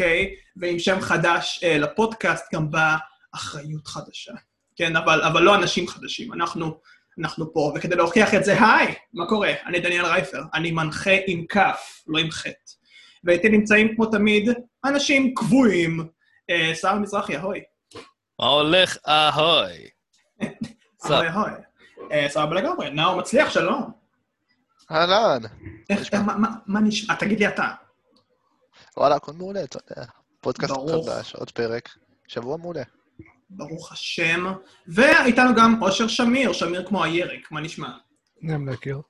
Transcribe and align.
אוקיי? 0.00 0.34
ועם 0.56 0.78
שם 0.78 1.00
חדש 1.00 1.60
אה, 1.64 1.78
לפודקאסט 1.78 2.54
גם 2.54 2.70
באה 2.70 2.96
אחריות 3.34 3.86
חדשה. 3.86 4.32
כן, 4.76 4.96
אבל, 4.96 5.22
אבל 5.22 5.42
לא 5.42 5.54
אנשים 5.54 5.88
חדשים, 5.88 6.32
אנחנו, 6.32 6.78
אנחנו 7.18 7.52
פה. 7.52 7.72
וכדי 7.76 7.96
להוכיח 7.96 8.34
את 8.34 8.44
זה, 8.44 8.52
היי, 8.64 8.94
מה 9.14 9.26
קורה? 9.26 9.52
אני 9.66 9.80
דניאל 9.80 10.04
רייפר, 10.06 10.42
אני 10.54 10.70
מנחה 10.70 11.10
עם 11.26 11.44
כף, 11.48 12.02
לא 12.06 12.18
עם 12.18 12.30
חטא. 12.30 12.72
ואיתי 13.24 13.48
נמצאים 13.48 13.94
כמו 13.94 14.06
תמיד 14.06 14.48
אנשים 14.84 15.34
קבועים. 15.34 16.06
אה, 16.50 16.72
שר 16.74 16.94
מזרחי, 16.94 17.36
אהוי. 17.36 17.60
מה 18.40 18.46
הולך? 18.46 18.96
אהוי. 19.08 19.72
אהוי 21.10 21.28
אהוי. 21.28 21.50
אה, 22.12 22.26
סבבה 22.28 22.54
לגמרי, 22.54 22.90
נאור 22.90 23.16
מצליח, 23.16 23.50
שלום. 23.50 23.90
אהלן. 24.92 25.40
איך, 25.90 26.14
מה- 26.14 26.36
מה- 26.36 26.48
מה 26.66 26.80
נשמע? 26.80 27.14
תגיד 27.14 27.38
לי 27.38 27.48
אתה. 27.48 27.68
וואלה, 28.96 29.14
הכל 29.14 29.32
מעולה, 29.32 29.64
אתה 29.64 29.78
יודע. 29.90 30.06
פודקאסט 30.40 30.72
ברוך. 30.72 31.08
חדש, 31.08 31.34
עוד 31.34 31.50
פרק. 31.50 31.88
שבוע 32.28 32.56
מעולה. 32.56 32.82
ברוך 33.50 33.92
השם. 33.92 34.52
ואיתנו 34.88 35.54
גם 35.54 35.82
אושר 35.82 36.08
שמיר, 36.08 36.52
שמיר 36.52 36.86
כמו 36.86 37.04
הירק, 37.04 37.50
מה 37.50 37.60
נשמע? 37.60 37.88
גם 38.46 38.68
להכיר. 38.68 39.00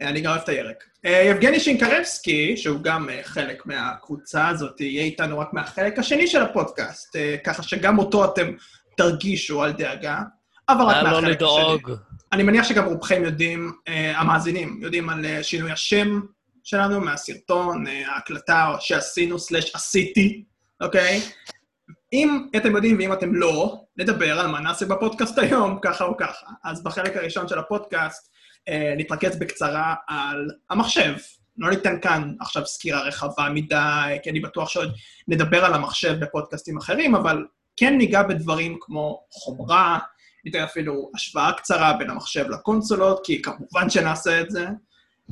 אה, 0.00 0.08
אני 0.08 0.20
גם 0.20 0.30
אוהב 0.30 0.42
את 0.42 0.48
הירק. 0.48 0.84
אה, 1.04 1.22
יבגני 1.30 1.60
שינקרבסקי, 1.60 2.56
שהוא 2.56 2.80
גם 2.80 3.10
אה, 3.10 3.20
חלק 3.22 3.66
מהקבוצה 3.66 4.48
הזאת, 4.48 4.80
יהיה 4.80 5.02
איתנו 5.02 5.38
רק 5.38 5.52
מהחלק 5.52 5.98
השני 5.98 6.26
של 6.26 6.42
הפודקאסט, 6.42 7.16
ככה 7.44 7.62
שגם 7.62 7.98
אותו 7.98 8.24
אתם 8.24 8.52
תרגישו, 8.96 9.64
אל 9.64 9.72
דאגה, 9.72 10.20
אבל 10.68 10.84
רק 10.84 10.96
נא 10.96 11.02
מהחלק 11.02 11.42
לא 11.42 11.60
השני. 11.60 11.74
לדאוג. 11.74 11.98
אני 12.32 12.42
מניח 12.42 12.64
שגם 12.64 12.84
רובכם 12.84 13.22
יודעים, 13.24 13.72
המאזינים, 14.14 14.78
יודעים 14.82 15.10
על 15.10 15.42
שינוי 15.42 15.72
השם 15.72 16.20
שלנו 16.70 17.00
מהסרטון, 17.00 17.86
אה, 17.86 18.12
ההקלטה 18.12 18.74
שעשינו 18.80 19.38
סלאש 19.38 19.74
עשיתי, 19.74 20.44
אוקיי? 20.80 21.20
אם 22.12 22.46
אתם 22.56 22.74
יודעים 22.76 22.96
ואם 22.98 23.12
אתם 23.12 23.34
לא, 23.34 23.84
נדבר 23.96 24.40
על 24.40 24.46
מה 24.46 24.60
נעשה 24.60 24.86
בפודקאסט 24.86 25.38
היום, 25.38 25.78
ככה 25.84 26.04
או 26.04 26.16
ככה. 26.16 26.46
אז 26.64 26.82
בחלק 26.82 27.16
הראשון 27.16 27.48
של 27.48 27.58
הפודקאסט 27.58 28.32
אה, 28.68 28.94
נתרכז 28.96 29.38
בקצרה 29.38 29.94
על 30.08 30.50
המחשב. 30.70 31.14
לא 31.58 31.70
ניתן 31.70 32.00
כאן 32.00 32.34
עכשיו 32.40 32.66
סקירה 32.66 33.02
רחבה 33.02 33.48
מדי, 33.54 34.16
כי 34.22 34.30
אני 34.30 34.40
בטוח 34.40 34.68
שעוד 34.68 34.92
נדבר 35.28 35.64
על 35.64 35.74
המחשב 35.74 36.14
בפודקאסטים 36.20 36.78
אחרים, 36.78 37.14
אבל 37.14 37.46
כן 37.76 37.98
ניגע 37.98 38.22
בדברים 38.22 38.78
כמו 38.80 39.24
חומרה, 39.30 39.98
ניתן 40.44 40.62
אפילו 40.62 41.10
השוואה 41.14 41.52
קצרה 41.52 41.92
בין 41.92 42.10
המחשב 42.10 42.50
לקונסולות, 42.50 43.20
כי 43.26 43.42
כמובן 43.42 43.90
שנעשה 43.90 44.40
את 44.40 44.50
זה. 44.50 44.66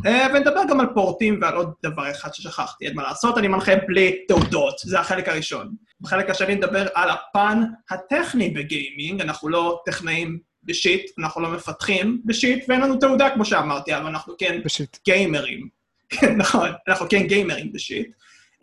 אה, 0.06 0.26
ונדבר 0.34 0.60
גם 0.70 0.80
על 0.80 0.86
פורטים 0.94 1.38
ועל 1.42 1.54
עוד 1.54 1.72
דבר 1.82 2.10
אחד 2.10 2.34
ששכחתי, 2.34 2.86
אין 2.86 2.96
מה 2.96 3.02
לעשות, 3.02 3.38
אני 3.38 3.48
מנחה 3.48 3.72
בלי 3.86 4.24
תעודות, 4.28 4.74
זה 4.78 5.00
החלק 5.00 5.28
הראשון. 5.28 5.74
בחלק 6.00 6.30
השני 6.30 6.54
נדבר 6.54 6.86
על 6.94 7.10
הפן 7.10 7.62
הטכני 7.90 8.50
בגיימינג, 8.50 9.20
אנחנו 9.20 9.48
לא 9.48 9.80
טכנאים 9.86 10.38
בשיט, 10.64 11.10
אנחנו 11.18 11.40
לא 11.40 11.50
מפתחים 11.50 12.20
בשיט, 12.24 12.64
ואין 12.68 12.80
לנו 12.80 12.96
תעודה, 12.96 13.30
כמו 13.30 13.44
שאמרתי, 13.44 13.96
אבל 13.96 14.06
אנחנו 14.06 14.34
כן 14.38 14.60
בשיט. 14.64 14.96
גיימרים. 15.04 15.68
כן, 16.08 16.36
נכון, 16.36 16.70
אנחנו 16.88 17.06
כן 17.08 17.26
גיימרים 17.26 17.72
בשיט. 17.72 18.08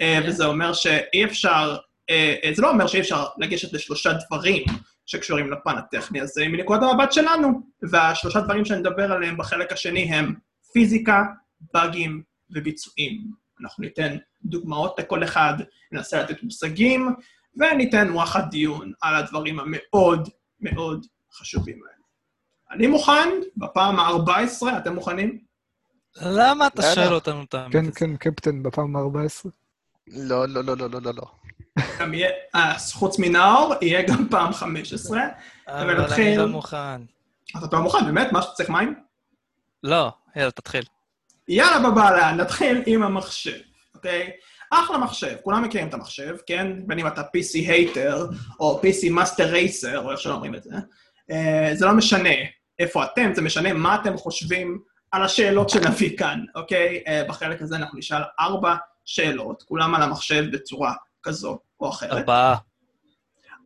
אה. 0.01 0.19
וזה 0.25 0.45
אומר 0.45 0.73
שאי 0.73 1.25
אפשר, 1.25 1.77
אה, 2.09 2.51
זה 2.53 2.61
לא 2.61 2.69
אומר 2.69 2.87
שאי 2.87 2.99
אפשר 2.99 3.25
לגשת 3.37 3.73
לשלושה 3.73 4.11
דברים 4.27 4.63
שקשורים 5.05 5.51
לפן 5.51 5.77
הטכני 5.77 6.21
הזה 6.21 6.47
מנקודת 6.47 6.83
המבט 6.83 7.11
שלנו. 7.11 7.61
והשלושה 7.81 8.41
דברים 8.41 8.65
שאני 8.65 8.81
אדבר 8.81 9.11
עליהם 9.11 9.37
בחלק 9.37 9.71
השני 9.71 10.01
הם 10.01 10.33
פיזיקה, 10.75 11.23
באגים 11.73 12.23
וביצועים. 12.49 13.31
אנחנו 13.61 13.83
ניתן 13.83 14.17
דוגמאות 14.43 14.99
לכל 14.99 15.23
אחד, 15.23 15.53
ננסה 15.91 16.23
לתת 16.23 16.43
מושגים, 16.43 17.15
וניתן 17.57 18.09
וואחד 18.11 18.49
דיון 18.49 18.91
על 19.01 19.15
הדברים 19.15 19.59
המאוד 19.59 20.29
מאוד 20.59 21.05
חשובים 21.33 21.79
האלה. 21.83 22.03
אני 22.71 22.87
מוכן, 22.87 23.29
בפעם 23.57 23.99
ה-14, 23.99 24.77
אתם 24.77 24.95
מוכנים? 24.95 25.39
למה 26.21 26.67
אתה 26.67 26.81
יאללה. 26.81 26.95
שואל 26.95 27.13
אותנו 27.13 27.45
תמיד? 27.45 27.71
כן, 27.71 27.85
כן, 27.95 28.17
קפטן, 28.17 28.63
בפעם 28.63 28.95
ה-14. 28.95 29.49
לא, 30.07 30.47
לא, 30.47 30.63
לא, 30.63 30.77
לא, 30.77 30.89
לא, 30.89 31.01
לא, 31.01 31.11
לא. 31.13 31.25
גם 31.99 32.13
יהיה, 32.13 32.29
אה, 32.55 32.79
חוץ 32.93 33.19
מנאור, 33.19 33.73
יהיה 33.81 34.07
גם 34.07 34.29
פעם 34.29 34.53
15. 34.53 35.21
אבל 35.67 36.13
אני. 36.13 36.37
לא 36.37 36.47
מוכן. 36.47 37.01
אתה 37.57 37.75
לא 37.75 37.81
מוכן, 37.81 38.05
באמת? 38.05 38.31
מה 38.31 38.41
שצריך 38.41 38.69
מים? 38.69 38.95
לא, 39.83 40.13
יאללה, 40.35 40.51
תתחיל. 40.51 40.83
יאללה 41.47 41.89
בבאללה, 41.89 42.31
נתחיל 42.31 42.83
עם 42.85 43.03
המחשב, 43.03 43.59
אוקיי? 43.95 44.31
אחלה 44.71 44.97
מחשב, 44.97 45.35
כולם 45.43 45.63
מכירים 45.63 45.87
את 45.87 45.93
המחשב, 45.93 46.35
כן? 46.47 46.87
בין 46.87 46.99
אם 46.99 47.07
אתה 47.07 47.21
PC 47.21 47.53
hater, 47.53 48.27
או 48.59 48.81
PC 48.81 49.09
master 49.11 49.45
racer, 49.45 49.99
או 49.99 50.11
איך 50.11 50.19
שלא 50.19 50.33
אומרים 50.33 50.55
את 50.55 50.63
זה. 50.63 50.71
אה, 51.31 51.71
זה 51.73 51.85
לא 51.85 51.93
משנה 51.93 52.29
איפה 52.79 53.03
אתם, 53.03 53.31
זה 53.33 53.41
משנה 53.41 53.73
מה 53.73 53.95
אתם 53.95 54.17
חושבים 54.17 54.79
על 55.11 55.23
השאלות 55.23 55.69
שנביא 55.69 56.17
כאן, 56.17 56.39
אוקיי? 56.55 57.03
אה, 57.07 57.23
בחלק 57.27 57.61
הזה 57.61 57.75
אנחנו 57.75 57.97
נשאל 57.97 58.21
ארבע 58.39 58.75
שאלות, 59.05 59.63
כולם 59.63 59.95
על 59.95 60.01
המחשב 60.01 60.45
בצורה 60.51 60.93
כזו 61.23 61.59
או 61.79 61.89
אחרת. 61.89 62.11
ארבעה. 62.11 62.55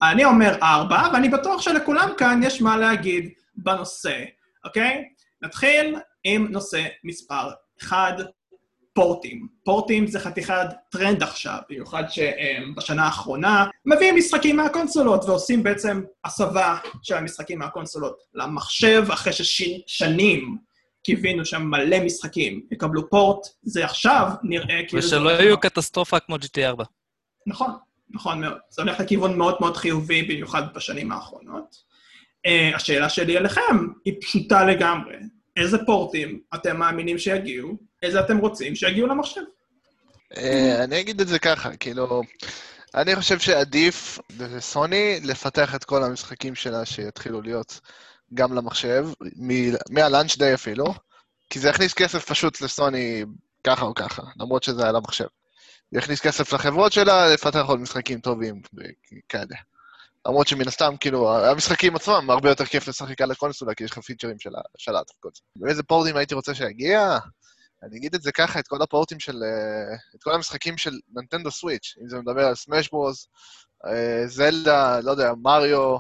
אני 0.02 0.26
אומר 0.26 0.56
ארבע, 0.62 1.02
ואני 1.14 1.30
בטוח 1.30 1.62
שלכולם 1.62 2.10
כאן 2.18 2.40
יש 2.44 2.62
מה 2.62 2.78
להגיד 2.78 3.30
בנושא, 3.56 4.24
אוקיי? 4.66 5.04
נתחיל 5.42 5.96
עם 6.24 6.48
נושא 6.52 6.84
מספר 7.04 7.50
אחד, 7.82 8.14
פורטים. 8.94 9.48
פורטים 9.64 10.08
זה 10.08 10.20
חתיכת 10.20 10.66
טרנד 10.92 11.24
עכשיו, 11.24 11.58
במיוחד 11.70 12.04
שבשנה 12.10 13.06
האחרונה 13.06 13.66
מביאים 13.86 14.16
משחקים 14.16 14.58
מהקונסולות 14.58 15.26
ועושים 15.26 15.64
בעצם 15.64 16.02
הסבה 16.26 16.78
של 17.02 17.16
המשחקים 17.16 17.60
מהקונסולות 17.60 18.18
למחשב, 18.34 19.04
אחרי 19.14 19.34
ששנים 19.34 20.58
קיווינו 21.04 21.46
שם 21.46 21.62
מלא 21.62 22.00
משחקים 22.00 22.62
יקבלו 22.72 23.10
פורט, 23.10 23.48
זה 23.62 23.86
עכשיו 23.86 24.28
נראה 24.44 24.82
כאילו... 24.88 25.04
ושלא 25.04 25.30
יהיו 25.30 25.60
קטסטרופה 25.60 26.20
כמו 26.20 26.36
GTA 26.36 26.66
4. 26.66 26.84
נכון, 27.48 27.72
נכון 28.10 28.42
מאוד. 28.42 28.58
זה 28.70 28.82
הולך 28.82 29.00
לכיוון 29.00 29.38
מאוד 29.38 29.56
מאוד 29.60 29.78
חיובי, 29.78 30.24
במיוחד 30.24 30.74
בשנים 30.74 31.12
האחרונות. 31.12 31.90
Uh, 32.48 32.76
השאלה 32.76 33.10
שלי 33.10 33.38
אליכם 33.38 33.88
היא 34.06 34.14
פשוטה 34.22 34.66
לגמרי. 34.66 35.16
איזה 35.60 35.78
פורטים 35.86 36.40
אתם 36.56 36.78
מאמינים 36.78 37.18
שיגיעו? 37.18 37.78
איזה 38.04 38.20
אתם 38.20 38.38
רוצים 38.38 38.76
שיגיעו 38.76 39.08
למחשב? 39.08 39.42
אה, 40.38 40.84
אני 40.84 41.00
אגיד 41.00 41.22
את 41.22 41.28
זה 41.28 41.40
ככה, 41.40 41.78
כאילו... 41.78 42.22
אני 42.96 43.16
חושב 43.16 43.40
שעדיף 43.40 44.20
לסוני 44.40 45.20
לפתח 45.24 45.76
את 45.76 45.84
כל 45.84 46.04
המשחקים 46.04 46.56
שלה 46.56 46.86
שיתחילו 46.86 47.42
להיות 47.42 47.80
גם 48.34 48.54
למחשב, 48.54 49.08
מהלאנץ' 49.90 50.38
דיי 50.38 50.54
אפילו, 50.54 50.86
כי 51.50 51.60
זה 51.60 51.70
יכניס 51.70 51.94
כסף 51.94 52.26
פשוט 52.26 52.62
לסוני 52.62 53.24
ככה 53.64 53.86
או 53.86 53.94
ככה, 53.94 54.24
למרות 54.40 54.64
שזה 54.64 54.88
על 54.88 54.96
המחשב. 54.96 55.28
זה 55.92 56.00
יכניס 56.00 56.20
כסף 56.20 56.54
לחברות 56.54 56.92
שלה 56.92 57.34
לפתח 57.34 57.64
עוד 57.68 57.80
משחקים 57.80 58.20
טובים 58.20 58.62
כאלה. 59.30 59.56
למרות 60.30 60.48
שמן 60.48 60.68
הסתם, 60.68 60.94
כאילו, 61.00 61.36
המשחקים 61.36 61.96
עצמם, 61.96 62.30
הרבה 62.30 62.50
יותר 62.50 62.66
כיף 62.66 62.88
לשחק 62.88 63.22
על 63.22 63.32
הקונסולה, 63.32 63.74
כי 63.74 63.84
יש 63.84 63.92
לך 63.92 64.00
פיצ'רים 64.00 64.40
של 64.40 64.50
זה. 64.50 65.42
ואיזה 65.62 65.84
פורטים 65.84 66.18
הייתי 66.18 66.36
רוצה 66.36 66.56
שיגיע? 66.56 67.18
אני 67.84 67.98
אגיד 67.98 68.16
את 68.16 68.22
זה 68.22 68.32
ככה, 68.32 68.60
את 68.60 68.68
כל 68.68 68.82
הפורטים 68.82 69.20
של... 69.20 69.44
אה, 69.44 69.96
את 70.16 70.24
כל 70.24 70.34
המשחקים 70.34 70.78
של 70.78 70.92
נינטנדו 71.16 71.52
סוויץ', 71.52 71.96
אם 72.04 72.10
זה 72.10 72.18
מדבר 72.18 72.46
על 72.46 72.56
סמאש 72.56 72.90
ברוס, 72.90 73.28
אה, 73.86 74.28
זלדה, 74.28 75.00
לא 75.00 75.12
יודע, 75.12 75.32
מריו, 75.42 75.98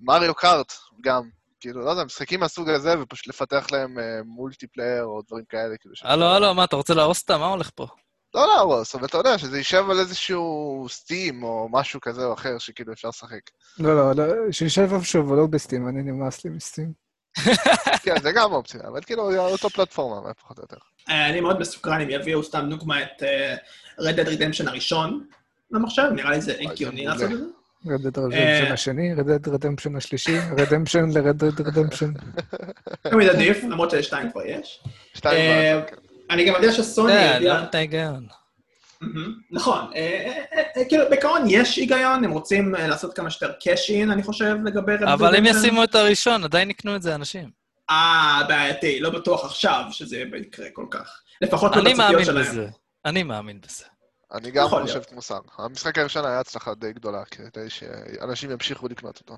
Mario 0.00 0.34
Kart 0.34 0.72
גם. 1.00 1.28
כאילו, 1.60 1.80
לא 1.80 1.90
יודע, 1.90 2.04
משחקים 2.04 2.40
מהסוג 2.40 2.68
הזה, 2.68 3.00
ופשוט 3.00 3.26
לפתח 3.26 3.66
להם 3.72 3.98
אה, 3.98 4.22
multiplayer 4.24 5.04
או 5.04 5.22
דברים 5.28 5.44
כאלה, 5.48 5.76
כאילו... 5.76 5.94
הלו, 6.02 6.26
הלו, 6.26 6.54
מה, 6.54 6.64
אתה 6.64 6.76
רוצה 6.76 6.94
להרוס 6.94 7.22
אותה? 7.22 7.38
מה 7.38 7.46
הולך 7.46 7.70
פה? 7.74 7.86
לא 8.34 8.46
להרוס, 8.46 8.94
אבל 8.94 9.06
אתה 9.06 9.18
יודע, 9.18 9.38
שזה 9.38 9.58
יישב 9.58 9.84
על 9.90 9.98
איזשהו 9.98 10.86
Steam 10.88 11.42
או 11.42 11.68
משהו 11.72 12.00
כזה 12.00 12.24
או 12.24 12.34
אחר 12.34 12.58
שכאילו 12.58 12.92
אפשר 12.92 13.08
לשחק. 13.08 13.40
לא, 13.78 13.96
לא, 13.96 14.12
לא, 14.12 14.52
שישב 14.52 14.94
איפשהו, 14.94 15.22
אבל 15.22 15.36
לא 15.36 15.46
ב 15.46 15.52
Steam, 15.52 15.88
אני 15.88 16.02
נמאס 16.02 16.44
לי 16.44 16.50
מ 16.50 16.56
Steam. 16.56 16.92
כן, 18.04 18.14
זה 18.22 18.32
גם 18.32 18.52
אופציה, 18.52 18.80
אבל 18.88 19.00
כאילו, 19.02 19.32
זה 19.32 19.38
אותו 19.38 19.70
פלטפורמה, 19.70 20.34
פחות 20.34 20.58
או 20.58 20.62
יותר. 20.62 20.76
אה, 21.08 21.28
אני 21.28 21.40
מאוד 21.40 21.60
מסוקרן 21.60 22.00
אם 22.00 22.10
יביאו 22.10 22.42
סתם 22.42 22.66
דוגמא 22.70 23.02
את 23.02 23.22
אה, 23.22 23.56
Red 24.00 24.14
Dead 24.14 24.28
Redemption 24.28 24.68
הראשון 24.68 25.26
למחשב, 25.70 26.02
נראה 26.14 26.30
לי 26.30 26.40
זה 26.40 26.56
הגיוני. 26.60 27.06
לעשות 27.06 27.32
את 27.32 27.38
זה. 27.38 27.44
Red 27.86 28.00
Dead 28.00 28.18
אה. 28.18 28.24
Redemption 28.24 28.72
השני, 28.72 29.14
Red 29.14 29.29
Dead 29.29 29.48
Redemption 29.48 29.96
השלישי, 29.96 30.38
Redemption 30.58 31.10
ל 31.10 31.16
Red 31.16 31.35
Dead 31.35 31.60
Redemption. 31.60 32.12
תמיד 33.02 33.28
עדיף, 33.28 33.64
למרות 33.64 33.90
ששתיים 33.90 34.30
כבר 34.30 34.46
יש. 34.46 34.84
שתיים 35.14 35.80
כבר, 35.80 35.88
כן. 35.90 36.07
אני 36.30 36.44
גם 36.44 36.54
יודע 36.54 36.72
שסוני 36.72 37.12
כן. 37.12 37.42
לא 37.42 37.62
את 37.62 37.74
ההיגיון. 37.74 38.26
נכון. 39.50 39.90
אה, 39.94 40.00
אה, 40.00 40.44
אה, 40.52 40.62
אה, 40.76 40.84
כאילו, 40.88 41.04
בעיקרון 41.10 41.42
יש 41.48 41.76
היגיון, 41.76 42.24
הם 42.24 42.30
רוצים 42.30 42.74
אה, 42.74 42.86
לעשות 42.86 43.16
כמה 43.16 43.30
שיותר 43.30 43.54
cash-in, 43.64 44.10
אני 44.10 44.22
חושב, 44.22 44.56
לגבי 44.64 44.92
אבל 45.04 45.36
אם. 45.36 45.44
ישימו 45.46 45.84
את 45.84 45.94
הראשון, 45.94 46.44
עדיין 46.44 46.70
יקנו 46.70 46.96
את 46.96 47.02
זה 47.02 47.14
אנשים. 47.14 47.50
אה, 47.90 48.40
בעייתי, 48.48 49.00
לא 49.00 49.10
בטוח 49.10 49.44
עכשיו 49.44 49.84
שזה 49.90 50.22
יקרה 50.40 50.66
כל 50.72 50.86
כך. 50.90 51.20
לפחות 51.40 51.76
לא 51.76 51.80
אני 51.80 51.90
בציפיות 51.90 52.10
מאמין 52.10 52.24
שלהם. 52.24 52.46
בזה. 52.46 52.68
אני 53.04 53.22
מאמין 53.22 53.60
בזה. 53.60 53.84
אני 54.34 54.50
גם 54.50 54.68
חושב. 54.68 55.00
כמו 55.02 55.22
סאן. 55.22 55.38
המשחק 55.58 55.98
הראשון 55.98 56.24
היה 56.24 56.40
הצלחה 56.40 56.74
די 56.74 56.92
גדולה, 56.92 57.24
כדי 57.24 57.70
שאנשים 57.70 58.50
ימשיכו 58.50 58.88
לקנות 58.88 59.20
אותו. 59.20 59.36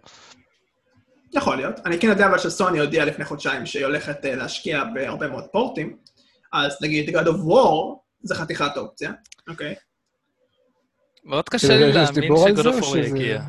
יכול 1.32 1.56
להיות. 1.56 1.74
אני 1.86 2.00
כן 2.00 2.08
יודע 2.08 2.26
אבל 2.26 2.38
שסוני 2.38 2.78
הודיעה 2.78 3.04
לפני 3.04 3.24
חודשיים 3.24 3.66
שהיא 3.66 3.84
הולכת 3.84 4.24
אה, 4.24 4.34
להשקיע 4.34 4.84
בהרבה 4.94 5.28
מאוד 5.28 5.44
פורטים, 5.52 5.96
אז 6.52 6.76
נגיד 6.82 7.16
God 7.16 7.22
of 7.26 7.48
War 7.48 7.96
זה 8.22 8.34
חתיכת 8.34 8.76
אופציה, 8.76 9.12
אוקיי? 9.48 9.74
מאוד 11.24 11.48
קשה 11.48 11.68
לי 11.78 11.92
להאמין 11.92 12.20
דיבור 12.20 12.46
על 12.46 12.54
זה, 12.56 12.60
או 12.60 12.64
שגודופור 12.64 12.88
שזה- 12.96 12.98
יגיע. 13.16 13.40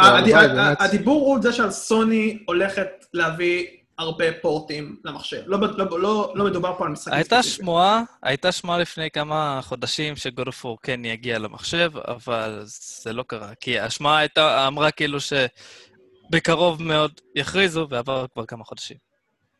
לא, 0.00 0.04
הד- 0.06 0.24
הלוואי, 0.24 0.44
ה- 0.44 0.48
באמת. 0.48 0.80
הדיבור 0.80 1.26
הוא 1.26 1.42
זה 1.42 1.52
שעל 1.52 1.70
סוני 1.70 2.38
הולכת 2.46 2.88
להביא 3.14 3.66
הרבה 3.98 4.24
פורטים 4.42 4.96
למחשב. 5.04 5.42
לא, 5.46 5.58
לא, 5.60 6.00
לא, 6.00 6.32
לא 6.34 6.44
מדובר 6.44 6.74
פה 6.78 6.84
על 6.84 6.90
משחקים 6.92 7.12
הייתה 7.14 7.36
ספציפיים. 7.42 7.64
שמועה, 7.64 8.02
הייתה 8.22 8.52
שמועה 8.52 8.78
לפני 8.78 9.10
כמה 9.10 9.60
חודשים 9.62 10.16
שגודופור 10.16 10.78
כן 10.82 11.04
יגיע 11.04 11.38
למחשב, 11.38 11.90
אבל 12.08 12.62
זה 13.02 13.12
לא 13.12 13.22
קרה. 13.26 13.54
כי 13.60 13.80
השמועה 13.80 14.18
הייתה, 14.18 14.66
אמרה 14.66 14.90
כאילו 14.90 15.18
שבקרוב 15.20 16.82
מאוד 16.82 17.20
יכריזו, 17.34 17.86
ועבר 17.90 18.26
כבר 18.34 18.46
כמה 18.46 18.64
חודשים. 18.64 18.96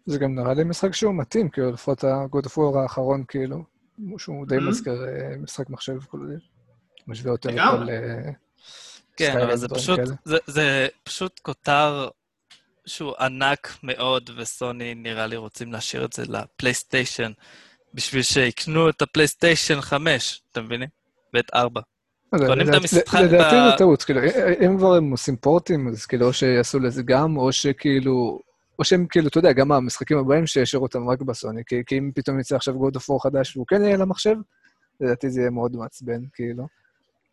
זה 0.06 0.18
גם 0.18 0.34
נראה 0.34 0.54
לי 0.54 0.64
משחק 0.64 0.94
שהוא 0.94 1.14
מתאים, 1.14 1.48
כאילו, 1.48 1.70
לפחות 1.70 2.04
ה-God 2.04 2.46
of 2.46 2.52
War 2.56 2.78
האחרון, 2.82 3.24
כאילו, 3.28 3.64
שהוא 4.18 4.46
די 4.46 4.56
Mhm. 4.56 4.60
מזכיר 4.60 5.04
אה, 5.04 5.36
משחק 5.36 5.70
מחשב, 5.70 6.00
כאילו, 6.10 6.24
משווה 7.06 7.32
אותו 7.32 7.48
לגמרי. 7.48 7.84
לכל... 7.84 7.90
אה, 7.90 8.30
כן, 9.16 9.38
אבל 9.40 9.56
זה 9.56 9.68
פשוט. 9.68 10.00
זה, 10.24 10.36
זה 10.46 10.88
פשוט 11.04 11.38
כותר 11.42 12.08
שהוא 12.86 13.12
ענק 13.20 13.72
מאוד, 13.82 14.30
וסוני 14.36 14.94
נראה 14.94 15.26
לי 15.26 15.36
רוצים 15.36 15.72
להשאיר 15.72 16.04
את 16.04 16.12
זה 16.12 16.22
לפלייסטיישן, 16.28 17.32
בשביל 17.94 18.22
שיקנו 18.22 18.88
את 18.88 19.02
הפלייסטיישן 19.02 19.80
5, 19.80 20.42
אתם 20.52 20.64
מבינים? 20.64 20.88
ואת 21.34 21.50
4. 21.54 21.80
לא 22.32 22.38
יודע, 22.38 22.46
קונים 22.48 22.68
את 22.68 22.74
לדעתי- 22.74 22.88
זה 23.70 23.78
טעות, 23.78 24.02
כאילו, 24.02 24.20
אם 24.66 24.78
כבר 24.78 24.94
הם 24.94 25.10
עושים 25.10 25.36
פורטים, 25.36 25.88
אז 25.88 26.06
כאילו, 26.06 26.26
או 26.26 26.32
שיעשו 26.32 26.78
לזה 26.78 27.02
גם, 27.02 27.36
או 27.36 27.52
שכאילו... 27.52 28.40
או 28.78 28.84
שהם 28.84 29.06
כאילו, 29.06 29.28
אתה 29.28 29.38
יודע, 29.38 29.52
גם 29.52 29.72
המשחקים 29.72 30.18
הבאים 30.18 30.46
שישאירו 30.46 30.86
אותם 30.86 31.08
רק 31.08 31.22
בסוני, 31.22 31.62
כי, 31.66 31.82
כי 31.86 31.98
אם 31.98 32.10
פתאום 32.14 32.40
יצא 32.40 32.56
עכשיו 32.56 32.74
God 32.74 32.92
of 32.96 33.00
War 33.00 33.22
חדש 33.22 33.56
והוא 33.56 33.66
כן 33.66 33.82
יהיה 33.84 33.96
למחשב, 33.96 34.36
לדעתי 35.00 35.30
זה 35.30 35.40
יהיה 35.40 35.50
מאוד 35.50 35.76
מעצבן, 35.76 36.20
כאילו. 36.32 36.66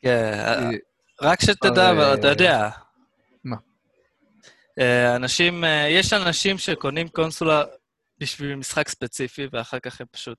כן, 0.02 0.34
כי- 0.72 0.78
רק 1.22 1.42
שתדע, 1.42 1.88
הרי- 1.90 1.92
אבל 2.12 2.20
אתה 2.20 2.28
יודע. 2.28 2.70
מה? 3.44 3.56
אה, 4.80 5.16
אנשים, 5.16 5.64
אה, 5.64 5.88
יש 5.90 6.14
אנשים 6.14 6.58
שקונים 6.58 7.08
קונסולה 7.08 7.64
בשביל 8.18 8.56
משחק 8.56 8.88
ספציפי, 8.90 9.48
ואחר 9.52 9.80
כך 9.80 10.02
הם 10.02 10.08
פשוט 10.12 10.38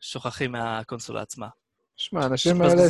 שוכחים 0.00 0.52
מהקונסולה 0.52 1.22
עצמה. 1.22 1.48
שמע, 1.96 2.22
האנשים 2.22 2.62
האלה. 2.62 2.82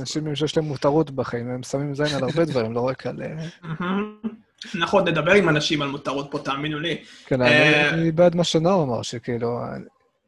אנשים 0.00 0.34
שיש 0.36 0.56
להם 0.56 0.66
מותרות 0.66 1.10
בחיים, 1.10 1.50
הם 1.50 1.62
שמים 1.62 1.94
זין 1.94 2.06
על 2.16 2.24
הרבה 2.24 2.44
דברים, 2.44 2.72
לא 2.72 2.80
רק 2.80 3.06
על... 3.06 3.16
מהמם. 4.74 4.84
נכון, 4.84 5.08
נדבר 5.08 5.32
עם 5.32 5.48
אנשים 5.48 5.82
על 5.82 5.88
מותרות 5.88 6.28
פה, 6.30 6.38
תאמינו 6.38 6.80
לי. 6.80 7.04
כן, 7.26 7.42
אה, 7.42 7.90
אני 7.90 8.12
בעד 8.12 8.36
מה 8.36 8.44
שנאור 8.44 8.82
אמר, 8.82 9.02
שכאילו, 9.02 9.60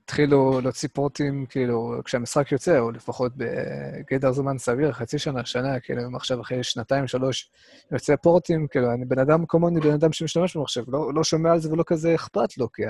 התחילו 0.04 0.60
להוציא 0.60 0.88
פורטים, 0.92 1.46
כאילו, 1.48 1.94
כשהמשחק 2.04 2.52
יוצא, 2.52 2.78
או 2.78 2.90
לפחות 2.90 3.32
בגדר 3.36 4.32
זמן 4.32 4.58
סביר, 4.58 4.92
חצי 4.92 5.18
שנה, 5.18 5.44
שנה, 5.44 5.80
כאילו, 5.80 6.06
אם 6.06 6.16
עכשיו 6.16 6.40
אחרי 6.40 6.62
שנתיים, 6.62 7.06
שלוש, 7.06 7.50
יוצא 7.92 8.16
פורטים, 8.16 8.66
כאילו, 8.70 8.92
אני 8.92 9.04
בן 9.04 9.18
אדם 9.18 9.46
כמוני, 9.46 9.80
בן 9.80 9.92
אדם 9.92 10.12
שמשתמש 10.12 10.56
במחשב, 10.56 10.82
לא, 10.88 11.14
לא 11.14 11.24
שומע 11.24 11.52
על 11.52 11.60
זה 11.60 11.72
ולא 11.72 11.84
כזה 11.86 12.14
אכפת 12.14 12.58
לו, 12.58 12.72
כי 12.72 12.82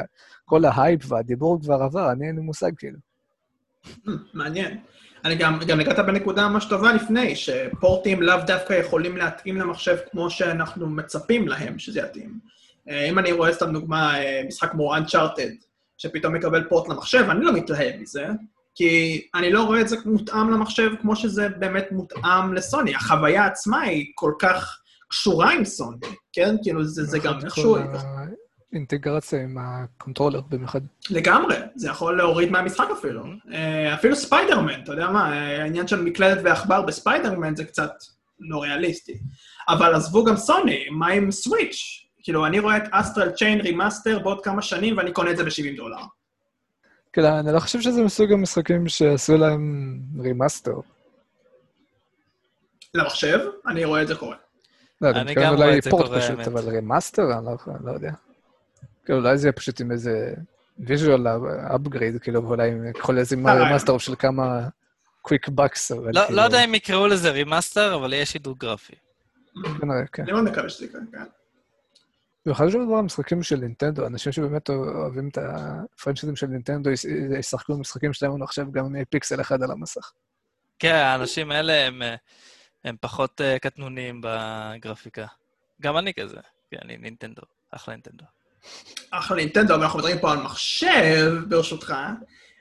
כל 0.45 0.65
ההייפ 0.65 1.13
והדיבור 1.13 1.61
כבר 1.61 1.83
עבר, 1.83 2.13
אני 2.13 2.27
אין 2.27 2.37
לי 2.37 2.43
מושג, 2.43 2.71
כאילו. 2.77 2.99
מעניין. 4.35 4.79
אני 5.25 5.35
גם, 5.35 5.59
גם 5.67 5.81
נגעת 5.81 5.99
בנקודה 5.99 6.49
ממש 6.49 6.65
טובה 6.65 6.93
לפני, 6.93 7.37
שפורטים 7.37 8.23
לאו 8.23 8.37
דווקא 8.47 8.73
יכולים 8.73 9.17
להתאים 9.17 9.57
למחשב 9.57 9.97
כמו 10.11 10.31
שאנחנו 10.31 10.87
מצפים 10.87 11.49
להם 11.49 11.79
שזה 11.79 12.01
יתאים. 12.01 12.39
אה, 12.89 13.09
אם 13.09 13.19
אני 13.19 13.33
רואה 13.33 13.53
סתם 13.53 13.73
דוגמה, 13.73 14.21
אה, 14.21 14.43
משחק 14.47 14.71
כמו 14.71 14.97
Uncharted, 14.97 15.65
שפתאום 15.99 16.35
מקבל 16.35 16.65
פורט 16.69 16.89
למחשב, 16.89 17.27
אני 17.31 17.45
לא 17.45 17.53
מתלהב 17.53 18.01
מזה, 18.01 18.27
כי 18.75 19.23
אני 19.35 19.53
לא 19.53 19.63
רואה 19.63 19.81
את 19.81 19.89
זה 19.89 19.97
מותאם 20.05 20.51
למחשב 20.51 20.91
כמו 21.01 21.17
שזה 21.17 21.49
באמת 21.49 21.87
מותאם 21.91 22.55
לסוני. 22.55 22.95
החוויה 22.95 23.47
עצמה 23.47 23.81
היא 23.81 24.07
כל 24.15 24.33
כך 24.39 24.79
קשורה 25.09 25.53
עם 25.53 25.65
סוני, 25.65 25.99
כן? 26.33 26.57
כאילו, 26.63 26.85
זה, 26.85 27.05
זה 27.05 27.19
גם 27.19 27.25
במיוחד 27.25 27.45
איכשהו... 27.45 27.77
האינטגרציה 28.75 29.43
עם 29.43 29.59
ה 29.61 29.68
controller, 29.68 30.41
במיוחד. 30.49 30.81
לגמרי, 31.11 31.57
זה 31.75 31.89
יכול 31.89 32.17
להוריד 32.17 32.51
מהמשחק 32.51 32.89
אפילו. 32.99 33.25
אה, 33.53 33.95
אפילו 33.95 34.17
ספיידרמן, 34.17 34.83
אתה 34.83 34.93
יודע 34.93 35.11
מה, 35.11 35.33
אה, 35.33 35.63
העניין 35.63 35.89
של 35.89 36.03
מקלדת 36.03 36.41
ועכבר 36.45 36.83
בספיידרמן 36.83 37.57
זה 37.57 37.65
קצת 37.65 37.93
לא 38.41 38.63
ריאליסטי. 38.63 39.19
אבל 39.69 39.95
עזבו 39.95 40.25
גם 40.25 40.37
סוני, 40.37 40.87
מה 40.91 41.09
עם 41.09 41.31
Switch? 41.31 42.07
כאילו, 42.23 42.47
אני 42.47 42.59
רואה 42.59 42.77
את 42.77 42.83
Astral 42.91 43.31
Chain 43.31 43.61
remaster 43.61 44.19
בעוד 44.19 44.45
כמה 44.45 44.63
שנים 44.63 44.97
ואני 44.97 45.13
קונה 45.13 45.31
את 45.31 45.37
זה 45.37 45.45
ב-70 45.45 45.77
דולר. 45.77 45.97
כאילו, 47.13 47.29
אני 47.29 47.53
לא 47.53 47.61
חושב 47.61 47.81
שזה 47.81 48.03
מסוג 48.03 48.33
המשחקים 48.33 48.89
שעשו 48.89 49.37
להם 49.37 49.99
remaster. 50.19 50.75
למחשב, 52.95 53.39
אני 53.67 53.85
רואה 53.85 54.03
את 54.03 54.09
זה 54.09 54.15
קורה. 54.15 54.37
לא, 55.01 55.11
אני 55.11 55.35
גם 55.35 55.55
רואה 55.55 55.67
אולי 55.67 55.79
את 55.79 55.83
זה 55.83 55.91
port 55.91 56.07
קורה, 56.07 56.21
פשוט, 56.21 56.31
האמת. 56.31 56.49
אבל 56.49 56.69
remaster? 56.69 57.23
אני 57.23 57.45
לא, 57.45 57.57
אני 57.67 57.87
לא 57.87 57.93
יודע. 57.93 58.11
כאילו, 59.05 59.19
אולי 59.19 59.39
זה 59.39 59.47
יהיה 59.47 59.53
פשוט 59.53 59.81
עם 59.81 59.93
איזה 59.93 60.35
visual 60.79 61.27
upgrade, 61.75 62.23
כאילו, 62.23 62.45
ואולי 62.45 62.71
עם 62.71 62.93
כל 63.01 63.19
איזה 63.19 63.37
הרעיון. 63.45 63.63
remaster 63.63 63.99
של 63.99 64.15
כמה 64.17 64.69
quick 65.23 65.49
bucks, 65.49 65.93
אבל 65.93 66.11
לא, 66.15 66.21
כאילו... 66.27 66.37
לא 66.37 66.43
יודע 66.43 66.65
אם 66.65 66.75
יקראו 66.75 67.07
לזה 67.07 67.31
remaster, 67.31 67.95
אבל 67.95 68.13
יהיה 68.13 68.27
שדרוג 68.27 68.59
גרפי. 68.59 68.95
כנראה, 69.81 70.07
כן. 70.13 70.23
אני 70.23 70.33
מאוד 70.33 70.45
מקווה 70.45 70.69
שזה 70.69 70.85
יקרה, 70.85 71.01
כן. 71.13 71.25
ואחד 72.47 72.69
של 72.71 72.85
דבר 72.87 72.95
המשחקים 72.97 73.43
של 73.43 73.57
נינטנדו, 73.57 74.07
אנשים 74.07 74.33
שבאמת 74.33 74.71
אוהבים 74.71 75.29
את 75.29 75.39
ה 75.39 75.48
franchises 75.48 76.37
של 76.37 76.47
נינטנדו, 76.47 76.91
יש- 76.91 77.05
ישחקו 77.39 77.77
במשחקים 77.77 78.13
שלהם 78.13 78.43
עכשיו 78.43 78.73
גם 78.73 78.85
עם 78.85 79.05
פיקסל 79.05 79.41
אחד 79.41 79.63
על 79.63 79.71
המסך. 79.71 80.13
כן, 80.79 80.95
האנשים 80.95 81.51
האלה 81.51 81.73
הם, 81.87 82.03
אה, 82.03 82.15
הם 82.85 82.97
פחות 83.01 83.41
אה, 83.41 83.59
קטנוניים 83.59 84.21
בגרפיקה. 84.25 85.27
גם 85.83 85.97
אני 85.99 86.15
כזה, 86.15 86.37
כן, 86.71 86.77
אני 86.85 86.97
נינטנדו, 86.97 87.43
אחלה 87.71 87.95
נינטנדו. 87.95 88.25
אחלה 89.11 89.37
נינטנדו, 89.37 89.75
אבל 89.75 89.83
אנחנו 89.83 89.99
מדברים 89.99 90.19
פה 90.19 90.33
על 90.33 90.39
מחשב, 90.39 91.33
ברשותך. 91.49 91.95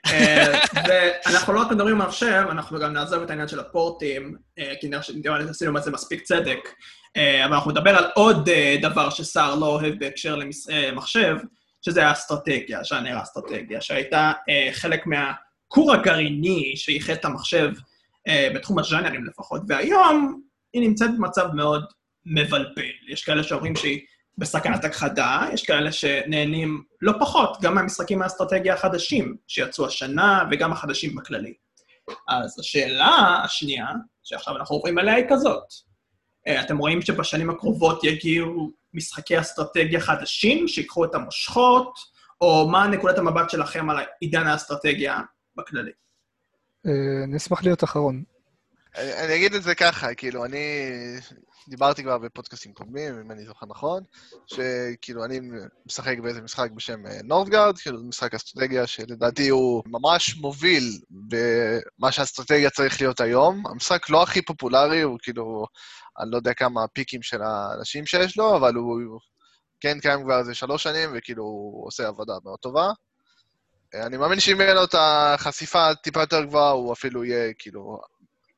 אה, 0.06 0.60
ואנחנו 0.88 1.52
לא 1.52 1.60
רק 1.60 1.70
מדברים 1.70 2.00
על 2.00 2.06
מחשב, 2.06 2.44
אנחנו 2.50 2.78
גם 2.78 2.92
נעזוב 2.92 3.22
את 3.22 3.30
העניין 3.30 3.48
של 3.48 3.60
הפורטים, 3.60 4.36
אה, 4.58 4.72
כי 4.80 4.88
נראה 4.88 5.02
שעשינו 5.02 5.74
בזה 5.74 5.90
מספיק 5.90 6.22
צדק. 6.22 6.68
אה, 7.16 7.44
אבל 7.44 7.54
אנחנו 7.54 7.70
נדבר 7.70 7.96
על 7.96 8.04
עוד 8.14 8.48
דבר 8.82 9.10
שסער 9.10 9.54
לא 9.54 9.66
אוהב 9.66 9.98
בהקשר 9.98 10.36
למחשב, 10.68 11.36
שזה 11.82 12.06
האסטרטגיה, 12.06 12.82
ז'אנר 12.82 13.18
האסטרטגיה, 13.18 13.80
שהייתה 13.80 14.32
חלק 14.72 15.06
מהכור 15.06 15.92
הגרעיני 15.92 16.72
שאיחד 16.76 17.12
את 17.12 17.24
המחשב 17.24 17.70
בתחום 18.54 18.78
הז'אנרים 18.78 19.24
לפחות, 19.24 19.62
והיום 19.68 20.40
היא 20.72 20.88
נמצאת 20.88 21.10
במצב 21.18 21.48
מאוד 21.54 21.84
מבלבל. 22.26 22.90
יש 23.08 23.24
כאלה 23.24 23.42
שאומרים 23.42 23.76
שהיא 23.76 24.00
בסכנת 24.38 24.84
הכחדה, 24.84 25.40
יש 25.52 25.62
כאלה 25.62 25.92
שנהנים 25.92 26.82
לא 27.00 27.12
פחות, 27.20 27.60
גם 27.62 27.74
מהמשחקים 27.74 28.22
האסטרטגיה 28.22 28.74
החדשים 28.74 29.36
שיצאו 29.48 29.86
השנה, 29.86 30.44
וגם 30.50 30.72
החדשים 30.72 31.14
בכללי. 31.14 31.54
אז 32.28 32.58
השאלה 32.58 33.40
השנייה, 33.44 33.86
שעכשיו 34.22 34.56
אנחנו 34.56 34.76
עוברים 34.76 34.98
עליה, 34.98 35.14
היא 35.14 35.24
כזאת. 35.28 35.64
אה, 36.48 36.60
אתם 36.60 36.78
רואים 36.78 37.02
שבשנים 37.02 37.50
הקרובות 37.50 38.04
יגיעו 38.04 38.70
משחקי 38.94 39.40
אסטרטגיה 39.40 40.00
חדשים, 40.00 40.68
שיקחו 40.68 41.04
את 41.04 41.14
המושכות, 41.14 41.98
או 42.40 42.68
מה 42.70 42.86
נקודת 42.86 43.18
המבט 43.18 43.50
שלכם 43.50 43.90
על 43.90 43.96
עידן 44.20 44.46
האסטרטגיה 44.46 45.20
בכללי? 45.56 45.92
אה, 46.86 47.24
אני 47.24 47.36
אשמח 47.36 47.62
להיות 47.62 47.84
אחרון. 47.84 48.22
אני 48.96 49.12
אני 49.12 49.36
אגיד 49.36 49.54
את 49.54 49.62
זה 49.62 49.74
ככה, 49.74 50.14
כאילו, 50.14 50.44
אני 50.44 50.58
דיברתי 51.68 52.02
כבר 52.02 52.18
בפודקאסטים 52.18 52.72
קודמים, 52.72 53.20
אם 53.20 53.30
אני 53.30 53.44
זוכר 53.44 53.66
נכון, 53.66 54.02
שכאילו 54.46 55.24
אני 55.24 55.40
משחק 55.86 56.18
באיזה 56.18 56.42
משחק 56.42 56.70
בשם 56.70 57.06
אה, 57.06 57.18
נורדגרד, 57.24 57.78
כאילו 57.78 58.04
משחק 58.04 58.34
אסטרטגיה 58.34 58.86
שלדעתי 58.86 59.48
הוא 59.48 59.82
ממש 59.86 60.36
מוביל 60.36 60.98
במה 61.10 62.12
שהאסטרטגיה 62.12 62.70
צריך 62.70 63.00
להיות 63.00 63.20
היום. 63.20 63.62
המשחק 63.66 64.10
לא 64.10 64.22
הכי 64.22 64.42
פופולרי, 64.42 65.00
הוא 65.00 65.18
כאילו, 65.22 65.66
אני 66.20 66.30
לא 66.30 66.36
יודע 66.36 66.54
כמה 66.54 66.84
הפיקים 66.84 67.22
של 67.22 67.42
האנשים 67.42 68.06
שיש 68.06 68.38
לו, 68.38 68.56
אבל 68.56 68.74
הוא 68.74 69.20
כן 69.80 70.00
קיים 70.00 70.22
כבר 70.22 70.38
איזה 70.38 70.54
שלוש 70.54 70.82
שנים, 70.82 71.10
וכאילו 71.14 71.42
הוא 71.42 71.86
עושה 71.86 72.08
עבודה 72.08 72.34
מאוד 72.44 72.58
טובה. 72.58 72.90
אני 73.94 74.16
מאמין 74.16 74.40
שאם 74.40 74.60
יהיה 74.60 74.74
לו 74.74 74.84
את 74.84 74.94
החשיפה 74.98 75.94
טיפה 75.94 76.20
יותר 76.20 76.44
גבוהה, 76.44 76.70
הוא 76.70 76.92
אפילו 76.92 77.24
יהיה, 77.24 77.52
כאילו, 77.58 77.98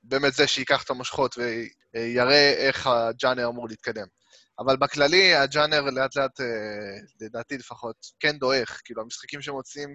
באמת 0.03 0.35
זה 0.35 0.47
שייקח 0.47 0.83
את 0.83 0.91
המושכות 0.91 1.39
ויראה 1.97 2.53
איך 2.53 2.87
הג'אנר 2.87 3.49
אמור 3.49 3.69
להתקדם. 3.69 4.07
אבל 4.59 4.77
בכללי, 4.77 5.35
הג'אנר 5.35 5.81
לאט 5.81 6.17
לאט, 6.17 6.41
אה, 6.41 6.47
לדעתי 7.21 7.59
לפחות, 7.59 7.97
כן 8.21 8.39
דועך. 8.39 8.81
כאילו, 8.85 9.03
המשחקים 9.03 9.43
שמוצאים 9.43 9.95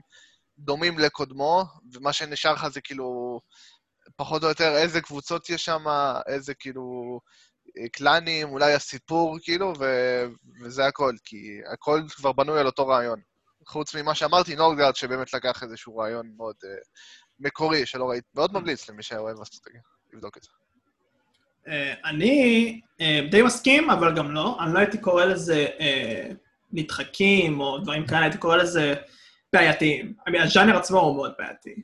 דומים 0.58 1.00
לקודמו, 1.00 1.63
ומה 1.93 2.13
שנשאר 2.13 2.53
לך 2.53 2.67
זה 2.67 2.81
כאילו, 2.81 3.39
פחות 4.15 4.43
או 4.43 4.50
יותר 4.50 4.77
איזה 4.77 5.01
קבוצות 5.01 5.50
יש 5.50 5.65
שם, 5.65 5.84
איזה 6.27 6.53
כאילו 6.53 7.20
אה, 7.77 7.89
קלאנים, 7.89 8.50
אולי 8.50 8.74
הסיפור, 8.74 9.38
כאילו, 9.43 9.74
ו... 9.79 9.86
וזה 10.63 10.86
הכל, 10.86 11.13
כי 11.24 11.60
הכל 11.74 12.01
כבר 12.10 12.31
בנוי 12.31 12.60
על 12.60 12.65
אותו 12.65 12.88
רעיון. 12.88 13.22
חוץ 13.67 13.96
ממה 13.96 14.15
שאמרתי, 14.15 14.55
נורגרד, 14.55 14.96
שבאמת 14.96 15.34
לקח 15.34 15.63
איזשהו 15.63 15.98
רעיון 15.98 16.34
מאוד 16.38 16.55
uh, 16.63 16.67
מקורי, 17.39 17.86
שלא 17.86 18.10
ראיתי, 18.10 18.27
מאוד 18.36 18.53
ממליץ 18.53 18.89
למי 18.89 19.03
שאוהב 19.03 19.41
אסטרטגיה, 19.41 19.81
לבדוק 20.13 20.38
את 20.38 20.43
זה. 20.43 20.50
Uh, 21.65 21.71
אני 22.05 22.79
uh, 23.01 23.31
די 23.31 23.41
מסכים, 23.41 23.89
אבל 23.89 24.15
גם 24.15 24.31
לא. 24.31 24.57
אני 24.59 24.73
לא 24.73 24.79
הייתי 24.79 24.97
קורא 24.97 25.25
לזה 25.25 25.67
uh, 25.77 26.33
נדחקים 26.71 27.59
או 27.59 27.77
דברים 27.77 28.07
כאלה, 28.07 28.21
הייתי 28.21 28.37
קורא 28.37 28.55
לזה 28.55 28.93
בעייתיים. 29.53 30.13
הז'אנר 30.41 30.77
עצמו 30.77 30.99
הוא 30.99 31.15
מאוד 31.15 31.31
בעייתי. 31.39 31.81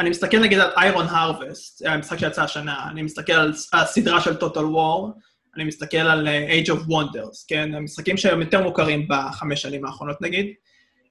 אני 0.00 0.10
מסתכל 0.10 0.38
נגיד 0.38 0.58
על 0.58 0.70
איירון 0.76 1.06
הרווסט, 1.06 1.86
המשחק 1.86 2.18
שיצא 2.18 2.42
השנה, 2.42 2.88
אני 2.90 3.02
מסתכל 3.02 3.32
על 3.32 3.52
הסדרה 3.72 4.20
של 4.20 4.36
Total 4.36 4.56
War, 4.74 5.10
אני 5.56 5.64
מסתכל 5.64 5.96
על 5.96 6.28
Age 6.28 6.68
of 6.68 6.88
Wonders, 6.90 7.44
כן? 7.48 7.74
המשחקים 7.74 8.16
שהם 8.16 8.40
יותר 8.40 8.62
מוכרים 8.62 9.08
בחמש 9.08 9.62
שנים 9.62 9.84
האחרונות 9.84 10.22
נגיד, 10.22 10.46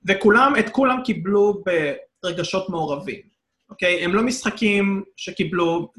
וכולם, 0.08 0.53
את 0.60 0.70
כולם 0.70 1.01
קיבלו 1.05 1.63
ברגשות 2.24 2.70
מעורבים, 2.70 3.22
אוקיי? 3.70 4.03
הם 4.03 4.15
לא 4.15 4.24
משחקים 4.24 5.03
שקיבלו 5.17 5.91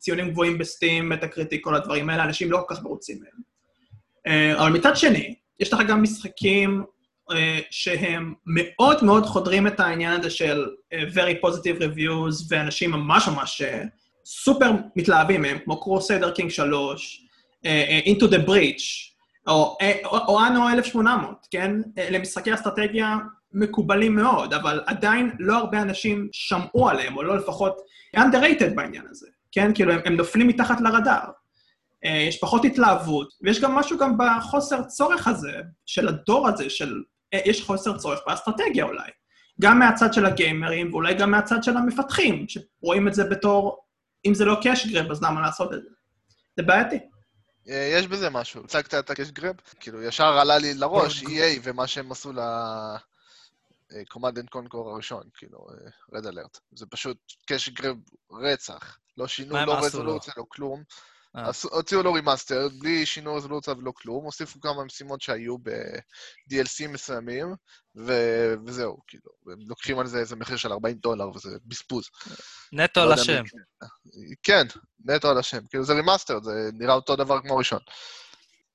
ציונים 0.00 0.30
גבוהים 0.30 0.58
בסטים, 0.58 1.08
מטה-קריטי, 1.08 1.58
כל 1.62 1.74
הדברים 1.74 2.10
האלה, 2.10 2.24
אנשים 2.24 2.50
לא 2.50 2.64
כל 2.66 2.74
כך 2.74 2.82
מרוצים 2.82 3.20
מהם. 3.20 3.42
אה, 4.26 4.62
אבל 4.62 4.72
מצד 4.72 4.96
שני, 4.96 5.34
יש 5.60 5.72
לך 5.72 5.80
גם 5.88 6.02
משחקים 6.02 6.84
uh, 7.30 7.34
שהם 7.70 8.34
מאוד 8.46 9.04
מאוד 9.04 9.26
חודרים 9.26 9.66
את 9.66 9.80
העניין 9.80 10.20
הזה 10.20 10.30
של 10.30 10.66
uh, 10.66 11.14
very 11.14 11.46
positive 11.46 11.80
reviews, 11.80 12.44
ואנשים 12.48 12.90
ממש 12.90 13.28
ממש 13.28 13.62
סופר 14.24 14.70
מתלהבים 14.96 15.42
מהם, 15.42 15.58
כמו 15.64 15.80
Crusader 15.80 16.30
Kings 16.30 16.50
3, 16.50 17.26
uh, 17.64 17.66
uh, 17.66 18.08
Into 18.08 18.30
the 18.30 18.48
Breach, 18.48 19.10
או, 19.46 19.76
או 20.28 20.46
Anno 20.46 20.68
1800, 20.68 21.46
כן? 21.50 21.72
למשחקי 22.10 22.54
אסטרטגיה 22.54 23.16
מקובלים 23.52 24.16
מאוד, 24.16 24.54
אבל 24.54 24.80
עדיין 24.86 25.30
לא 25.38 25.56
הרבה 25.56 25.82
אנשים 25.82 26.28
שמעו 26.32 26.88
עליהם, 26.88 27.16
או 27.16 27.22
לא 27.22 27.36
לפחות 27.36 27.76
underrated 28.16 28.74
בעניין 28.74 29.04
הזה, 29.10 29.26
כן? 29.52 29.74
כאילו, 29.74 29.92
הם, 29.92 30.00
הם 30.04 30.16
נופלים 30.16 30.48
מתחת 30.48 30.80
לרדאר. 30.80 31.24
Uh, 32.06 32.08
יש 32.08 32.40
פחות 32.40 32.64
התלהבות, 32.64 33.32
ויש 33.42 33.60
גם 33.60 33.74
משהו 33.74 33.98
גם 33.98 34.18
בחוסר 34.18 34.82
צורך 34.82 35.28
הזה, 35.28 35.52
של 35.86 36.08
הדור 36.08 36.48
הזה, 36.48 36.70
של 36.70 37.02
יש 37.34 37.62
חוסר 37.62 37.98
צורך 37.98 38.20
באסטרטגיה 38.26 38.84
אולי. 38.84 39.10
גם 39.60 39.78
מהצד 39.78 40.14
של 40.14 40.26
הגיימרים, 40.26 40.92
ואולי 40.92 41.14
גם 41.14 41.30
מהצד 41.30 41.62
של 41.62 41.76
המפתחים, 41.76 42.46
שרואים 42.48 43.08
את 43.08 43.14
זה 43.14 43.24
בתור, 43.24 43.84
אם 44.26 44.34
זה 44.34 44.44
לא 44.44 44.56
cash 44.62 44.86
grab, 44.86 45.10
אז 45.10 45.22
למה 45.22 45.40
לעשות 45.40 45.72
את 45.72 45.82
זה? 45.82 45.88
זה 46.56 46.62
בעייתי. 46.62 46.98
אה, 47.68 47.90
יש 47.94 48.06
בזה 48.06 48.30
משהו. 48.30 48.64
הצגת 48.64 48.94
את 48.94 49.10
ה 49.10 49.14
cash 49.14 49.30
grab? 49.30 49.56
כאילו, 49.80 50.02
ישר 50.02 50.38
עלה 50.38 50.58
לי 50.58 50.74
לראש 50.74 51.22
EA 51.22 51.60
ומה 51.62 51.86
שהם 51.86 52.12
עשו 52.12 52.32
ל... 52.32 52.38
Command 54.08 54.38
and 54.38 54.48
Conquer 54.48 54.90
הראשון, 54.90 55.22
כאילו, 55.34 55.66
Red 56.12 56.26
אה, 56.26 56.30
Alert. 56.30 56.58
זה 56.72 56.86
פשוט 56.86 57.16
cash 57.46 57.68
grab 57.68 57.96
רצח. 58.32 58.98
לא 59.20 59.26
שינו, 59.26 59.66
לא 59.66 59.74
רזולוציה, 59.74 60.34
לא 60.36 60.44
כלום. 60.48 60.82
אה. 61.36 61.50
הוציאו 61.70 62.02
לו 62.02 62.12
remaster, 62.12 62.68
בלי 62.78 63.06
שינוי 63.06 63.36
רזולוציה 63.36 63.74
ולא 63.74 63.92
כלום, 63.96 64.24
הוסיפו 64.24 64.60
כמה 64.60 64.84
משימות 64.84 65.20
שהיו 65.20 65.58
ב-DLC 65.58 66.88
מסוימים, 66.88 67.54
ו- 67.96 68.54
וזהו, 68.66 68.98
כאילו, 69.06 69.30
הם 69.52 69.58
לוקחים 69.68 69.98
על 69.98 70.06
זה 70.06 70.18
איזה 70.18 70.36
מחיר 70.36 70.56
של 70.56 70.72
40 70.72 70.96
דולר, 70.96 71.30
וזה 71.30 71.56
בזבוז. 71.66 72.08
נטו 72.72 73.00
על 73.00 73.08
לא 73.08 73.14
השם. 73.14 73.42
כן, 74.42 74.66
נטו 75.04 75.30
על 75.30 75.38
השם. 75.38 75.60
כאילו, 75.70 75.84
זה 75.84 75.92
remaster, 75.92 76.40
זה 76.42 76.70
נראה 76.74 76.94
אותו 76.94 77.16
דבר 77.16 77.40
כמו 77.40 77.56
ראשון. 77.56 77.80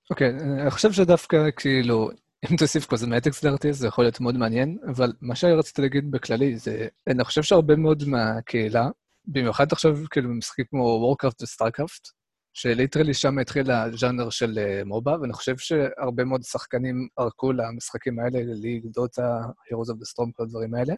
אוקיי, 0.09 0.29
okay, 0.29 0.43
אני 0.61 0.71
חושב 0.71 0.91
שדווקא, 0.91 1.37
כאילו, 1.57 2.09
אם 2.51 2.57
תוסיף 2.57 2.85
cosmetics 2.85 3.43
לדעתי, 3.43 3.73
זה 3.73 3.87
יכול 3.87 4.03
להיות 4.03 4.19
מאוד 4.19 4.35
מעניין, 4.37 4.77
אבל 4.91 5.13
מה 5.21 5.35
שרציתי 5.35 5.81
להגיד 5.81 6.11
בכללי 6.11 6.57
זה, 6.57 6.87
אני 7.07 7.23
חושב 7.23 7.43
שהרבה 7.43 7.75
מאוד 7.75 8.03
מהקהילה, 8.07 8.87
במיוחד 9.27 9.71
עכשיו, 9.71 9.97
כאילו, 10.11 10.29
במשחקים 10.29 10.65
כמו 10.69 10.83
Warcraft 10.83 11.41
ו 11.41 11.47
StarCraft, 11.47 12.07
ש 12.53 12.64
literally 12.64 13.13
שם 13.13 13.39
התחיל 13.39 13.71
הז'אנר 13.71 14.29
של 14.29 14.59
אה, 14.59 14.81
MOBA, 14.85 15.15
ואני 15.21 15.33
חושב 15.33 15.57
שהרבה 15.57 16.23
מאוד 16.23 16.43
שחקנים 16.43 17.07
ערקו 17.17 17.51
למשחקים 17.51 18.19
האלה, 18.19 18.39
ל 18.43 18.48
League, 18.49 18.85
Dota, 18.85 19.39
Heroes 19.41 19.91
of 19.91 19.95
the 19.95 20.11
Storm, 20.11 20.31
כל 20.33 20.43
הדברים 20.43 20.75
האלה, 20.75 20.93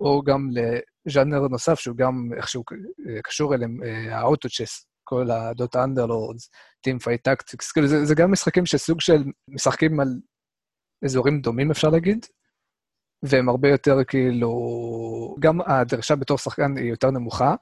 או 0.00 0.22
גם 0.22 0.48
לז'אנר 1.06 1.48
נוסף 1.48 1.80
שהוא 1.80 1.96
גם 1.96 2.30
איכשהו 2.36 2.64
אה, 3.08 3.22
קשור 3.22 3.54
אליהם, 3.54 3.78
ה 4.10 4.17
auto 4.17 4.44
chess, 4.44 4.86
כל 5.04 5.30
ה 5.30 5.41
Dota 5.41 5.84
Underlords, 5.84 6.50
Teamfight 6.80 7.24
Tactics, 7.24 7.72
כאילו 7.72 7.86
זה, 7.86 8.04
זה 8.04 8.14
גם 8.14 8.32
משחקים 8.32 8.66
שסוג 8.66 9.00
של 9.00 9.24
משחקים 9.48 10.00
על 10.00 10.08
אזורים 11.04 11.40
דומים, 11.40 11.70
אפשר 11.70 11.88
להגיד, 11.88 12.26
והם 13.24 13.48
הרבה 13.48 13.68
יותר 13.68 14.04
כאילו, 14.04 14.50
גם 15.40 15.60
הדרשה 15.66 16.16
בתור 16.16 16.38
שחקן 16.38 16.76
היא 16.76 16.90
יותר 16.90 17.10
נמוכה, 17.10 17.54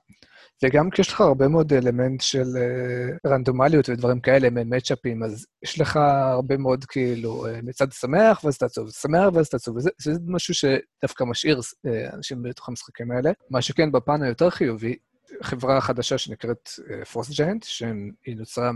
וגם 0.65 0.91
כשיש 0.91 1.13
לך 1.13 1.21
הרבה 1.21 1.49
מאוד 1.49 1.73
אלמנט 1.73 2.21
של 2.21 2.43
uh, 2.43 3.31
רנדומליות 3.31 3.89
ודברים 3.89 4.21
כאלה, 4.21 4.49
מצ'אפים, 4.51 5.23
אז 5.23 5.47
יש 5.65 5.81
לך 5.81 5.97
הרבה 6.33 6.57
מאוד 6.57 6.85
כאילו 6.85 7.47
uh, 7.47 7.51
מצד 7.63 7.93
שמח 7.93 8.45
ואז 8.45 8.55
אתה 8.55 8.67
עצוב, 8.67 8.91
שמח 8.91 9.29
ואז 9.35 9.47
אתה 9.47 9.57
עצוב, 9.57 9.77
וזה 9.77 10.13
משהו 10.27 10.55
שדווקא 10.55 11.25
משאיר 11.25 11.59
uh, 11.59 12.15
אנשים 12.15 12.43
בתוך 12.43 12.69
המשחקים 12.69 13.11
האלה. 13.11 13.33
מה 13.51 13.63
שכן, 13.63 13.93
בפן 13.93 14.23
היותר 14.23 14.51
חיובי, 14.51 14.97
חברה 15.43 15.81
חדשה 15.81 16.19
שנקראת 16.19 16.69
פרוסט 17.13 17.33
ג'יינט, 17.33 17.63
שהיא 17.65 18.37
נוצרה 18.37 18.71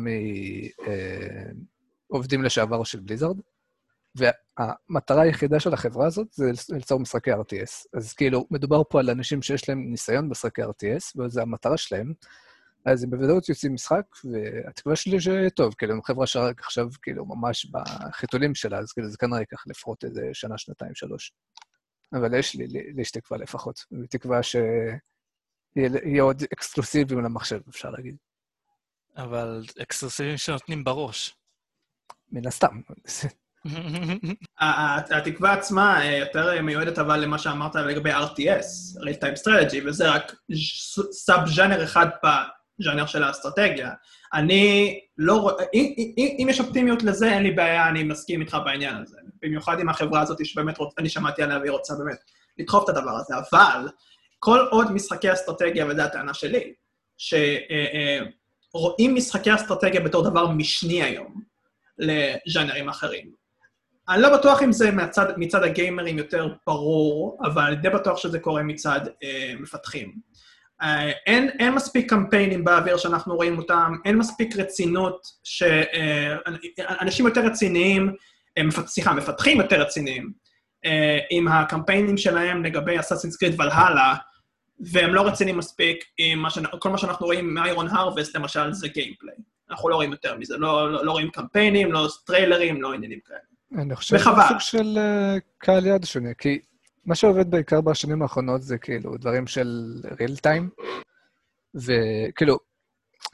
מעובדים 2.11 2.43
לשעבר 2.43 2.85
של 2.85 3.01
בליזארד, 3.01 3.37
והמטרה 4.17 5.23
היחידה 5.23 5.61
של 5.61 5.75
החברה 5.75 6.07
הזאת 6.07 6.33
זה 6.33 6.51
ליצור 6.75 7.01
משחקי 7.01 7.33
RTS. 7.33 7.87
אז 7.95 8.13
כאילו, 8.13 8.47
מדובר 8.51 8.83
פה 8.91 9.01
על 9.01 9.11
אנשים 9.11 9.43
שיש 9.43 9.69
להם 9.69 9.91
ניסיון 9.91 10.29
במשחקי 10.29 10.63
RTS, 10.63 11.21
וזו 11.21 11.41
המטרה 11.41 11.77
שלהם. 11.77 12.13
אז 12.85 13.05
הם 13.05 13.11
בוודאות 13.11 13.49
יוצאים 13.49 13.75
משחק, 13.75 14.03
והתקווה 14.25 14.97
שלי 14.97 15.21
שטוב, 15.21 15.75
כאילו, 15.75 15.95
הם 15.95 16.03
חברה 16.03 16.27
שרק 16.27 16.61
עכשיו, 16.61 16.89
כאילו, 17.03 17.27
ממש 17.27 17.67
בחיתולים 17.67 18.55
שלה, 18.55 18.79
אז 18.79 18.93
כאילו, 18.93 19.09
זה 19.09 19.17
כנראה 19.17 19.41
ייקח 19.41 19.67
לפחות 19.67 20.05
איזה 20.05 20.31
שנה, 20.33 20.59
שנתיים, 20.59 20.95
שלוש. 20.95 21.33
אבל 22.13 22.35
יש 22.35 22.55
לי, 22.55 22.67
לי, 22.67 22.93
לי 22.93 23.03
יש 23.03 23.11
תקווה 23.11 23.39
לפחות, 23.39 23.85
ותקווה 24.03 24.41
שיהיה 24.43 26.23
עוד 26.23 26.43
אקסקלוסיבים 26.53 27.19
למחשב, 27.19 27.61
אפשר 27.69 27.91
להגיד. 27.91 28.17
אבל 29.17 29.65
אקסקלוסיבים 29.83 30.37
שנותנים 30.37 30.85
בראש. 30.85 31.37
מן 32.33 32.47
הסתם. 32.47 32.81
התקווה 35.11 35.53
עצמה 35.53 36.03
אה, 36.03 36.17
יותר 36.17 36.63
מיועדת 36.63 36.99
אבל 36.99 37.21
למה 37.21 37.39
שאמרת 37.39 37.75
לגבי 37.75 38.13
RTS, 38.13 39.01
real 39.01 39.21
time 39.21 39.43
strategy, 39.43 39.77
וזה 39.87 40.11
רק 40.11 40.35
סאב-ז'אנר 41.13 41.85
אחד 41.85 42.07
בז'אנר 42.23 43.07
של 43.07 43.23
האסטרטגיה. 43.23 43.91
אני 44.35 44.99
לא 45.19 45.37
רואה, 45.41 45.65
אם, 46.39 46.47
יש 46.51 46.61
אופטימיות 46.61 47.03
לזה, 47.03 47.33
אין 47.33 47.43
לי 47.43 47.51
בעיה, 47.51 47.89
אני 47.89 48.05
מסכים 48.05 48.41
איתך 48.41 48.57
בעניין 48.65 48.97
הזה. 48.97 49.17
במיוחד 49.43 49.81
עם 49.81 49.89
החברה 49.89 50.21
הזאת 50.21 50.47
שבאמת 50.47 50.79
רוצ, 50.79 50.95
אני 50.99 51.09
שמעתי 51.09 51.43
עליה 51.43 51.59
והיא 51.59 51.71
רוצה 51.71 51.95
באמת 51.95 52.19
לדחוף 52.59 52.85
את 52.85 52.97
הדבר 52.97 53.11
הזה. 53.11 53.35
אבל 53.37 53.89
כל 54.39 54.67
עוד 54.71 54.93
משחקי 54.93 55.33
אסטרטגיה, 55.33 55.87
וזו 55.87 56.03
הטענה 56.03 56.35
שלי, 56.35 56.73
שרואים 57.19 57.51
אה, 59.01 59.07
אה, 59.07 59.15
משחקי 59.15 59.55
אסטרטגיה 59.55 60.01
בתור 60.01 60.31
דבר 60.31 60.49
משני 60.49 61.03
היום 61.03 61.43
לז'אנרים 61.99 62.89
אחרים. 62.89 63.46
אני 64.09 64.23
לא 64.23 64.39
בטוח 64.39 64.63
אם 64.63 64.73
זה 64.73 64.91
מצד, 64.91 65.27
מצד 65.37 65.63
הגיימרים 65.63 66.19
יותר 66.19 66.55
ברור, 66.67 67.39
אבל 67.45 67.63
אני 67.63 67.77
די 67.77 67.91
בטוח 67.91 68.19
שזה 68.19 68.39
קורה 68.39 68.63
מצד 68.63 69.01
אה, 69.23 69.53
מפתחים. 69.61 70.13
אה, 70.83 71.11
אין, 71.27 71.51
אין 71.59 71.75
מספיק 71.75 72.11
קמפיינים 72.11 72.65
באוויר 72.65 72.97
שאנחנו 72.97 73.37
רואים 73.37 73.59
אותם, 73.59 73.93
אין 74.05 74.17
מספיק 74.19 74.57
רצינות, 74.57 75.27
שאנשים 75.45 77.27
אה, 77.27 77.31
יותר 77.31 77.45
רציניים, 77.47 78.15
אה, 78.59 78.63
סליחה, 78.87 79.15
מפתחים 79.15 79.61
יותר 79.61 79.81
רציניים, 79.81 80.33
אה, 80.85 81.19
עם 81.31 81.49
הקמפיינים 81.49 82.17
שלהם 82.17 82.65
לגבי 82.65 83.01
Assassin's 83.01 83.37
Creed 83.37 83.61
Valhalla, 83.61 84.15
והם 84.81 85.15
לא 85.15 85.27
רציניים 85.27 85.59
מספיק 85.59 86.05
עם 86.19 86.39
מה 86.39 86.51
ש... 86.51 86.59
כל 86.79 86.91
מה 86.91 86.99
שאנחנו 86.99 87.27
רואים 87.27 87.55
מ 87.55 87.62
Iron 87.62 87.89
Harvest, 87.89 88.37
למשל, 88.37 88.73
זה 88.73 88.89
gameplay. 88.89 89.35
אנחנו 89.71 89.89
לא 89.89 89.95
רואים 89.95 90.13
יותר 90.13 90.37
מזה, 90.37 90.57
לא, 90.57 90.93
לא, 90.93 91.05
לא 91.05 91.13
רואים 91.13 91.31
קמפיינים, 91.31 91.93
לא 91.93 92.09
טריילרים, 92.27 92.83
לא 92.83 92.93
עניינים 92.93 93.19
כאלה. 93.27 93.56
אני 93.75 93.97
חושב 93.97 94.19
שזה 94.19 94.31
סוג 94.49 94.61
של 94.61 94.99
uh, 94.99 95.41
קהל 95.59 95.87
יעד 95.87 96.05
שונה, 96.05 96.35
כי 96.35 96.61
מה 97.05 97.15
שעובד 97.15 97.51
בעיקר 97.51 97.81
בשנים 97.81 98.23
האחרונות 98.23 98.63
זה 98.63 98.79
כאילו 98.79 99.17
דברים 99.17 99.47
של 99.47 99.93
real 100.05 100.41
time, 100.47 100.83
וכאילו, 101.75 102.59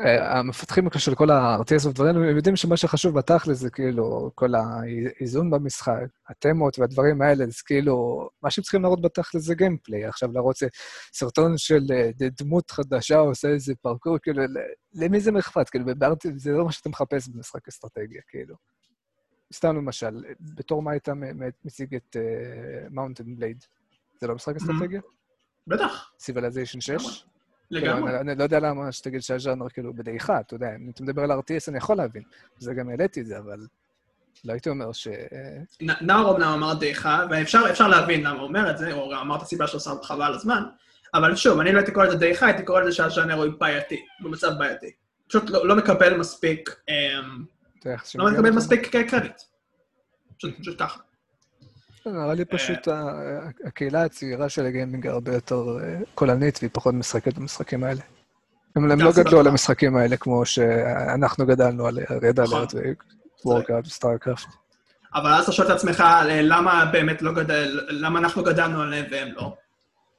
אה, 0.01 0.39
המפתחים 0.39 0.89
של 0.99 1.15
כל 1.15 1.31
ה-RTS 1.31 1.89
ודברים, 1.89 2.17
הם 2.17 2.37
יודעים 2.37 2.57
שמה 2.57 2.77
שחשוב 2.77 3.19
בתכל'ס 3.19 3.59
זה 3.59 3.71
כאילו 3.71 4.31
כל 4.35 4.55
האיזון 4.55 5.51
במשחק, 5.51 6.07
התמות 6.29 6.79
והדברים 6.79 7.23
האלה, 7.23 7.47
זה 7.47 7.63
כאילו, 7.67 8.29
מה 8.43 8.51
שהם 8.51 8.63
צריכים 8.63 8.83
להראות 8.83 9.03
בתכל'ס 9.03 9.43
זה 9.43 9.55
gameplay. 9.55 10.05
עכשיו 10.05 10.33
להראות 10.33 10.57
סרטון 11.13 11.59
של 11.59 11.83
אה, 11.93 12.11
דמות 12.41 12.71
חדשה 12.71 13.19
עושה 13.19 13.49
איזה 13.49 13.75
parkour, 13.83 14.19
כאילו, 14.23 14.43
למי 14.95 15.21
זה 15.21 15.31
אכפת? 15.39 15.69
כאילו, 15.69 15.87
זה 16.37 16.51
לא 16.51 16.65
מה 16.65 16.73
שאתה 16.73 16.89
מחפש 16.89 17.29
במשחק 17.29 17.69
אסטרטגיה, 17.69 18.21
כאילו. 18.29 18.55
סתם 19.53 19.77
למשל, 19.77 20.25
בתור 20.41 20.83
מה 20.83 20.91
היית 20.91 21.09
מציג 21.65 21.95
את 21.95 22.17
Mount 22.91 23.12
and 23.12 23.25
uh, 23.25 23.37
Blade? 23.37 23.65
זה 24.21 24.27
לא 24.27 24.35
משחק 24.35 24.57
אסטרטגיה? 24.57 25.01
בטח. 25.67 26.11
Civilization 26.19 26.81
6? 26.81 27.25
לגמרי. 27.71 27.93
כאילו, 27.93 28.09
אני, 28.09 28.31
אני 28.31 28.39
לא 28.39 28.45
יודע 28.45 28.61
למה 28.61 28.93
שתגיד 28.93 29.21
שהז'אנר 29.21 29.69
כאילו 29.69 29.95
בדעיכה, 29.95 30.41
אתה 30.41 30.55
יודע, 30.55 30.77
אם 30.77 30.91
אתה 30.91 31.03
מדבר 31.03 31.23
על 31.23 31.31
RTS 31.31 31.65
אני 31.69 31.79
יכול 31.79 31.97
להבין, 31.97 32.23
זה 32.59 32.75
גם 32.75 32.89
העליתי 32.89 33.21
את 33.21 33.27
זה, 33.27 33.39
אבל 33.39 33.67
לא 34.45 34.53
הייתי 34.53 34.71
אומר 34.71 34.93
ש... 34.93 35.09
נאור 35.81 36.37
אמנם 36.37 36.49
אמר 36.49 36.75
דעיכה, 36.75 37.27
ואפשר 37.31 37.89
להבין 37.89 38.21
למה 38.21 38.39
הוא 38.39 38.49
אומר 38.49 38.71
את 38.71 38.79
זה, 38.79 38.93
או 38.93 39.21
אמר 39.21 39.37
את 39.37 39.43
הסיבה 39.43 39.67
שעושה 39.67 39.91
חבל 40.03 40.23
על 40.23 40.35
הזמן, 40.35 40.63
אבל 41.15 41.37
שוב, 41.37 41.61
אני 41.61 41.73
לא 41.73 41.79
הייתי 41.79 41.93
קורא 41.93 42.07
לזה 42.07 42.17
דעיכה, 42.17 42.47
הייתי 42.47 42.63
קורא 42.63 42.81
לזה 42.81 42.93
שהז'אנר 42.93 43.35
הוא 43.35 43.53
בעייתי, 43.59 44.05
במצב 44.21 44.53
בעייתי. 44.59 44.91
פשוט 45.29 45.51
לא, 45.51 45.69
לא 45.69 45.77
מקבל 45.77 46.17
מספיק, 46.17 46.77
אמ, 46.89 47.45
לא 48.15 48.33
מקבל 48.33 48.51
מספיק 48.51 48.97
קרדיט. 49.11 49.41
פשוט 50.61 50.83
ככה. 50.83 51.01
נראה 52.07 52.35
לי 52.35 52.45
פשוט 52.45 52.89
הקהילה 53.65 54.05
הצעירה 54.05 54.49
של 54.49 54.67
הגיימינג 54.67 55.07
הרבה 55.07 55.35
יותר 55.35 55.79
קולנית 56.15 56.59
והיא 56.63 56.71
פחות 56.73 56.95
משחקת 56.95 57.35
במשחקים 57.35 57.85
האלה. 57.85 58.01
הם 58.77 59.01
לא 59.01 59.13
גדלו 59.13 59.41
על 59.41 59.47
המשחקים 59.47 59.97
האלה 59.97 60.17
כמו 60.17 60.47
שאנחנו 60.47 61.47
גדלנו 61.47 61.87
על 61.87 61.99
Red 62.23 62.41
Alert 62.41 62.75
ו 63.45 63.49
Warcraft 63.49 63.87
ו 63.87 63.92
StarCraft. 63.92 64.49
אבל 65.15 65.33
אז 65.33 65.45
אתה 65.45 65.53
שואל 65.53 65.67
את 65.67 65.73
עצמך 65.73 66.05
למה 66.25 66.85
באמת 66.93 67.23
לא 67.23 67.33
גדל, 67.33 67.81
למה 67.89 68.19
אנחנו 68.19 68.45
גדלנו 68.45 68.83
עליהם 68.83 69.05
והם 69.11 69.29
לא. 69.37 69.57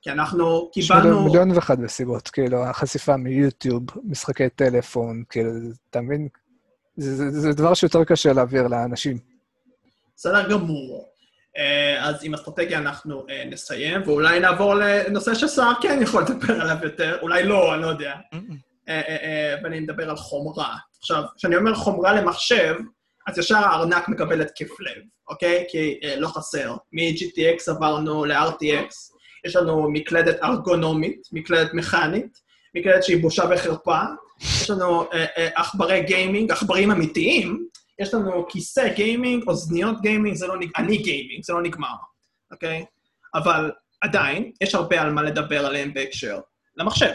כי 0.02 0.12
אנחנו 0.12 0.70
קיבלנו... 0.74 1.20
יש 1.20 1.26
מיליון 1.26 1.52
ואחת 1.52 1.78
בסיבות, 1.78 2.30
כאילו, 2.30 2.66
החשיפה 2.66 3.18
מיוטיוב, 3.18 3.84
משחקי 4.04 4.50
טלפון, 4.50 5.24
כאילו, 5.30 5.52
אתה 5.90 6.02
מבין? 6.02 6.28
זה 6.98 7.54
דבר 7.54 7.74
שיותר 7.74 8.04
קשה 8.04 8.34
להעביר 8.34 8.68
לאנשים. 8.68 9.18
בסדר 10.16 10.50
גמור. 10.50 11.14
אה, 11.58 12.10
אז 12.10 12.16
עם 12.24 12.34
אסטרטגיה 12.34 12.78
אנחנו 12.78 13.26
אה, 13.30 13.44
נסיים, 13.46 14.02
ואולי 14.06 14.40
נעבור 14.40 14.76
לנושא 14.76 15.34
שסער 15.34 15.74
כן 15.82 16.00
יכול 16.02 16.24
לדבר 16.24 16.62
עליו 16.62 16.78
יותר, 16.84 17.18
אולי 17.22 17.44
לא, 17.44 17.74
אני 17.74 17.82
לא 17.82 17.88
יודע. 17.88 18.14
אה, 18.90 19.56
ואני 19.64 19.80
מדבר 19.80 20.10
על 20.10 20.16
חומרה. 20.16 20.76
עכשיו, 21.00 21.24
כשאני 21.38 21.56
אומר 21.56 21.76
חומרה 21.76 22.14
למחשב, 22.14 22.76
אז 23.28 23.38
ישר 23.38 23.58
הארנק 23.58 24.10
מקבל 24.10 24.42
התקף 24.42 24.80
לב, 24.80 25.04
אוקיי? 25.30 25.66
כי 25.70 26.00
לא 26.18 26.28
חסר. 26.28 26.76
מ-GTX 26.92 27.72
עברנו 27.72 28.26
ל-RTX, 28.26 28.94
יש 29.46 29.56
לנו 29.56 29.90
מקלדת 29.90 30.44
ארגונומית, 30.44 31.22
מקלדת 31.32 31.74
מכנית, 31.74 32.38
מקלדת 32.76 33.04
שהיא 33.04 33.22
בושה 33.22 33.44
וחרפה, 33.52 34.02
יש 34.44 34.70
לנו 34.70 35.06
עכברי 35.56 36.02
גיימינג, 36.02 36.52
עכברים 36.52 36.92
אמיתיים, 36.92 37.68
יש 38.00 38.14
לנו 38.14 38.46
כיסא 38.50 38.94
גיימינג, 38.94 39.44
אוזניות 39.48 40.02
גיימינג, 40.02 40.36
זה 40.36 40.48
לא 40.48 40.58
נגמר, 40.58 40.72
אני 40.78 40.98
גיימינג, 40.98 41.44
זה 41.44 41.54
לא 41.54 41.62
נגמר, 41.62 41.96
אוקיי? 42.52 42.86
אבל 43.36 43.72
עדיין, 44.02 44.52
יש 44.62 44.76
הרבה 44.76 45.02
על 45.02 45.12
מה 45.12 45.22
לדבר 45.22 45.66
עליהם 45.66 45.94
בהקשר 45.94 46.40
למחשב. 46.78 47.12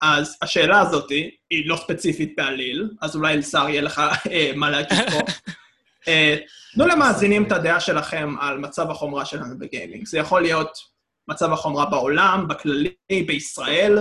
אז 0.00 0.36
השאלה 0.42 0.80
הזאת 0.80 1.10
היא 1.50 1.68
לא 1.68 1.76
ספציפית 1.76 2.34
בעליל, 2.36 2.90
אז 3.00 3.16
אולי 3.16 3.36
לסער 3.36 3.68
יהיה 3.68 3.82
לך 3.82 4.02
אה, 4.30 4.52
מה 4.56 4.70
להגיד 4.70 4.98
פה. 5.10 5.18
אה, 6.08 6.36
תנו 6.74 6.86
למאזינים 6.86 7.44
את 7.44 7.52
הדעה 7.52 7.80
שלכם 7.80 8.34
על 8.40 8.58
מצב 8.58 8.90
החומרה 8.90 9.24
שלנו 9.24 9.58
בגיימינג. 9.58 10.06
זה 10.06 10.18
יכול 10.18 10.42
להיות 10.42 10.78
מצב 11.28 11.52
החומרה 11.52 11.86
בעולם, 11.86 12.48
בכללי, 12.48 13.22
בישראל. 13.26 13.98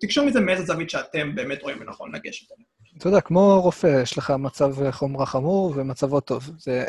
תקשו 0.00 0.24
מזה 0.26 0.40
מאיזה 0.40 0.64
זווית 0.64 0.90
שאתם 0.90 1.34
באמת 1.34 1.62
רואים 1.62 1.82
לנכון 1.82 2.14
לגשת 2.14 2.52
אליה. 2.52 2.64
אתה 2.98 3.08
יודע, 3.08 3.20
כמו 3.20 3.60
רופא, 3.62 4.00
יש 4.02 4.18
לך 4.18 4.30
מצב 4.30 4.90
חומרה 4.90 5.26
חמור 5.26 5.72
ומצבו 5.76 6.20
טוב. 6.20 6.50
זה... 6.58 6.84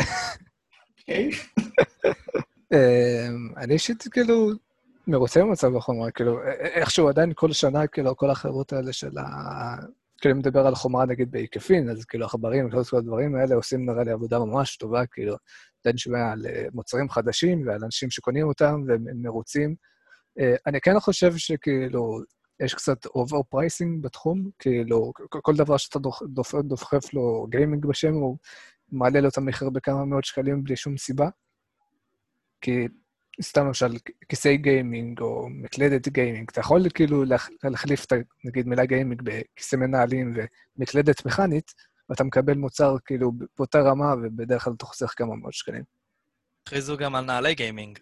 אוקיי. 1.00 1.30
אמ, 2.74 3.50
אני 3.58 3.74
אישית 3.74 4.04
כאילו 4.12 4.52
מרוצה 5.08 5.42
במצב 5.42 5.76
החומרה, 5.76 6.12
כאילו, 6.12 6.44
איכשהו 6.60 7.10
עדיין 7.10 7.32
כל 7.36 7.52
שנה, 7.52 7.88
כאילו, 7.88 8.16
כל 8.16 8.30
החברות 8.30 8.74
האלה 8.74 8.94
של 8.94 9.18
ה... 9.18 9.24
כאילו, 10.22 10.34
אם 10.34 10.40
מדבר 10.40 10.68
על 10.68 10.76
חומרה 10.76 11.06
נגיד 11.06 11.32
בהיקפים, 11.32 11.90
אז 11.90 12.06
כאילו 12.06 12.26
עכברים 12.26 12.68
וכל 12.68 12.98
הדברים 12.98 13.36
האלה 13.36 13.56
עושים 13.56 13.86
נראה 13.86 14.04
לי 14.04 14.12
עבודה 14.12 14.40
ממש 14.40 14.78
טובה, 14.78 15.06
כאילו, 15.06 15.36
עדיין 15.84 15.98
שומע 15.98 16.32
על 16.32 16.46
אה, 16.46 16.66
מוצרים 16.74 17.10
חדשים 17.10 17.68
ועל 17.68 17.84
אנשים 17.84 18.10
שקונים 18.10 18.48
אותם 18.48 18.82
והם 18.88 19.06
מרוצים. 19.16 19.76
אה, 20.40 20.56
אני 20.68 20.82
כן 20.82 21.00
חושב 21.00 21.38
שכאילו, 21.38 22.22
יש 22.66 22.74
קצת 22.74 23.06
over 23.06 23.44
pricing 23.44 24.04
בתחום, 24.04 24.50
כאילו, 24.60 25.14
כל 25.30 25.56
דבר 25.56 25.78
שאתה 25.78 26.00
דוחף 26.64 27.14
לו 27.14 27.48
גיימינג 27.50 27.86
בשם, 27.86 28.14
הוא 28.14 28.38
מעלה 28.92 29.22
לו 29.22 29.30
את 29.30 29.38
המחיר 29.38 29.70
בכמה 29.70 30.06
מאות 30.06 30.26
שקלים 30.26 30.64
בלי 30.64 30.76
שום 30.76 30.98
סיבה. 30.98 31.30
כי 32.62 32.88
סתם 33.42 33.66
למשל, 33.66 33.88
כיסאי 34.30 34.58
גיימינג 34.58 35.22
או 35.22 35.50
מקלדת 35.50 36.08
גיימינג, 36.08 36.50
אתה 36.52 36.60
יכול 36.60 36.90
כאילו 36.94 37.24
להחליף 37.64 38.06
את, 38.06 38.14
נגיד, 38.44 38.68
מילה 38.68 38.86
גיימינג 38.86 39.22
בכיסא 39.22 39.76
מנהלים 39.76 40.34
ומקלדת 40.78 41.26
מכנית, 41.26 41.74
ואתה 42.10 42.24
מקבל 42.24 42.58
מוצר 42.58 42.96
כאילו 43.06 43.32
באותה 43.58 43.80
רמה, 43.80 44.14
ובדרך 44.24 44.64
כלל 44.64 44.74
אתה 44.78 44.86
חוסך 44.86 45.14
כמה 45.18 45.36
מאות 45.36 45.54
שקלים. 45.54 45.84
הכריזו 46.64 46.98
גם 46.98 47.16
על 47.16 47.26
נעלי 47.26 47.56
גיימינג. 47.56 48.00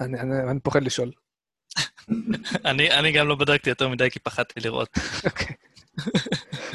אני, 0.00 0.20
אני, 0.20 0.50
אני 0.50 0.60
פוחד 0.60 0.82
לשאול. 0.82 1.10
אני, 2.64 2.90
אני 2.90 3.12
גם 3.12 3.28
לא 3.28 3.34
בדקתי 3.34 3.70
יותר 3.70 3.88
מדי 3.88 4.10
כי 4.10 4.18
פחדתי 4.18 4.60
לראות. 4.60 4.98
אוקיי. 5.24 5.56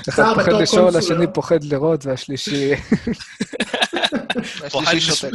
אחד 0.10 0.34
פוחד 0.36 0.52
לשאול, 0.62 0.98
השני 0.98 1.26
פוחד 1.34 1.64
לראות, 1.64 2.06
והשלישי... 2.06 2.72
השלישי 4.64 5.00
שותק. 5.00 5.32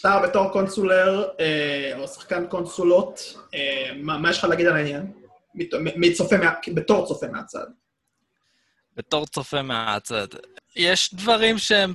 אתה 0.00 0.20
בתור 0.22 0.52
קונסולר, 0.52 1.28
אה, 1.40 1.92
או 1.98 2.08
שחקן 2.08 2.46
קונסולות, 2.46 3.20
אה, 3.54 3.90
מה 4.02 4.30
יש 4.30 4.38
לך 4.38 4.44
להגיד 4.44 4.66
על 4.66 4.76
העניין? 4.76 5.12
בתור 6.74 7.06
צופה 7.06 7.26
מהצד. 7.28 7.66
בתור 8.96 9.26
צופה 9.26 9.62
מהצד. 9.62 10.26
יש 10.76 11.14
דברים 11.14 11.58
שהם 11.58 11.94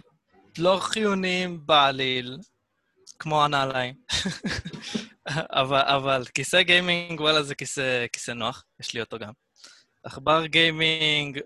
לא 0.57 0.79
חיוניים 0.81 1.59
בעליל, 1.65 2.37
כמו 3.19 3.43
הנעליים. 3.43 3.95
אבל, 5.61 5.81
אבל 5.81 6.23
כיסא 6.33 6.61
גיימינג, 6.61 7.21
וואלה, 7.21 7.43
זה 7.43 7.55
כיסא, 7.55 8.05
כיסא 8.13 8.31
נוח, 8.31 8.63
יש 8.79 8.93
לי 8.93 9.01
אותו 9.01 9.19
גם. 9.19 9.31
עכבר 10.03 10.45
גיימינג, 10.45 11.39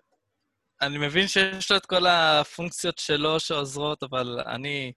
אני 0.82 0.98
מבין 0.98 1.28
שיש 1.28 1.72
לו 1.72 1.78
את 1.78 1.86
כל 1.86 2.08
הפונקציות 2.08 2.98
שלו 2.98 3.40
שעוזרות, 3.40 4.04
אבל 4.04 4.40
אני, 4.46 4.92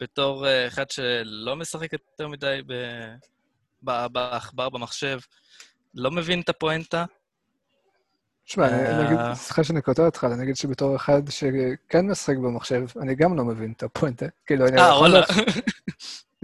בתור 0.00 0.46
אה, 0.46 0.66
אחד 0.66 0.90
שלא 0.90 1.56
משחק 1.56 1.92
יותר 1.92 2.28
מדי 2.28 2.60
בעכבר, 3.82 4.68
במחשב, 4.68 5.18
לא 5.94 6.10
מבין 6.10 6.40
את 6.40 6.48
הפואנטה. 6.48 7.04
תשמע, 8.46 8.68
אה. 8.68 9.34
סליחה 9.34 9.64
שאני 9.64 9.82
קוטע 9.82 10.06
אותך, 10.06 10.26
אני 10.32 10.42
אגיד 10.42 10.56
שבתור 10.56 10.96
אחד 10.96 11.22
שכן 11.30 12.06
משחק 12.06 12.36
במחשב, 12.36 12.84
אני 13.00 13.14
גם 13.14 13.36
לא 13.36 13.44
מבין 13.44 13.72
את 13.76 13.82
הפואנטה. 13.82 14.26
כאילו, 14.46 14.66
אני 14.66 14.80
אה, 14.80 14.98
וואלה. 14.98 15.20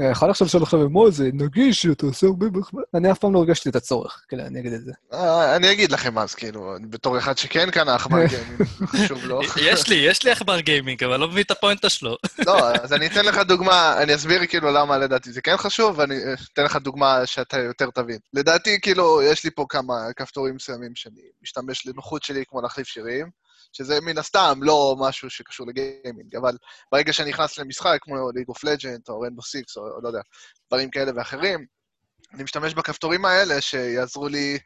אה, 0.01 0.11
יכול 0.11 0.31
עכשיו 0.31 0.47
לשאול 0.47 0.63
עכשיו, 0.63 0.91
מה 0.91 1.11
זה 1.11 1.31
נגיש, 1.33 1.87
אתה 1.87 2.07
עושה 2.07 2.27
הרבה... 2.27 2.47
אני 2.95 3.13
אף 3.13 3.19
פעם 3.19 3.35
לא 3.35 3.39
הרגשתי 3.39 3.69
את 3.69 3.77
הצורך, 3.77 4.25
כאילו, 4.29 4.43
אני 4.47 4.61
אגיד 4.61 4.73
את 4.73 4.85
זה. 4.85 4.93
אה, 5.13 5.57
אני 5.57 5.73
אגיד 5.73 5.93
לכם 5.93 6.19
אז, 6.19 6.35
כאילו, 6.35 6.77
בתור 6.91 7.19
אחד 7.19 7.39
שכן 7.39 7.71
קנה 7.71 7.95
עכבר 7.95 8.19
גיימינג, 8.27 8.63
חשוב 8.87 9.25
לו. 9.25 9.41
יש 9.57 9.89
לי, 9.89 9.95
יש 9.95 10.25
לי 10.25 10.31
עכבר 10.31 10.61
גיימינג, 10.61 11.05
אבל 11.05 11.17
לא 11.17 11.29
מבין 11.29 11.43
את 11.43 11.51
הפואנטה 11.51 11.89
שלו. 11.89 12.17
לא, 12.47 12.71
אז 12.71 12.93
אני 12.93 13.07
אתן 13.07 13.25
לך 13.25 13.39
דוגמה, 13.39 14.03
אני 14.03 14.15
אסביר 14.15 14.47
כאילו 14.47 14.73
למה 14.73 14.99
לדעתי 14.99 15.33
זה 15.33 15.41
כן 15.41 15.57
חשוב, 15.57 15.99
ואני 15.99 16.15
אתן 16.53 16.65
לך 16.65 16.77
דוגמה 16.77 17.27
שאתה 17.27 17.59
יותר 17.59 17.91
תבין. 17.91 18.19
לדעתי, 18.33 18.81
כאילו, 18.81 19.23
יש 19.23 19.45
לי 19.45 19.51
פה 19.51 19.67
כמה 19.69 19.95
כפתורים 20.17 20.55
מסוימים 20.55 20.93
שאני 20.95 21.21
משתמש 21.43 21.87
לנוחות 21.87 22.23
שלי, 22.23 22.45
כמו 22.49 22.61
להחליף 22.61 22.87
שירים. 22.87 23.40
שזה 23.73 24.01
מן 24.01 24.19
הסתם 24.19 24.59
לא 24.63 24.97
משהו 24.99 25.31
שקשור 25.31 25.67
לגיימינג, 25.67 26.37
אבל 26.37 26.57
ברגע 26.93 27.13
שאני 27.13 27.31
נכנס 27.31 27.59
למשחק, 27.59 27.99
כמו 28.01 28.31
League 28.35 28.49
of 28.49 28.65
Legends, 28.65 29.09
או 29.09 29.21
Rainbow 29.21 29.43
Six, 29.43 29.77
או, 29.77 30.01
לא 30.03 30.09
יודע, 30.09 30.21
דברים 30.69 30.91
כאלה 30.91 31.13
ואחרים, 31.17 31.67
אני 32.35 32.43
משתמש 32.43 32.75
בכפתורים 32.75 33.25
האלה 33.25 33.61
שיעזרו 33.61 34.29
לי 34.29 34.59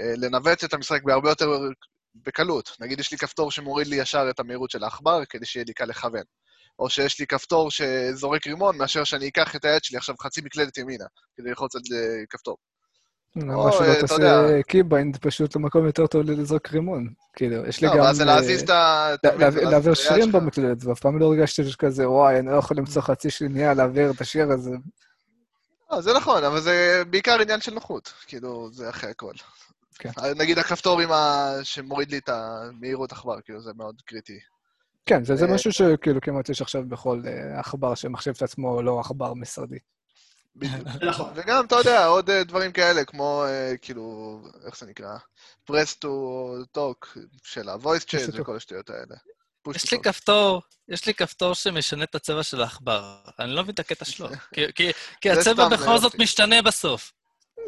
אה, 0.00 0.14
לנווט 0.16 0.64
את 0.64 0.74
המשחק 0.74 1.02
בהרבה 1.02 1.28
יותר 1.28 1.50
בקלות. 2.14 2.76
נגיד, 2.80 3.00
יש 3.00 3.12
לי 3.12 3.18
כפתור 3.18 3.50
שמוריד 3.50 3.86
לי 3.86 3.96
ישר 3.96 4.26
את 4.30 4.40
המהירות 4.40 4.70
של 4.70 4.84
העכבר, 4.84 5.24
כדי 5.24 5.46
שיהיה 5.46 5.64
לי 5.68 5.72
קל 5.72 5.84
לכוון. 5.84 6.22
או 6.78 6.90
שיש 6.90 7.20
לי 7.20 7.26
כפתור 7.26 7.70
שזורק 7.70 8.46
רימון, 8.46 8.78
מאשר 8.78 9.04
שאני 9.04 9.28
אקח 9.28 9.56
את 9.56 9.64
היד 9.64 9.84
שלי 9.84 9.98
עכשיו 9.98 10.14
חצי 10.22 10.40
מקלדת 10.40 10.78
ימינה, 10.78 11.04
כדי 11.36 11.48
ללחוץ 11.48 11.74
על 11.74 11.82
אה, 11.94 12.26
כפתור. 12.30 12.56
למה 13.36 13.72
שלא 13.72 13.84
אה, 13.86 14.00
תעשה. 14.00 14.62
keybind 14.62 15.16
פשוט 15.16 15.56
למקום 15.56 15.86
יותר 15.86 16.06
טוב 16.06 16.22
לזרוק 16.30 16.68
רימון. 16.68 17.08
כאילו, 17.36 17.66
יש 17.66 17.80
לי 17.82 17.88
לא, 17.88 17.94
גם... 17.94 18.00
אבל 18.00 18.14
זה 18.14 18.22
אה, 18.22 18.26
להזיז 18.26 18.62
את 18.62 18.70
ה... 18.70 19.08
להעביר- 19.70 19.94
שירים. 19.94 20.32
במקלדת, 20.32 20.84
ואף 20.84 21.00
פעם 21.00 21.18
לא 21.18 21.26
הרגשתי 21.26 21.64
שכזה, 21.70 22.10
וואי, 22.10 22.38
אני 22.38 22.46
לא 22.46 22.56
יכול 22.56 22.76
למצוא 22.76 23.02
חצי 23.02 23.30
שנייה 23.30 23.74
להעביר 23.74 24.10
את 24.10 24.20
השיר 24.20 24.52
הזה. 24.52 24.70
לא, 25.92 26.00
זה 26.00 26.12
נכון, 26.16 26.44
אבל 26.44 26.60
זה 26.60 27.02
בעיקר 27.10 27.40
עניין 27.40 27.60
של 27.60 27.74
נוחות, 27.74 28.12
כאילו, 28.26 28.68
זה 28.72 28.88
אחרי 28.90 29.10
הכל. 29.10 29.32
כן. 29.98 30.10
נגיד 30.36 30.58
הכפתור 30.58 31.00
עם 31.00 31.12
ה... 31.12 31.50
שמוריד 31.62 32.10
לי 32.10 32.18
את 32.18 32.28
המהירות 32.28 33.12
עכבר, 33.12 33.40
כאילו, 33.40 33.60
זה 33.60 33.70
מאוד 33.76 33.94
קריטי. 34.06 34.38
כן, 35.06 35.24
זה 35.24 35.36
זה 35.36 35.46
אה, 35.46 35.54
משהו 35.54 35.72
שכאילו 35.72 36.20
כמעט 36.20 36.48
יש 36.48 36.62
עכשיו 36.62 36.82
בכל 36.88 37.22
אה, 37.26 37.60
עכבר 37.60 37.94
שמחשב 37.94 38.30
את 38.36 38.42
עצמו 38.42 38.82
לא 38.82 39.00
עכבר 39.00 39.34
משרדי. 39.34 39.78
בדיוק. 40.56 40.88
נכון. 41.10 41.32
וגם, 41.34 41.64
אתה 41.64 41.74
יודע, 41.74 42.06
עוד 42.06 42.30
אה, 42.30 42.44
דברים 42.44 42.72
כאלה, 42.72 43.04
כמו, 43.04 43.44
אה, 43.46 43.76
כאילו, 43.82 44.38
איך 44.66 44.78
זה 44.78 44.86
נקרא? 44.86 45.16
press 45.70 46.04
to 46.04 46.08
talk 46.78 47.18
של 47.42 47.68
ה-voice 47.68 48.04
chat. 48.06 48.40
וכל 48.40 48.56
השטויות 48.56 48.90
האלה. 48.90 49.16
יש 49.74 49.92
לי. 49.92 49.98
כפתור, 50.02 50.62
יש 50.88 51.06
לי 51.06 51.14
כפתור 51.14 51.54
שמשנה 51.54 52.04
את 52.04 52.14
הצבע 52.14 52.42
של 52.42 52.62
העכבר. 52.62 53.16
אני 53.38 53.50
לא 53.50 53.62
מבין 53.62 53.74
את 53.74 53.78
הקטע 53.78 54.04
שלו. 54.04 54.28
כי- 55.20 55.30
הצבע 55.30 55.68
בכל 55.68 55.98
זאת. 55.98 56.14
משתנה 56.18 56.62
בסוף. 56.62 57.12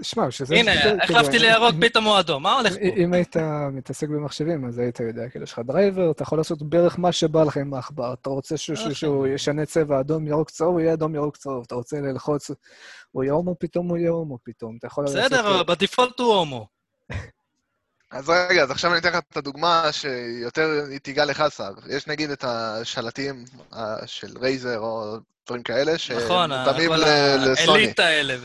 שמע, 0.03 0.31
שזה... 0.31 0.55
הנה, 0.55 0.75
שזה- 0.75 0.97
החלפתי 1.03 1.39
כאילו, 1.39 1.45
לירוק, 1.45 1.75
פתאום 1.81 2.05
הוא 2.05 2.19
אדום, 2.19 2.43
מה 2.43 2.53
הולך 2.53 2.73
פה? 2.75 2.81
אם 2.97 3.13
היית 3.13 3.37
מתעסק 3.73 4.09
במחשבים, 4.09 4.65
אז 4.69 4.79
היית 4.79 5.01
יודע, 5.01 5.29
כאילו, 5.29 5.45
יש 5.45 5.53
לך 5.53 5.59
דרייבר, 5.59 6.11
אתה 6.11 6.23
יכול 6.23 6.39
לעשות 6.39 6.63
בערך 6.63 6.99
מה 6.99 7.13
שבא 7.13 7.45
לך 7.45 7.57
עם 7.57 7.75
העכבר. 7.75 8.13
אתה 8.13 8.31
רוצה 8.31 8.55
אוקיי. 8.71 8.95
שהוא 8.95 9.27
ישנה 9.27 9.67
צבע 9.67 10.01
אדום, 10.01 10.27
ירוק, 10.27 10.51
צהוב, 10.51 10.73
הוא 10.73 10.81
יהיה 10.81 10.93
אדום, 10.93 11.15
ירוק, 11.15 11.37
צהוב. 11.37 11.65
אתה 11.67 11.75
רוצה 11.75 12.01
ללחוץ, 12.01 12.51
הוא 13.11 13.25
יהיה 13.25 13.33
הומו 13.33 13.55
פתאום, 13.59 13.89
הוא 13.89 13.97
יהיה 13.99 14.11
הומו 14.11 14.39
פתאום. 14.45 14.77
אתה 14.79 14.87
יכול. 14.87 15.05
בסדר, 15.05 15.41
אבל 15.41 15.63
ב 15.75 15.81
default 15.81 16.21
הוא 16.21 16.35
הומו. 16.35 16.76
אז 18.11 18.29
רגע, 18.29 18.63
אז 18.63 18.71
עכשיו 18.71 18.91
אני 18.91 19.01
אתן 19.01 19.09
לך 19.09 19.19
את 19.33 19.37
הדוגמה 19.37 19.93
שיותר 19.93 20.85
היא 20.91 20.99
תיגע 20.99 21.25
לך, 21.25 21.45
סער. 21.49 21.73
יש 21.89 22.07
נגיד 22.07 22.31
את 22.31 22.45
השלטים 22.49 23.45
אה, 23.75 24.07
של 24.07 24.39
רייזר 24.39 24.79
או 24.79 25.17
דברים 25.47 25.63
כאלה, 25.63 25.93
נכון, 26.17 26.51
שמותאמים 26.51 26.89
כל 26.89 26.97
ל- 26.97 27.51
לסוני. 27.53 27.79
ה 27.83 27.87
elite 27.87 28.05
האלה. 28.05 28.37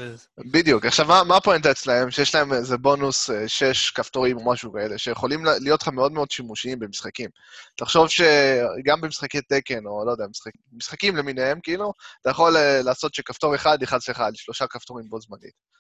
בדיוק. 0.52 0.86
עכשיו, 0.86 1.06
מה, 1.06 1.24
מה 1.24 1.38
הפואנטה 1.38 1.71
אצלהם? 1.71 2.12
שיש 2.12 2.36
להם 2.36 2.54
איזה 2.54 2.78
בונוס 2.78 3.30
אה, 3.30 3.47
שש 3.47 3.91
כפתורים 3.91 4.38
או 4.38 4.52
משהו 4.52 4.74
כאלה, 4.74 4.97
שיכולים 4.97 5.45
להיות 5.45 5.82
לך 5.82 5.88
מאוד 5.88 6.12
מאוד 6.12 6.32
שימושיים 6.32 6.80
במשחקים. 6.80 7.30
תחשוב 7.78 8.08
שגם 8.08 9.02
במשחקי 9.02 9.41
תקן, 9.41 9.86
או 9.86 10.06
לא 10.06 10.12
יודע, 10.12 10.26
משחק, 10.28 10.52
משחקים 10.74 11.15
למיניהם, 11.15 11.60
כאילו, 11.63 11.93
אתה 12.21 12.30
יכול 12.30 12.58
אה, 12.58 12.82
לעשות 12.82 13.13
שכפתור 13.13 13.56
אחד 13.56 13.78
ילחץ 13.82 14.10
לך 14.10 14.19
על 14.19 14.32
שלושה 14.36 14.67
כפתורים 14.67 15.10
בו 15.10 15.21
זמנית. 15.21 15.71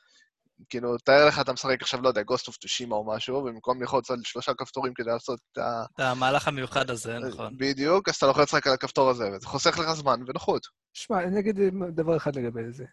כאילו, 0.69 0.97
תאר 0.97 1.27
לך, 1.27 1.39
אתה 1.39 1.53
משחק 1.53 1.81
עכשיו, 1.81 2.01
לא 2.01 2.07
יודע, 2.07 2.21
Ghost 2.21 2.49
of 2.49 2.53
Tsushima 2.53 2.91
או 2.91 3.05
משהו, 3.15 3.35
ובמקום 3.35 3.81
ללחוץ 3.81 4.11
על 4.11 4.17
שלושה 4.23 4.53
כפתורים 4.53 4.93
כדי 4.93 5.09
לעשות 5.11 5.39
את 5.51 5.57
ה... 5.57 5.83
את 5.95 5.99
המהלך 5.99 6.47
המיוחד 6.47 6.89
הזה, 6.89 7.19
נכון. 7.19 7.57
בדיוק, 7.57 8.09
אז 8.09 8.15
אתה 8.15 8.27
לוחץ 8.27 8.53
רק 8.53 8.67
על 8.67 8.73
הכפתור 8.73 9.09
הזה, 9.09 9.23
וזה 9.31 9.47
חוסך 9.47 9.79
לך 9.79 9.91
זמן 9.91 10.19
ונוחות. 10.27 10.61
שמע, 10.93 11.23
אני 11.23 11.39
אגיד 11.39 11.59
דבר 11.95 12.17
אחד 12.17 12.35
לגבי 12.35 12.71
זה. 12.71 12.85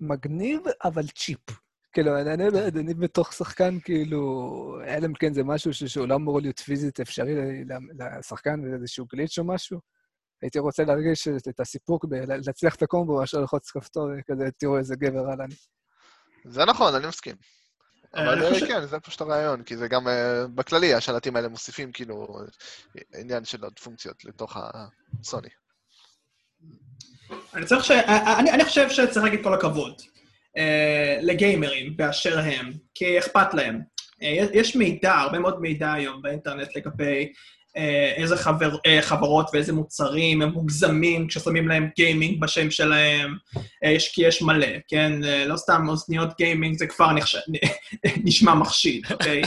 מגניב, 0.00 0.60
אבל 0.84 1.06
צ'יפ. 1.06 1.40
כאילו, 1.92 2.20
אני, 2.20 2.34
אני, 2.34 2.44
אני 2.80 2.94
בתוך 2.94 3.32
שחקן, 3.32 3.80
כאילו, 3.80 4.20
אלא 4.86 5.06
אם 5.06 5.14
כן 5.14 5.34
זה 5.34 5.44
משהו 5.44 5.74
ש- 5.74 5.84
שהוא 5.84 6.08
לא 6.08 6.14
אמור 6.14 6.40
להיות 6.40 6.58
פיזית 6.58 7.00
אפשרי 7.00 7.34
ל- 7.34 7.72
ל- 7.72 8.18
לשחקן, 8.18 8.60
ואיזשהו 8.64 9.06
גליץ' 9.12 9.38
או 9.38 9.44
משהו. 9.44 9.80
הייתי 10.42 10.58
רוצה 10.58 10.84
להרגיש 10.84 11.28
את, 11.28 11.60
הסיפוק 11.60 12.04
בלהצליח 12.04 12.74
את 12.74 12.82
הקומבו, 12.82 13.18
מאשר 13.20 13.38
ללחוץ 13.40 13.70
כפתור, 13.70 14.08
כזה, 14.26 14.48
תראו 14.58 14.78
איזה 14.78 14.96
גבר 14.96 15.26
עלני. 15.32 15.54
זה 16.44 16.64
נכון, 16.64 16.94
אני 16.94 17.06
מסכים. 17.06 17.34
אה, 18.16 18.22
אבל 18.22 18.44
אה, 18.44 18.50
חושב- 18.52 18.66
כן, 18.66 18.86
זה 18.86 19.00
פשוט 19.00 19.20
הרעיון, 19.20 19.62
כי 19.62 19.76
זה 19.76 19.88
גם 19.88 20.08
אה, 20.08 20.46
בכללי, 20.54 20.94
השלטים 20.94 21.36
האלה 21.36 21.48
מוסיפים 21.48 21.92
כאילו 21.92 22.38
עניין 23.14 23.44
של 23.44 23.64
עוד 23.64 23.78
פונקציות 23.78 24.24
לתוך 24.24 24.56
הסוני. 25.20 25.48
אני 27.54 27.66
צריך 27.66 27.84
ש... 27.84 27.90
אני, 28.38 28.50
אני 28.50 28.64
חושב 28.64 28.90
שצריך 28.90 29.24
להגיד 29.24 29.42
כל 29.44 29.54
הכבוד 29.54 30.02
אה, 30.56 31.18
לגיימרים 31.22 31.96
באשר 31.96 32.38
הם, 32.38 32.72
כי 32.94 33.18
אכפת 33.18 33.54
להם. 33.54 33.80
אה, 34.22 34.46
יש- 34.52 34.76
מידע, 34.76 35.14
הרבה 35.14 35.38
מאוד 35.38 35.60
מידע 35.60 35.92
היום 35.92 36.22
באינטרנט 36.22 36.76
לגבי 36.76 37.32
איזה 38.16 38.36
חבר, 38.36 38.76
אה, 38.86 39.02
חברות 39.02 39.50
ואיזה 39.52 39.72
מוצרים 39.72 40.42
הם 40.42 40.48
מוגזמים 40.48 41.28
כששמים 41.28 41.68
להם 41.68 41.88
גיימינג 41.96 42.40
בשם 42.40 42.70
שלהם, 42.70 43.36
אה, 43.84 43.90
יש, 43.90 44.14
כי 44.14 44.26
יש 44.26 44.42
מלא, 44.42 44.66
כן? 44.88 45.24
אה, 45.24 45.46
לא 45.46 45.56
סתם 45.56 45.88
אוזניות 45.88 46.36
גיימינג, 46.38 46.78
זה 46.78 46.86
כבר 46.86 47.12
נחש... 47.12 47.36
נשמע 48.24 48.54
מחשיד, 48.54 49.06
אוקיי? 49.10 49.42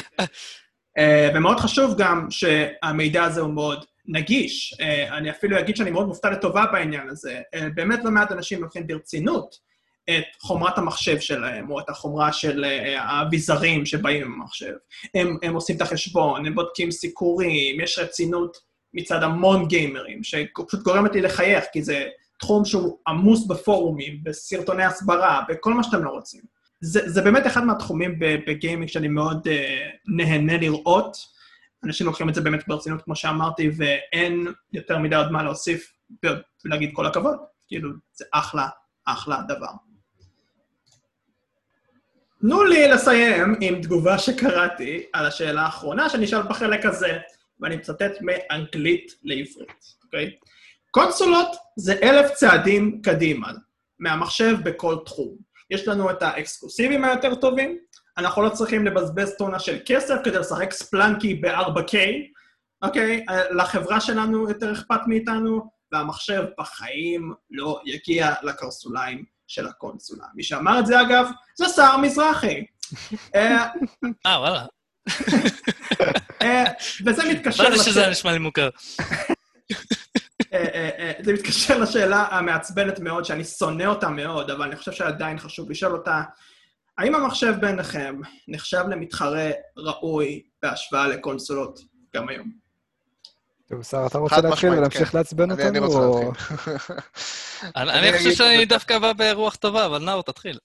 אה, 0.98 1.30
ומאוד 1.36 1.60
חשוב 1.60 1.96
גם 1.98 2.28
שהמידע 2.30 3.24
הזה 3.24 3.41
הוא 3.41 3.54
מאוד 3.54 3.86
נגיש. 4.06 4.76
אה, 4.82 5.17
אני 5.17 5.30
אפילו 5.30 5.60
אגיד 5.60 5.76
שאני 5.76 5.91
מאוד 5.91 6.08
מופתע 6.08 6.30
לטובה 6.30 6.65
בעניין 6.72 7.10
הזה. 7.10 7.41
אה, 7.54 7.67
באמת 7.74 8.00
לא 8.04 8.12
מעט 8.12 8.32
אנשים 8.32 8.62
לוקחים 8.62 8.88
ברצינות 8.88 9.56
את 10.17 10.41
חומרת 10.41 10.78
המחשב 10.78 11.19
שלהם, 11.19 11.71
או 11.71 11.80
את 11.80 11.89
החומרה 11.89 12.34
של 12.34 12.65
אה, 12.65 13.02
האביזרים 13.02 13.86
שבאים 13.86 14.26
עם 14.26 14.34
המחשב. 14.34 14.74
הם, 15.15 15.38
הם 15.43 15.54
עושים 15.54 15.76
את 15.76 15.82
החשבון, 15.82 16.45
הם 16.45 16.56
בודקים 16.56 16.91
סיקורים, 16.91 17.82
יש 17.82 18.00
רצינות 18.00 18.58
מצד 18.93 19.24
המון 19.24 19.67
גיימרים, 19.67 20.24
שפשוט 20.24 20.84
גורמת 20.84 21.13
לי 21.13 21.21
לחייך, 21.21 21.65
כי 21.74 21.84
זה 21.84 22.06
תחום 22.39 22.65
שהוא 22.65 22.97
עמוס 23.08 23.47
בפורומים, 23.47 24.19
בסרטוני 24.24 24.84
הסברה, 24.84 25.41
בכל 25.50 25.74
מה 25.74 25.84
שאתם 25.84 26.04
לא 26.04 26.10
רוצים. 26.10 26.41
זה, 26.82 27.10
זה 27.10 27.21
באמת 27.21 27.47
אחד 27.47 27.63
מהתחומים 27.63 28.19
בגיימינג 28.19 28.89
שאני 28.89 29.08
מאוד 29.08 29.47
uh, 29.47 29.52
נהנה 30.08 30.58
לראות. 30.58 31.17
אנשים 31.84 32.08
לוקחים 32.08 32.30
את 32.30 32.36
זה 32.36 32.41
באמת 32.41 32.67
ברצינות, 32.67 33.02
כמו 33.02 33.15
שאמרתי, 33.15 33.69
ואין 33.78 34.47
יותר 34.74 34.97
מדי 34.97 35.15
עוד 35.15 35.32
מה 35.32 35.43
להוסיף 35.43 35.93
ולהגיד 36.65 36.89
כל 36.93 37.06
הכבוד. 37.06 37.38
כאילו, 37.67 37.89
זה 38.13 38.26
אחלה, 38.32 38.67
אחלה 39.06 39.41
דבר. 39.47 39.71
תנו 42.41 42.63
לי 42.63 42.88
לסיים 42.88 43.56
עם 43.62 43.82
תגובה 43.82 44.17
שקראתי 44.17 45.06
על 45.13 45.25
השאלה 45.25 45.62
האחרונה 45.62 46.10
שנשאל 46.10 46.41
בחלק 46.41 46.86
הזה, 46.86 47.17
ואני 47.60 47.75
מצטט 47.75 48.12
מאנגלית 48.21 49.12
לעברית, 49.23 49.86
אוקיי? 50.04 50.32
קונסולות 50.91 51.47
זה 51.75 51.93
אלף 52.04 52.32
צעדים 52.32 53.01
קדימה, 53.01 53.47
מהמחשב 53.99 54.56
בכל 54.63 54.95
תחום. 55.06 55.38
יש 55.69 55.88
לנו 55.88 56.12
את 56.12 56.23
האקסקלוסיבים 56.23 57.04
היותר 57.04 57.36
טובים, 57.36 57.77
אנחנו 58.17 58.41
לא 58.41 58.49
צריכים 58.49 58.86
לבזבז 58.86 59.36
טונה 59.38 59.60
של 59.60 59.77
כסף 59.86 60.15
כדי 60.23 60.39
לשחק 60.39 60.73
ספלנקי 60.73 61.36
ב-4K, 61.36 61.95
אוקיי? 62.82 63.25
לחברה 63.51 64.01
שלנו 64.01 64.49
יותר 64.49 64.71
אכפת 64.71 64.99
מאיתנו, 65.08 65.71
והמחשב 65.91 66.43
בחיים 66.60 67.34
לא 67.51 67.82
יגיע 67.86 68.34
לקרסוליים 68.43 69.25
של 69.51 69.67
הקונסולה. 69.67 70.25
מי 70.35 70.43
שאמר 70.43 70.79
את 70.79 70.85
זה, 70.85 71.01
אגב, 71.01 71.27
זה 71.57 71.65
סער 71.67 71.97
מזרחי. 71.97 72.65
אה, 73.35 73.67
אה, 74.25 74.39
וואלה. 74.39 74.65
אה, 76.41 76.63
וזה 77.05 77.21
מתקשר... 77.31 77.63
חשבתי 77.63 77.77
שזה 77.79 77.89
לשאלה- 77.99 78.11
נשמע 78.11 78.31
לי 78.31 78.39
מוכר. 78.39 78.69
אה, 80.53 81.11
זה 81.23 81.33
מתקשר 81.33 81.77
לשאלה 81.77 82.27
המעצבנת 82.31 82.99
מאוד, 82.99 83.25
שאני 83.25 83.43
שונא 83.43 83.83
אותה 83.83 84.09
מאוד, 84.09 84.51
אבל 84.51 84.65
אני 84.65 84.75
חושב 84.75 84.91
שעדיין 84.91 85.39
חשוב 85.39 85.71
לשאול 85.71 85.93
אותה. 85.93 86.21
האם 86.97 87.15
המחשב 87.15 87.53
ביניכם 87.61 88.15
נחשב 88.47 88.83
למתחרה 88.89 89.49
ראוי 89.77 90.41
בהשוואה 90.63 91.07
לקונסולות 91.07 91.79
גם 92.15 92.29
היום? 92.29 92.61
טוב, 93.71 93.84
שר, 93.84 94.05
אתה 94.07 94.17
רוצה 94.17 94.41
להתחיל 94.41 94.69
ולהמשיך 94.69 95.12
כן. 95.12 95.17
לעצבן 95.17 95.51
אני 95.51 95.63
אני 95.67 95.79
אותנו? 95.79 96.12
רוצה 96.12 96.25
להתחיל. 96.25 96.93
אני 97.75 98.17
חושב 98.17 98.31
שאני 98.31 98.65
דווקא 98.65 98.99
בא 98.99 99.13
ברוח 99.13 99.55
טובה, 99.55 99.86
אבל 99.86 100.05
נאור, 100.05 100.23
תתחיל. 100.23 100.57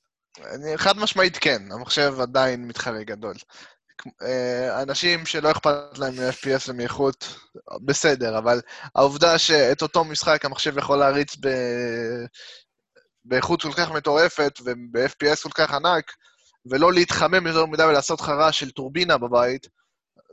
אני- 0.54 0.78
חד 0.78 0.98
משמעית 0.98 1.36
כן, 1.36 1.62
המחשב 1.72 2.14
עדיין 2.20 2.68
מתחרה 2.68 3.02
גדול. 3.02 3.34
אה, 4.22 4.82
אנשים 4.82 5.26
שלא 5.26 5.50
אכפת 5.50 5.98
להם 5.98 6.14
מ-FPS 6.14 6.64
ומאיכות, 6.68 7.36
בסדר, 7.84 8.38
אבל 8.38 8.60
העובדה 8.94 9.38
שאת 9.38 9.82
אותו 9.82 10.04
משחק 10.04 10.44
המחשב 10.44 10.78
יכול 10.78 10.98
להריץ 10.98 11.36
ב... 11.40 11.48
באיכות 13.24 13.62
כל 13.62 13.72
כך 13.72 13.90
מטורפת 13.90 14.58
וב-FPS 14.64 15.42
כל 15.42 15.50
כך 15.54 15.70
ענק, 15.74 16.12
ולא 16.70 16.92
להתחמם 16.92 17.46
יותר 17.46 17.66
מדי 17.66 17.82
ולעשות 17.84 18.20
לך 18.20 18.28
רעש 18.28 18.60
של 18.60 18.70
טורבינה 18.70 19.18
בבית, 19.18 19.66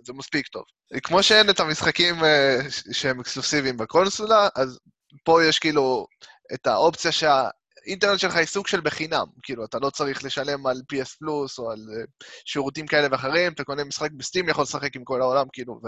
זה 0.05 0.13
מספיק 0.13 0.47
טוב. 0.47 0.63
כמו 1.03 1.23
שאין 1.23 1.49
את 1.49 1.59
המשחקים 1.59 2.23
אה, 2.23 2.57
שהם 2.91 3.19
אקסקלוסיביים 3.19 3.77
בקונסולה, 3.77 4.47
אז 4.55 4.79
פה 5.23 5.43
יש 5.43 5.59
כאילו 5.59 6.07
את 6.53 6.67
האופציה 6.67 7.11
שהאינטרנט 7.11 8.19
שלך 8.19 8.35
היא 8.35 8.45
סוג 8.45 8.67
של 8.67 8.81
בחינם. 8.81 9.25
כאילו, 9.43 9.65
אתה 9.65 9.79
לא 9.79 9.89
צריך 9.89 10.23
לשלם 10.23 10.67
על 10.67 10.81
PS 10.93 11.17
פלוס 11.19 11.59
או 11.59 11.71
על 11.71 11.79
אה, 11.97 12.03
שירותים 12.45 12.87
כאלה 12.87 13.07
ואחרים, 13.11 13.53
אתה 13.53 13.63
קונה 13.63 13.83
משחק 13.83 14.11
בסטים, 14.11 14.49
יכול 14.49 14.63
לשחק 14.63 14.95
עם 14.95 15.03
כל 15.03 15.21
העולם, 15.21 15.45
כאילו, 15.53 15.79
ו... 15.83 15.87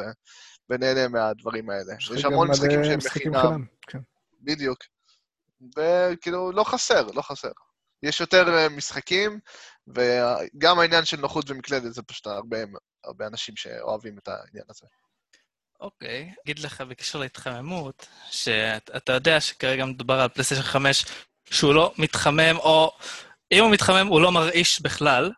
ונהנה 0.69 1.07
מהדברים 1.07 1.69
האלה. 1.69 1.93
יש 2.15 2.25
המון 2.25 2.49
משחקים 2.51 2.83
שהם 2.83 2.99
בחינם. 2.99 3.41
חינם, 3.41 3.65
כן. 3.87 3.99
בדיוק. 4.41 4.77
וכאילו, 5.77 6.51
לא 6.51 6.63
חסר, 6.63 7.07
לא 7.13 7.21
חסר. 7.21 7.51
יש 8.03 8.19
יותר 8.19 8.57
אה, 8.57 8.69
משחקים, 8.69 9.39
וגם 9.87 10.79
העניין 10.79 11.05
של 11.05 11.17
נוחות 11.17 11.49
ומקלדת 11.49 11.93
זה 11.93 12.03
פשוט 12.03 12.27
הרבה, 12.27 12.57
הרבה 13.03 13.27
אנשים 13.27 13.55
שאוהבים 13.55 14.17
את 14.17 14.27
העניין 14.27 14.65
הזה. 14.69 14.85
אוקיי, 15.79 16.31
okay. 16.31 16.41
אגיד 16.43 16.59
לך 16.59 16.81
בקשר 16.81 17.19
להתחממות, 17.19 18.07
שאתה 18.31 19.13
יודע 19.13 19.41
שכרגע 19.41 19.85
מדובר 19.85 20.19
על 20.19 20.29
פלייסטיישן 20.29 20.63
5 20.63 21.05
שהוא 21.49 21.73
לא 21.73 21.93
מתחמם, 21.97 22.57
או 22.57 22.91
אם 23.51 23.63
הוא 23.63 23.71
מתחמם, 23.71 24.07
הוא 24.07 24.21
לא 24.21 24.31
מרעיש 24.31 24.81
בכלל. 24.81 25.31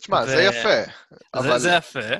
תשמע, 0.00 0.20
ו... 0.24 0.26
זה 0.26 0.42
יפה. 0.42 0.90
אבל... 1.34 1.42
זה, 1.42 1.58
זה 1.58 1.70
יפה. 1.70 2.16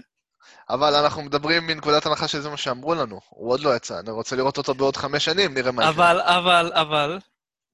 אבל 0.71 0.95
אנחנו 0.95 1.23
מדברים 1.23 1.67
מנקודת 1.67 2.07
הנחה 2.07 2.29
שזה 2.29 2.49
מה 2.49 2.57
שאמרו 2.57 2.95
לנו. 2.95 3.21
הוא 3.29 3.51
עוד 3.53 3.61
לא 3.61 3.77
יצא, 3.77 3.99
אני 4.01 4.11
רוצה 4.11 4.37
לראות 4.37 4.59
אותו 4.59 4.75
בעוד 4.75 4.97
חמש 4.97 5.25
שנים, 5.25 5.55
נראה 5.55 5.73
מה 5.73 5.83
יקרה. 5.83 5.95
אבל, 5.95 6.21
אבל, 6.21 6.73
אבל, 6.75 7.19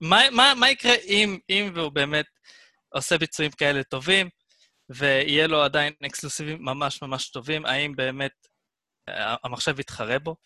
מה, 0.00 0.30
מה, 0.30 0.52
מה 0.56 0.70
יקרה 0.70 0.94
אם, 1.06 1.38
אם 1.50 1.72
והוא 1.74 1.92
באמת 1.92 2.26
עושה 2.92 3.18
ביצועים 3.18 3.50
כאלה 3.50 3.82
טובים, 3.82 4.28
ויהיה 4.88 5.46
לו 5.46 5.62
עדיין 5.62 5.92
אקסקלוסיבים 6.06 6.64
ממש 6.64 7.02
ממש 7.02 7.30
טובים? 7.30 7.66
האם 7.66 7.96
באמת 7.96 8.32
אה, 9.08 9.34
המחשב 9.44 9.80
יתחרה 9.80 10.18
בו? 10.18 10.36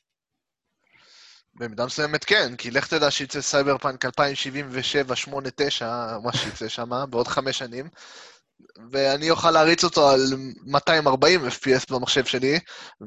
במידה 1.54 1.86
מסוימת 1.86 2.24
כן, 2.24 2.56
כי 2.56 2.70
לך 2.70 2.86
תדע 2.86 3.10
שיצא 3.10 3.40
סייבר 3.40 3.78
פאנק 3.78 4.04
2077, 4.04 5.16
8, 5.16 5.48
9, 5.56 6.18
מה 6.22 6.32
שיצא 6.32 6.68
שם, 6.68 6.90
בעוד 7.10 7.28
חמש 7.28 7.58
שנים, 7.58 7.88
ואני 8.90 9.30
אוכל 9.30 9.50
להריץ 9.50 9.84
אותו 9.84 10.10
על 10.10 10.20
240 10.66 11.40
FPS 11.46 11.94
במחשב 11.94 12.24
שלי, 12.24 12.58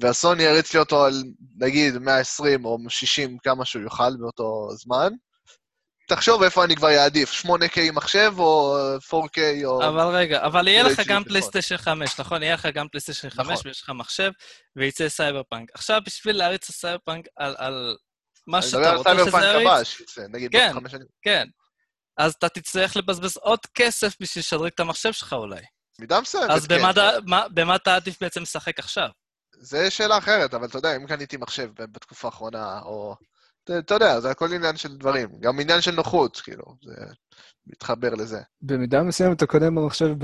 והסוני 0.01 0.43
יריץ 0.43 0.73
לי 0.73 0.79
אותו 0.79 1.05
על, 1.05 1.23
נגיד, 1.57 1.97
120 1.97 2.65
או 2.65 2.77
60, 2.89 3.37
כמה 3.37 3.65
שהוא 3.65 3.81
יוכל 3.81 4.17
באותו 4.19 4.69
זמן. 4.71 5.13
תחשוב 6.07 6.43
איפה 6.43 6.63
אני 6.63 6.75
כבר 6.75 6.97
אעדיף, 6.97 7.45
8K 7.45 7.91
מחשב 7.93 8.33
או 8.37 8.77
4K 8.99 9.65
או... 9.65 9.87
אבל 9.87 10.15
רגע, 10.15 10.45
אבל 10.45 10.67
יהיה 10.67 10.83
לך 10.83 11.01
גם 11.07 11.23
פלייסטיישן 11.23 11.77
5, 11.77 12.19
נכון? 12.19 12.43
יהיה 12.43 12.53
לך 12.53 12.67
גם 12.73 12.87
פלייסטיישן 12.87 13.29
5 13.29 13.39
נכון. 13.39 13.61
ויש 13.65 13.81
לך 13.81 13.89
מחשב, 13.89 14.31
ויצא 14.75 15.09
סייבר 15.09 15.41
פאנק. 15.49 15.69
עכשיו, 15.73 16.01
בשביל 16.05 16.37
להריץ 16.37 16.63
את 16.63 16.69
הסייבר 16.69 16.97
פאנק 17.05 17.25
על, 17.37 17.95
מה 18.47 18.61
שאתה 18.61 18.93
רוצה 18.93 19.09
שזה 19.13 19.21
יריץ... 19.21 19.33
אני 19.33 19.37
מדבר 19.37 19.37
על 19.37 19.41
סייבר 19.41 19.59
פאנק 19.59 19.73
הבא, 19.73 19.83
שיצא, 19.83 20.21
נגיד 20.29 20.51
כן, 20.51 20.69
בעוד 20.71 20.83
חמש 20.83 20.91
שנים. 20.91 21.07
כן, 21.21 21.47
אז 22.17 22.33
אתה 22.33 22.49
תצטרך 22.49 22.97
לבזבז 22.97 23.37
עוד 23.37 23.59
כסף 23.75 24.15
בשביל 24.19 24.39
לשדרג 24.39 24.71
את 24.75 24.79
המחשב 24.79 25.13
שלך 25.13 25.33
אולי. 25.33 25.61
מידה 25.99 26.21
מסוימת, 26.21 26.47
כן. 26.47 26.53
אז 26.53 26.67
במה 27.53 27.75
אתה 27.75 27.95
עדיף 27.95 28.21
בעצם 28.21 28.41
לשחק 28.41 28.79
עכשיו? 28.79 29.07
זה 29.59 29.91
שאלה 29.91 30.17
אחרת, 30.17 30.53
אבל 30.53 30.65
אתה 30.67 30.77
יודע, 30.77 30.95
אם 30.95 31.07
קניתי 31.07 31.37
מחשב 31.37 31.69
בתקופה 31.75 32.27
האחרונה, 32.27 32.79
או... 32.81 33.15
אתה 33.71 33.95
יודע, 33.95 34.19
זה 34.19 34.31
הכל 34.31 34.53
עניין 34.53 34.77
של 34.77 34.97
דברים. 34.97 35.29
גם 35.39 35.59
עניין 35.59 35.81
של 35.81 35.95
נוחות, 35.95 36.37
כאילו, 36.37 36.63
זה 36.83 36.93
מתחבר 37.67 38.15
לזה. 38.15 38.39
במידה 38.61 39.03
מסוימת 39.03 39.37
אתה 39.37 39.45
קונה 39.45 39.65
במחשב, 39.65 40.15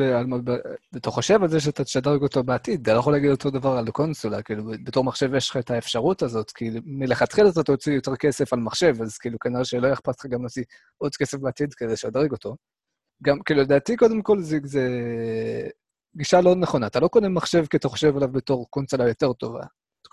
אתה 0.98 1.12
חושב 1.12 1.44
על 1.44 1.50
זה 1.50 1.60
שאתה 1.60 1.84
תשדרג 1.84 2.22
אותו 2.22 2.44
בעתיד, 2.44 2.82
אתה 2.82 2.94
לא 2.94 3.00
יכול 3.00 3.14
להגיד 3.14 3.32
אותו 3.32 3.50
דבר 3.50 3.78
על 3.78 3.92
קונסולה, 3.92 4.42
כאילו, 4.42 4.64
בתור 4.84 5.04
מחשב 5.04 5.36
יש 5.36 5.50
לך 5.50 5.58
את 5.58 5.72
האפשרות 5.72 6.22
הזאת, 6.22 6.52
כאילו, 6.52 6.80
מלכתחילה 6.86 7.50
אתה 7.50 7.64
תוציא 7.64 7.94
יותר 7.94 8.16
כסף 8.16 8.54
על 8.54 8.60
מחשב, 8.60 8.96
אז 9.02 9.18
כאילו, 9.18 9.40
כנראה 9.40 9.66
שלא 9.66 9.94
אכפת 9.94 10.20
לך 10.20 10.26
גם 10.26 10.42
להוציא 10.42 10.64
עוד 10.98 11.16
כסף 11.16 11.38
בעתיד 11.38 11.74
כדי 11.74 11.94
לשדרג 11.94 12.32
אותו. 12.32 12.56
גם, 13.24 13.40
כאילו, 13.46 13.62
לדעתי, 13.62 13.98
קודם 13.98 14.22
כל, 14.22 14.42
זה, 14.42 14.58
זה 14.64 14.90
גישה 16.18 16.42
לא 16.42 16.56
נכונה. 16.56 16.88
אתה 16.88 17.00
לא 17.00 17.08
קונה 17.08 17.30
מחשב 17.30 17.66
כי 17.66 17.78
אתה 17.78 17.90
חושב 17.90 18.16
עליו 18.18 18.32
בתור 18.32 18.68
קונסולה 18.70 19.08
יותר 19.08 19.34
טובה. 19.34 19.64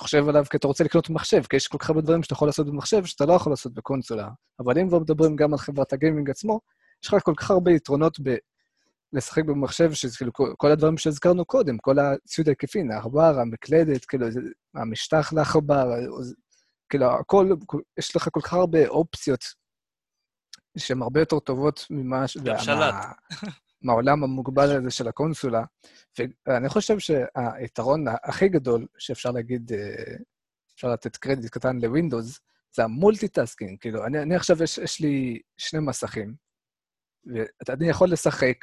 חושב 0.00 0.28
עליו 0.28 0.44
כי 0.50 0.56
אתה 0.56 0.66
רוצה 0.66 0.84
לקנות 0.84 1.10
מחשב, 1.10 1.42
כי 1.42 1.56
יש 1.56 1.68
כל 1.68 1.78
כך 1.78 1.90
הרבה 1.90 2.02
דברים 2.02 2.22
שאתה 2.22 2.32
יכול 2.32 2.48
לעשות 2.48 2.66
במחשב 2.66 3.04
שאתה 3.04 3.26
לא 3.26 3.32
יכול 3.32 3.52
לעשות 3.52 3.74
בקונסולה. 3.74 4.28
אבל 4.60 4.78
אם 4.78 4.88
כבר 4.88 4.98
מדברים 4.98 5.36
גם 5.36 5.52
על 5.52 5.58
חברת 5.58 5.92
הגיימינג 5.92 6.30
עצמו, 6.30 6.60
יש 7.04 7.14
לך 7.14 7.22
כל 7.22 7.34
כך 7.36 7.50
הרבה 7.50 7.72
יתרונות 7.72 8.20
ב... 8.22 8.36
לשחק 9.12 9.44
במחשב, 9.44 9.92
שזה 9.92 10.16
כאילו 10.16 10.32
כל 10.56 10.70
הדברים 10.70 10.98
שהזכרנו 10.98 11.44
קודם, 11.44 11.78
כל 11.78 11.98
הציוד 11.98 12.48
ההיקפי, 12.48 12.82
העכבר, 12.94 13.40
המקלדת, 13.40 14.04
כאילו, 14.04 14.26
המשטח 14.74 15.32
לעכבר, 15.32 15.90
כאילו, 16.88 17.06
הכל, 17.20 17.48
יש 17.98 18.16
לך 18.16 18.28
כל 18.32 18.40
כך 18.40 18.52
הרבה 18.52 18.88
אופציות 18.88 19.44
שהן 20.78 21.02
הרבה 21.02 21.20
יותר 21.20 21.38
טובות 21.38 21.86
ממה... 21.90 22.24
גם 22.44 22.58
שלט. 22.58 22.94
מהעולם 23.82 24.24
המוגבל 24.24 24.76
הזה 24.76 24.90
של 24.90 25.08
הקונסולה. 25.08 25.64
ואני 26.46 26.68
חושב 26.68 26.98
שהיתרון 26.98 28.04
הכי 28.24 28.48
גדול 28.48 28.86
שאפשר 28.98 29.30
להגיד, 29.30 29.72
אה, 29.72 30.14
אפשר 30.74 30.88
לתת 30.88 31.16
קרדיט 31.16 31.50
קטן 31.50 31.78
לווינדוס, 31.78 32.40
זה 32.72 32.84
ה 32.84 32.91
multitasking. 32.91 33.78
כאילו, 33.80 34.06
אני, 34.06 34.22
אני 34.22 34.36
עכשיו, 34.36 34.62
יש, 34.62 34.78
יש 34.78 35.00
לי 35.00 35.40
שני 35.56 35.80
מסכים, 35.80 36.34
ואני 37.68 37.88
יכול 37.88 38.10
לשחק, 38.10 38.56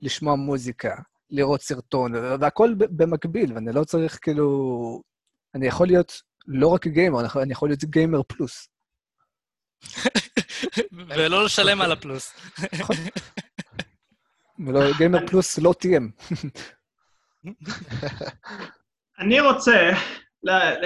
לשמוע 0.00 0.34
מוזיקה, 0.34 0.94
לראות 1.30 1.62
סרטון, 1.62 2.14
והכל 2.40 2.74
במקביל, 2.78 3.52
ואני 3.52 3.72
לא 3.72 3.84
צריך 3.84 4.18
כאילו... 4.22 5.02
אני 5.54 5.66
יכול 5.66 5.86
להיות 5.86 6.22
לא 6.46 6.68
רק 6.68 6.86
גיימר, 6.86 7.20
אני 7.42 7.52
יכול 7.52 7.68
להיות 7.68 7.84
גיימר 7.84 8.22
פלוס. 8.22 8.68
ולא 11.08 11.44
לשלם 11.44 11.80
על 11.80 11.92
הפלוס. 11.92 12.32
ולא 14.58 14.80
גיימר 14.98 15.26
פלוס 15.26 15.58
לא 15.58 15.74
תיאם. 15.80 16.08
אני 19.18 19.40
רוצה 19.40 19.90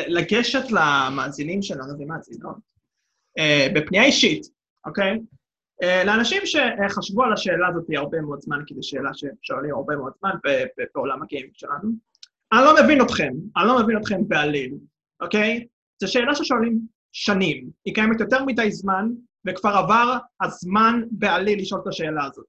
לגשת 0.08 0.70
למאזינים 0.70 1.62
שלנו 1.62 1.98
ומאזינות 1.98 2.56
אה, 3.38 3.66
בפנייה 3.74 4.04
אישית, 4.04 4.46
אוקיי? 4.86 5.18
אה, 5.82 6.04
לאנשים 6.04 6.42
שחשבו 6.44 7.22
על 7.24 7.32
השאלה 7.32 7.68
הזאת 7.68 7.84
הרבה 7.96 8.20
מאוד 8.20 8.40
זמן, 8.40 8.62
כי 8.66 8.74
זו 8.74 8.80
שאלה 8.82 9.10
ששואלים 9.14 9.74
הרבה 9.74 9.96
מאוד 9.96 10.12
זמן 10.18 10.30
בעולם 10.94 11.22
הגיימינג 11.22 11.54
שלנו. 11.54 11.90
אני 12.52 12.60
לא 12.64 12.84
מבין 12.84 13.02
אתכם, 13.02 13.32
אני 13.56 13.66
לא 13.66 13.82
מבין 13.82 13.98
אתכם 13.98 14.28
בעליל, 14.28 14.74
אוקיי? 15.20 15.66
זו 16.00 16.12
שאלה 16.12 16.34
ששואלים 16.34 16.78
שנים. 17.12 17.70
היא 17.84 17.94
קיימת 17.94 18.20
יותר 18.20 18.44
מדי 18.44 18.72
זמן, 18.72 19.08
וכבר 19.46 19.70
עבר 19.70 20.16
הזמן 20.42 21.02
בעליל 21.10 21.60
לשאול 21.60 21.80
את 21.80 21.86
השאלה 21.86 22.24
הזאת. 22.24 22.46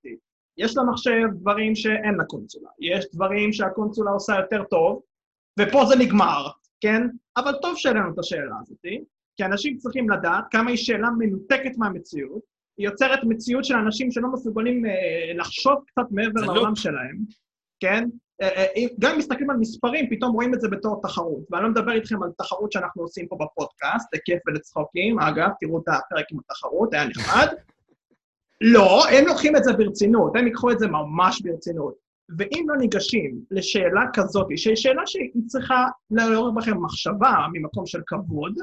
יש 0.60 0.78
למחשב 0.78 1.28
דברים 1.34 1.76
שאין 1.76 2.16
לקונסולה, 2.16 2.70
יש 2.80 3.06
דברים 3.14 3.54
שהקונסולה 3.54 4.12
עושה 4.12 4.36
יותר 4.40 4.64
טוב, 4.64 5.02
ופה 5.60 5.86
זה 5.86 5.96
נגמר, 5.96 6.48
כן? 6.82 7.02
אבל 7.38 7.52
טוב 7.62 7.78
שהעלינו 7.78 8.14
את 8.14 8.20
השאלה 8.20 8.56
הזאת, 8.62 8.86
כי 9.36 9.46
אנשים 9.46 9.78
צריכים 9.78 10.10
לדעת 10.10 10.44
כמה 10.52 10.70
היא 10.70 10.78
שאלה 10.78 11.10
מנותקת 11.18 11.78
מהמציאות, 11.78 12.42
היא 12.78 12.86
יוצרת 12.86 13.20
מציאות 13.24 13.66
של 13.66 13.76
אנשים 13.76 14.12
שלא 14.12 14.32
מסוגלים 14.34 14.86
אה, 14.86 14.92
לחשוב 15.36 15.76
קצת 15.88 16.06
מעבר 16.12 16.42
לעולם 16.42 16.76
שלהם, 16.76 17.18
כן? 17.80 18.10
אה, 18.42 18.48
אה, 18.48 18.86
גם 19.00 19.12
אם 19.12 19.18
מסתכלים 19.18 19.50
על 19.50 19.58
מספרים, 19.58 20.10
פתאום 20.10 20.34
רואים 20.34 20.54
את 20.54 20.62
זה 20.62 20.68
בתור 20.70 21.02
תחרות. 21.02 21.44
ואני 21.52 21.64
לא 21.64 21.70
מדבר 21.70 21.92
איתכם 21.92 22.24
על 22.24 22.30
תחרות 22.38 22.72
שאנחנו 22.72 23.02
עושים 23.02 23.28
פה 23.28 23.38
בפודקאסט, 23.40 24.16
לכיף 24.16 24.40
ולצחוקים. 24.48 25.20
אגב, 25.20 25.50
תראו 25.60 25.78
את 25.78 25.88
הפרק 25.88 26.26
עם 26.32 26.40
התחרות, 26.40 26.94
היה 26.94 27.08
נחמד. 27.08 27.48
לא, 28.62 29.10
הם 29.10 29.26
לוקחים 29.28 29.56
את 29.56 29.64
זה 29.64 29.74
ברצינות, 29.74 30.36
הם 30.36 30.48
ייקחו 30.48 30.72
את 30.72 30.80
זה 30.80 30.88
ממש 30.88 31.42
ברצינות. 31.42 31.94
ואם 32.38 32.66
לא 32.68 32.78
ניגשים 32.78 33.42
לשאלה 33.52 34.02
כזאת, 34.14 34.48
שהיא 34.56 34.76
שאלה 34.76 35.02
שהיא 35.06 35.30
צריכה 35.48 35.86
לעורר 36.12 36.52
בכם 36.52 36.84
מחשבה 36.84 37.34
ממקום 37.54 37.86
של 37.86 38.02
כבוד, 38.08 38.54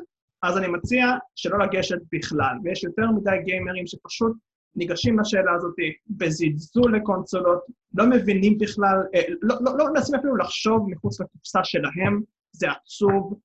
אז 0.43 0.59
אני 0.59 0.67
מציע 0.67 1.07
שלא 1.35 1.59
לגשת 1.59 1.99
בכלל. 2.13 2.57
ויש 2.65 2.85
יותר 2.85 3.11
מדי 3.11 3.31
גיימרים 3.45 3.87
שפשוט 3.87 4.33
ניגשים 4.77 5.21
לשאלה 5.21 5.53
הזאת 5.55 5.75
בזלזול 6.11 6.97
לקונסולות, 6.97 7.59
לא 7.95 8.07
מבינים 8.07 8.59
בכלל, 8.59 8.97
אה, 9.15 9.23
לא, 9.43 9.57
לא, 9.61 9.79
לא 9.79 9.93
מנסים 9.93 10.15
אפילו 10.15 10.37
לחשוב 10.37 10.91
מחוץ 10.91 11.21
לקופסה 11.21 11.65
שלהם, 11.65 12.23
זה 12.53 12.67
עצוב, 12.71 13.41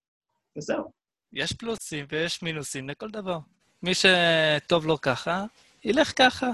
וזהו. 0.58 0.92
יש 1.34 1.54
פלוסים 1.54 2.06
ויש 2.12 2.44
מינוסים 2.44 2.90
לכל 2.90 3.10
דבר. 3.10 3.40
מי 3.84 3.92
שטוב 3.94 4.86
לו 4.86 5.02
ככה, 5.02 5.46
ילך 5.86 6.14
ככה. 6.16 6.48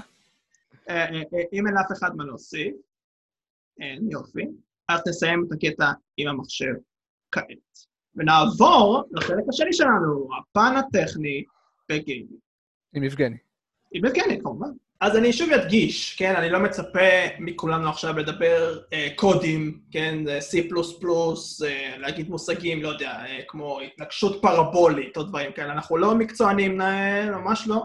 אה, 0.88 1.04
אה, 1.04 1.22
אה, 1.34 1.42
אם 1.52 1.66
אין 1.66 1.74
לאף 1.74 1.92
אחד 1.92 2.16
מה 2.16 2.24
להוסיף, 2.24 2.74
אין, 3.80 4.10
יופי. 4.10 4.46
אז 4.88 5.00
נסיים 5.08 5.46
את 5.46 5.52
הקטע 5.52 5.92
עם 6.16 6.28
המחשב 6.28 6.74
כעת. 7.32 7.88
ונעבור 8.14 9.04
לחלק 9.10 9.44
השני 9.48 9.72
שלנו, 9.72 10.28
הפן 10.38 10.76
הטכני 10.76 11.44
בגיימינג. 11.88 12.38
עם 12.94 13.04
יבגני. 13.04 13.36
עם 13.92 14.04
יבגני, 14.04 14.40
כמובן. 14.42 14.70
אז 15.00 15.16
אני 15.16 15.32
שוב 15.32 15.50
אדגיש, 15.52 16.16
כן, 16.16 16.34
אני 16.36 16.50
לא 16.50 16.58
מצפה 16.58 17.08
מכולנו 17.38 17.88
עכשיו 17.88 18.18
לדבר 18.18 18.78
אה, 18.92 19.08
קודים, 19.16 19.80
כן, 19.90 20.18
C++, 20.40 20.56
אה, 21.66 21.96
להגיד 21.98 22.30
מושגים, 22.30 22.82
לא 22.82 22.88
יודע, 22.88 23.10
אה, 23.10 23.40
כמו 23.48 23.80
התנגשות 23.80 24.42
פרבולית 24.42 25.16
או 25.16 25.22
דברים 25.22 25.52
כאלה. 25.52 25.72
אנחנו 25.72 25.96
לא 25.96 26.14
מקצוענים, 26.14 26.78
ממש 27.32 27.66
לא. 27.66 27.84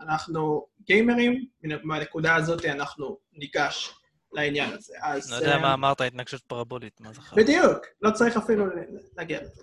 אנחנו 0.00 0.66
גיימרים, 0.86 1.44
מהנקודה 1.82 2.34
הזאת 2.34 2.64
אנחנו 2.64 3.18
ניגש 3.32 3.94
לעניין 4.32 4.72
הזה. 4.72 4.94
אז... 5.02 5.32
לא 5.32 5.36
יודע 5.36 5.58
מה 5.58 5.74
אמרת, 5.74 6.00
התנגשות 6.00 6.42
פרבולית, 6.42 7.00
מה 7.00 7.14
חייב? 7.14 7.42
בדיוק, 7.42 7.78
לא 8.02 8.10
צריך 8.10 8.36
אפילו 8.36 8.66
להגיע 9.16 9.40
לזה. 9.42 9.62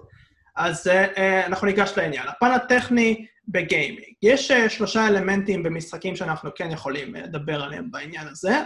אז 0.56 0.88
uh, 0.88 1.20
אנחנו 1.46 1.68
ניגש 1.68 1.94
לעניין. 1.98 2.28
הפן 2.28 2.52
הטכני 2.52 3.26
בגיימינג. 3.48 4.14
יש 4.22 4.52
uh, 4.52 4.70
שלושה 4.70 5.08
אלמנטים 5.08 5.64
במשחקים 5.64 6.16
שאנחנו 6.16 6.50
כן 6.56 6.72
יכולים 6.72 7.16
uh, 7.16 7.20
לדבר 7.20 7.64
עליהם 7.64 7.92
בעניין 7.92 8.28
הזה, 8.28 8.64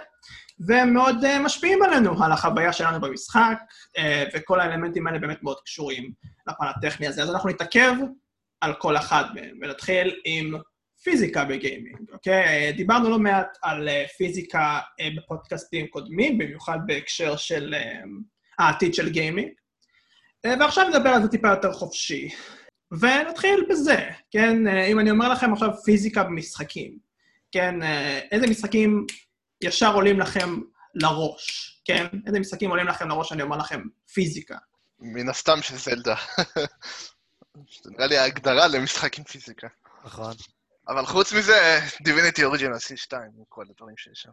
והם 0.68 0.94
מאוד 0.94 1.16
uh, 1.24 1.40
משפיעים 1.40 1.84
עלינו, 1.84 2.24
על 2.24 2.32
החוויה 2.32 2.74
שלנו 2.74 3.02
במשחק, 3.02 3.58
uh, 3.98 4.02
וכל 4.34 4.60
האלמנטים 4.60 5.08
האלה 5.08 5.20
באמת 5.20 5.44
מאוד 5.44 5.58
קשורים 5.66 6.12
לפן 6.48 6.66
הטכני 6.66 7.08
הזה. 7.08 7.24
אז 7.24 7.30
אנחנו 7.30 7.50
נתעכב 7.50 7.94
על 8.62 8.74
כל 8.74 8.98
אחד 8.98 9.24
מהם, 9.36 9.60
ונתחיל 9.62 10.20
עם 10.26 10.54
פיזיקה 11.04 11.46
בגיימינג, 11.46 12.12
אוקיי? 12.14 12.74
דיברנו 12.74 13.10
לא 13.10 13.20
מעט 13.20 13.58
על 13.62 13.90
פיזיקה 14.18 14.80
בפודקאסטים 15.18 15.88
קודמים, 15.88 16.38
במיוחד 16.38 16.80
בהקשר 16.86 17.38
של 17.38 17.76
העתיד 18.60 18.94
של 18.94 19.10
גיימינג. 19.10 19.50
ועכשיו 20.46 20.90
נדבר 20.90 21.10
על 21.10 21.22
זה 21.22 21.28
טיפה 21.28 21.48
יותר 21.48 21.74
חופשי. 21.74 22.30
ונתחיל 22.92 23.66
בזה, 23.70 24.10
כן? 24.32 24.68
אם 24.68 25.00
אני 25.00 25.12
אומר 25.12 25.30
לכם 25.30 25.54
עכשיו 25.54 25.70
פיזיקה 25.86 26.24
במשחקים, 26.24 26.98
כן? 27.52 27.76
איזה 28.32 28.48
משחקים 28.48 29.06
ישר 29.64 29.94
עולים 29.94 30.20
לכם 30.20 30.60
לראש, 30.96 31.82
כן? 31.86 32.06
איזה 32.28 32.40
משחקים 32.40 32.70
עולים 32.70 32.88
לכם 32.88 33.10
לראש, 33.10 33.32
אני 33.32 33.42
אומר 33.42 33.58
לכם, 33.58 33.82
פיזיקה. 34.14 34.58
מן 35.00 35.30
הסתם 35.30 35.62
של 35.62 35.76
זלדה. 35.76 36.16
זה 37.84 37.92
נראה 37.92 38.08
לי 38.08 38.18
ההגדרה 38.18 38.68
למשחק 38.68 39.18
עם 39.18 39.24
פיזיקה. 39.24 39.68
נכון. 40.06 40.34
אבל 40.90 41.06
חוץ 41.06 41.34
מזה, 41.34 41.80
דיביניטי 42.02 42.44
אוריג'ינל 42.44 42.76
C2, 42.76 43.14
וכל 43.42 43.64
הדברים 43.70 43.98
שיש 43.98 44.20
שם. 44.22 44.30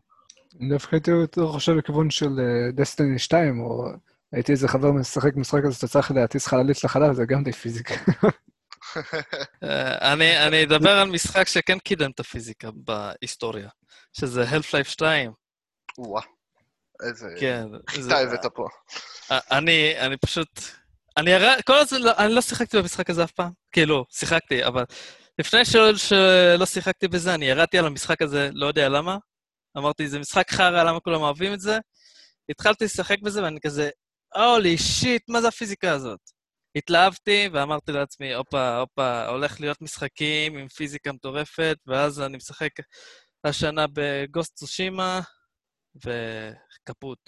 דווקא 0.69 0.97
הייתי 0.97 1.11
יותר 1.11 1.47
חושב 1.47 1.73
לכיוון 1.73 2.11
של 2.11 2.31
דסטיני 2.73 3.19
2, 3.19 3.61
או 3.61 3.87
הייתי 4.33 4.53
איזה 4.53 4.69
חבר 4.69 4.93
משחק 4.93 5.37
משחק 5.37 5.65
הזה 5.65 5.75
שאתה 5.75 5.89
צריך 5.89 6.11
להטיס 6.11 6.47
חללית 6.47 6.85
לחלל, 6.85 7.15
זה 7.15 7.25
גם 7.29 7.45
די 7.45 7.53
פיזיקה. 7.53 7.95
אה, 9.65 10.13
אני 10.13 10.65
אדבר 10.65 10.91
על 10.91 11.11
משחק 11.11 11.49
שכן 11.49 11.79
קידם 11.79 12.11
את 12.11 12.21
הפיזיקה 12.21 12.69
בהיסטוריה, 12.75 13.69
שזה 14.13 14.45
Half-Life 14.45 14.89
2. 14.89 15.33
וואה, 15.99 16.23
איזה 17.03 17.29
כן. 17.41 17.67
חיטה 17.91 18.19
הבאת 18.19 18.47
פה. 18.55 18.69
אני, 19.31 19.95
אני 19.99 20.17
פשוט... 20.17 20.61
אני 21.17 21.35
הרי... 21.35 21.47
כל 21.67 21.79
הזמן, 21.79 21.99
אני 22.19 22.33
לא 22.33 22.41
שיחקתי 22.41 22.77
במשחק 22.79 23.11
הזה 23.11 23.25
אף 23.25 23.33
פעם. 23.33 23.51
כאילו, 23.73 24.05
שיחקתי, 24.11 24.65
אבל 24.67 24.85
לפני 25.39 25.65
שלא 25.65 26.67
שיחקתי 26.67 27.09
בזה, 27.09 27.35
אני 27.35 27.45
ירדתי 27.45 27.79
על 27.79 27.87
המשחק 27.87 28.23
הזה, 28.23 28.51
לא 28.53 28.67
יודע 28.67 28.89
למה. 28.89 29.19
אמרתי, 29.79 30.09
זה 30.09 30.19
משחק 30.19 30.51
חרא, 30.51 30.83
למה 30.83 31.01
כולם 31.01 31.21
אוהבים 31.21 31.55
את 31.55 31.61
זה? 31.61 31.79
התחלתי 32.51 32.85
לשחק 32.85 33.17
בזה, 33.23 33.43
ואני 33.43 33.61
כזה, 33.61 33.91
holy 34.35 34.79
shit, 34.79 35.29
מה 35.29 35.41
זה 35.41 35.49
הפיזיקה 35.49 35.93
הזאת? 35.93 36.21
התלהבתי 36.77 37.49
ואמרתי 37.53 37.93
לעצמי, 37.93 38.35
הופה, 38.35 38.79
הופה, 38.79 39.27
הולך 39.27 39.61
להיות 39.61 39.83
משחקים 39.83 40.59
עם 40.59 40.69
פיזיקה 40.69 41.13
מטורפת, 41.13 41.77
ואז 41.87 42.21
אני 42.21 42.37
משחק 42.37 42.71
השנה 43.45 43.87
ב 43.93 44.03
Ghost 44.03 44.55
Tsushima, 44.55 45.21
וקפוט. 45.97 47.19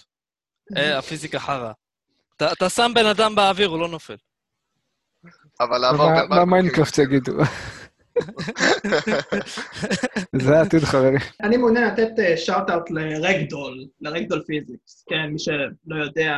אה, 0.77 0.97
הפיזיקה 0.99 1.39
חרא. 1.39 1.71
אתה 2.53 2.69
שם 2.69 2.91
בן 2.95 3.05
אדם 3.05 3.35
באוויר, 3.35 3.67
הוא 3.69 3.79
לא 3.79 3.87
נופל. 3.87 4.15
אבל 5.59 5.77
לעבור... 5.77 6.27
מה 6.29 6.45
מיינקראפט 6.45 6.97
יגידו? 6.97 7.33
זה 10.35 10.57
העתיד, 10.57 10.83
חברים. 10.83 11.17
אני 11.43 11.57
מעוניין 11.57 11.87
לתת 11.87 12.11
shout-out 12.35 12.91
ל 12.91 13.01
ragdoll, 13.01 13.85
ל 14.01 14.06
ragdoll 14.06 14.43
physics. 14.47 15.05
כן, 15.09 15.25
מי 15.31 15.39
שלא 15.39 15.95
יודע, 16.03 16.37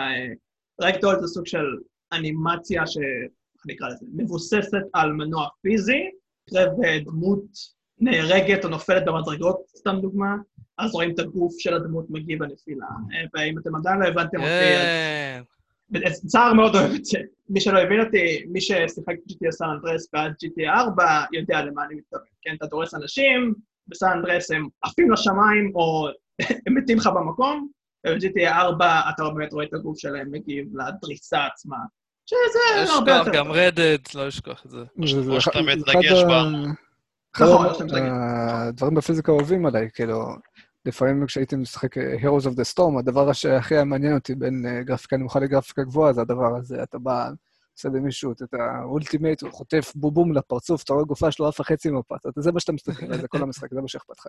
ragdoll 0.82 1.16
זה 1.22 1.28
סוג 1.28 1.48
של 1.48 1.66
אנימציה 2.14 2.88
ש... 2.88 2.98
איך 2.98 3.64
נקרא 3.68 3.88
לזה? 3.88 4.06
מבוססת 4.14 4.84
על 4.94 5.12
מנוע 5.12 5.48
פיזי, 5.62 6.10
קרב 6.50 6.70
דמות 7.06 7.46
נהרגת 8.00 8.66
או 8.66 8.70
נופלת 8.70 9.06
במדרגות, 9.06 9.62
סתם 9.78 9.98
דוגמה, 10.02 10.36
אז 10.78 10.94
רואים 10.94 11.12
את 11.14 11.20
הגוף 11.20 11.54
של 11.60 11.74
הדמות 11.74 12.06
מגיב 12.10 12.40
בנפילה. 12.40 12.86
ואם 13.34 13.58
אתם 13.58 13.76
עדיין 13.76 14.00
לא 14.00 14.08
הבנתם 14.08 14.38
אותי, 14.38 14.76
אז... 14.78 15.44
סער 16.28 16.54
מאוד 16.54 16.76
אוהב 16.76 16.92
את 16.92 17.06
זה. 17.06 17.20
מי 17.50 17.62
שלא 17.62 17.80
הבין 17.80 18.00
אותי, 18.00 18.46
מי 18.52 18.62
ששיחק 18.62 19.16
GTA 19.30 19.52
סן 19.52 19.66
אנדרס 19.66 20.10
ועד 20.14 20.32
GTA 20.32 20.70
4 20.80 21.24
יודע 21.34 21.62
למה 21.62 21.86
אני 21.86 21.96
מתכוון. 21.96 22.24
כן, 22.42 22.56
אתה 22.58 22.66
דורס 22.66 22.94
אנשים, 22.94 23.54
בסן 23.88 24.08
אנדרס 24.08 24.52
הם 24.52 24.68
עפים 24.82 25.12
לשמיים 25.12 25.72
או 25.76 26.08
הם 26.68 26.78
מתים 26.78 26.98
לך 26.98 27.08
במקום, 27.08 27.68
וב-GTA 28.08 28.52
4 28.52 29.02
אתה 29.10 29.24
לא 29.24 29.30
באמת 29.30 29.54
רואה 29.54 29.66
את 29.66 29.74
הגוף 29.74 29.98
שלהם 29.98 30.32
מגיב 30.32 30.66
לדריסה 30.74 31.46
עצמה. 31.46 31.78
שזה 32.26 32.60
לא 32.86 32.94
הרבה 32.94 33.12
יותר... 33.12 33.22
לשכוח 33.22 33.36
גם 33.36 33.52
Red 33.52 33.69
Dead, 33.69 33.98
לא 34.16 34.28
לשכוח 34.28 34.66
את 34.66 34.72
זה. 34.72 34.84
או 35.30 35.42
שאתה 35.42 35.62
מתרגש 35.62 36.24
בה. 36.28 36.44
נכון, 37.40 37.68
הדברים 38.68 38.96
בפיזיקה 38.96 39.32
אוהבים 39.32 39.66
עליי, 39.66 39.90
כאילו, 39.94 40.26
לפעמים 40.86 41.26
כשהייתי 41.26 41.56
משחק 41.56 41.98
Heroes 41.98 42.46
of 42.46 42.52
the 42.52 42.76
Storm, 42.76 43.00
הדבר 43.00 43.34
שהכי 43.34 43.84
מעניין 43.84 44.16
אותי 44.16 44.36
בין 44.36 44.66
גרפיקה 44.86 45.18
נמוכה 45.18 45.40
לגרפיקה 45.40 45.84
גבוהה 45.84 46.14
זה 46.14 46.22
הדבר 46.22 46.58
הזה. 46.58 46.84
אתה 46.84 47.00
בא, 47.00 47.30
עושה 47.78 47.90
למישהו 47.90 48.32
את 48.32 48.54
ה 48.54 48.63
ultimate, 48.63 49.42
הוא 49.42 49.52
חוטף 49.52 49.92
בובום 49.96 50.34
לפרצוף, 50.34 50.84
אתה 50.84 50.94
רואה 50.94 51.06
גופה 51.06 51.32
שלו 51.32 51.48
עפה 51.48 51.64
חצי 51.64 51.92
מפה. 51.92 52.16
זה 52.38 52.52
מה 52.52 52.60
שאתה 52.60 52.72
מסתכל 52.72 53.06
על 53.06 53.22
זה 53.22 53.28
כל 53.28 53.42
המשחק, 53.42 53.74
זה 53.74 53.82
מה 53.82 53.88
שאכפת 53.88 54.16
לך. 54.20 54.28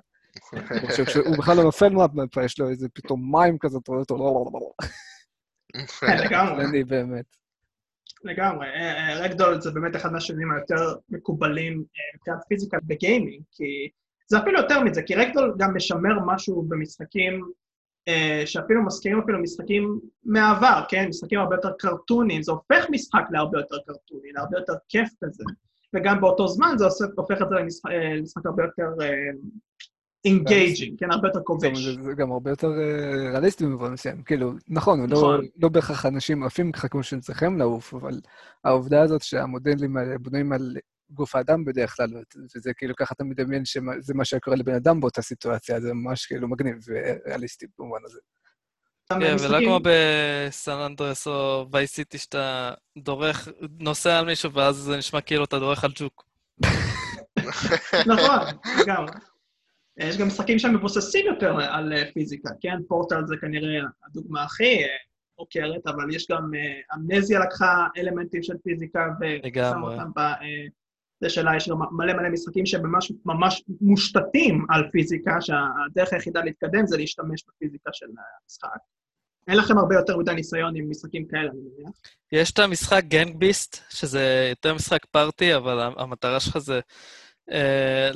כשהוא 1.07 1.37
בכלל 1.39 1.57
לא 1.57 1.63
נופל 1.63 1.89
מהפה, 1.89 2.45
יש 2.45 2.61
לו 2.61 2.69
איזה 2.69 2.89
פתאום 2.95 3.33
מים 3.33 3.59
כזה, 3.59 3.79
אתה 3.83 3.93
רואה 3.93 4.01
אותו... 4.01 4.73
לגמרי. 6.25 6.65
אני 6.65 6.85
באמת. 6.85 7.25
לגמרי. 8.25 8.67
רגדול 9.17 9.61
זה 9.61 9.71
באמת 9.71 9.97
אחד 9.97 10.13
מהשנים 10.13 10.53
היותר 10.53 10.95
מקובלים 11.09 11.85
מבחינת 12.15 12.39
פיזיקה 12.49 12.79
בגיימינג, 12.85 13.43
כי 13.53 13.89
זה 14.29 14.39
אפילו 14.39 14.61
יותר 14.61 14.83
מזה, 14.85 15.03
כי 15.03 15.15
רגדול 15.15 15.55
גם 15.59 15.77
משמר 15.77 16.19
משהו 16.27 16.63
במשחקים 16.63 17.51
אה, 18.09 18.43
שאפילו 18.47 18.85
מזכירים 18.85 19.21
אפילו 19.21 19.43
משחקים 19.43 20.01
מהעבר, 20.25 20.81
כן? 20.89 21.07
משחקים 21.09 21.39
הרבה 21.39 21.57
יותר 21.57 21.73
קרטונים, 21.79 22.43
זה 22.43 22.53
הופך 22.53 22.87
משחק 22.91 23.23
להרבה 23.31 23.59
יותר 23.59 23.77
קרטוני, 23.87 24.33
להרבה 24.33 24.59
יותר 24.59 24.75
כיף 24.89 25.09
כזה. 25.25 25.45
וגם 25.95 26.21
באותו 26.21 26.49
זמן 26.49 26.75
זה 26.79 26.85
עושה, 26.85 27.05
הופך 27.17 27.43
את 27.43 27.49
זה 27.49 27.55
למשחק, 27.55 27.91
למשחק 28.17 28.47
הרבה 28.47 28.63
יותר 28.65 29.05
engaging, 30.25 30.99
כן? 30.99 31.11
הרבה 31.11 31.29
יותר 31.29 31.41
כובש. 31.45 31.79
זה 31.79 32.13
גם 32.13 32.33
הרבה 32.33 32.51
יותר 32.51 32.69
ריאליסטי 33.33 33.65
במובן 33.65 33.93
מסוים. 33.93 34.23
כאילו, 34.23 34.53
נכון, 34.69 35.11
לא, 35.11 35.39
לא 35.63 35.69
בהכרח 35.69 36.07
אנשים 36.07 36.43
עפים 36.43 36.73
ככה 36.73 36.89
כמו 36.89 37.03
שהם 37.03 37.21
צריכים 37.21 37.59
לעוף, 37.59 37.95
אבל 37.95 38.21
העובדה 38.65 39.03
הזאת 39.03 39.23
שהמודלים 39.23 39.97
האלה 39.97 40.19
בנויים 40.19 40.53
על 40.53 40.77
גוף 41.13 41.35
האדם 41.35 41.65
בדרך 41.65 41.97
כלל, 41.97 42.09
וזה 42.57 42.75
כאילו 42.75 42.97
ככה 42.97 43.15
אתה 43.15 43.25
מדמיין 43.25 43.65
שזה 43.65 44.15
מה 44.15 44.25
שקורה 44.25 44.57
לבן 44.57 44.75
אדם 44.75 45.01
באותה 45.01 45.23
סיטואציה, 45.23 45.81
זה 45.81 45.95
ממש 45.95 46.27
כאילו 46.27 46.49
מגניב 46.49 46.77
וריאליסטי 46.87 47.67
במובן 47.79 47.99
הזה. 48.05 48.21
כן, 49.21 49.37
ולא 49.41 49.59
כמו 49.65 49.79
בסן 49.83 50.79
אנדרס 50.87 51.27
או 51.27 51.67
Vice 51.73 51.96
City 51.96 52.19
שאתה 52.19 52.75
דורס, 52.99 53.49
נוסע 53.79 54.19
על 54.19 54.27
מישהו 54.27 54.53
ואז 54.53 54.77
זה 54.77 54.97
נשמע 54.97 55.21
כאילו 55.21 55.45
אתה 55.45 55.59
דורך 55.59 55.85
על 55.85 55.91
ג'וק. 55.95 56.25
נכון, 58.07 58.39
לגמרי. 58.81 59.13
יש 59.99 60.19
גם 60.19 60.27
משחקים 60.27 60.59
שהם 60.59 60.75
מבוססים 60.75 61.27
יותר 61.27 61.61
על 61.61 61.93
פיזיקה, 62.15 62.51
כן? 62.61 62.77
פורטל 62.89 63.27
זה 63.27 63.35
כנראה 63.41 63.81
הדוגמה 64.07 64.43
הכי 64.43 64.79
מוכרת, 65.39 65.87
אבל 65.87 66.15
יש 66.15 66.27
גם 66.31 66.51
אמנזיה 66.95 67.41
לקחה 67.41 67.87
אלמנטים 67.97 68.43
של 68.43 68.55
פיזיקה 68.65 69.09
ושם 69.21 69.83
אותם 69.83 70.11
זה 71.23 71.29
שלה, 71.31 71.57
יש 71.57 71.69
גם 71.69 71.77
מלא 71.91 72.13
מלא 72.13 72.29
משחקים 72.29 72.67
שהם 72.67 72.83
ממש, 73.25 73.63
מושתתים 73.81 74.67
על 74.69 74.83
פיזיקה, 74.93 75.41
שהדרך 75.41 76.13
היחידה 76.13 76.41
להתקדם 76.45 76.87
זה 76.87 76.97
להשתמש 76.97 77.45
בפיזיקה 77.49 77.91
של 77.93 78.07
המשחק. 78.07 78.79
אין 79.49 79.57
לכם 79.57 79.79
הרבה 79.79 79.95
יותר 79.95 80.17
מדי 80.17 80.35
ניסיון 80.35 80.77
עם 80.77 80.91
משחקים 80.91 81.27
כאלה, 81.29 81.51
אני 81.51 81.61
מניח. 81.61 81.91
יש 82.33 82.53
את 82.53 82.59
המשחק 82.59 83.03
גנגביסט, 83.09 83.77
שזה 83.91 84.47
יותר 84.51 84.75
משחק 84.75 85.05
פארטי, 85.11 85.57
אבל 85.57 85.93
המטרה 85.97 86.41
שלך 86.41 86.59
זה... 86.59 86.81
אה, 87.53 88.11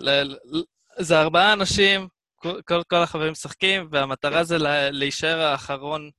זה 0.98 1.20
ארבעה 1.20 1.52
אנשים, 1.52 2.08
כל, 2.36 2.82
כל 2.88 2.96
החברים 2.96 3.32
משחקים, 3.32 3.88
והמטרה 3.90 4.44
זה 4.44 4.56
להישאר 4.90 5.38
האחרון 5.40 6.10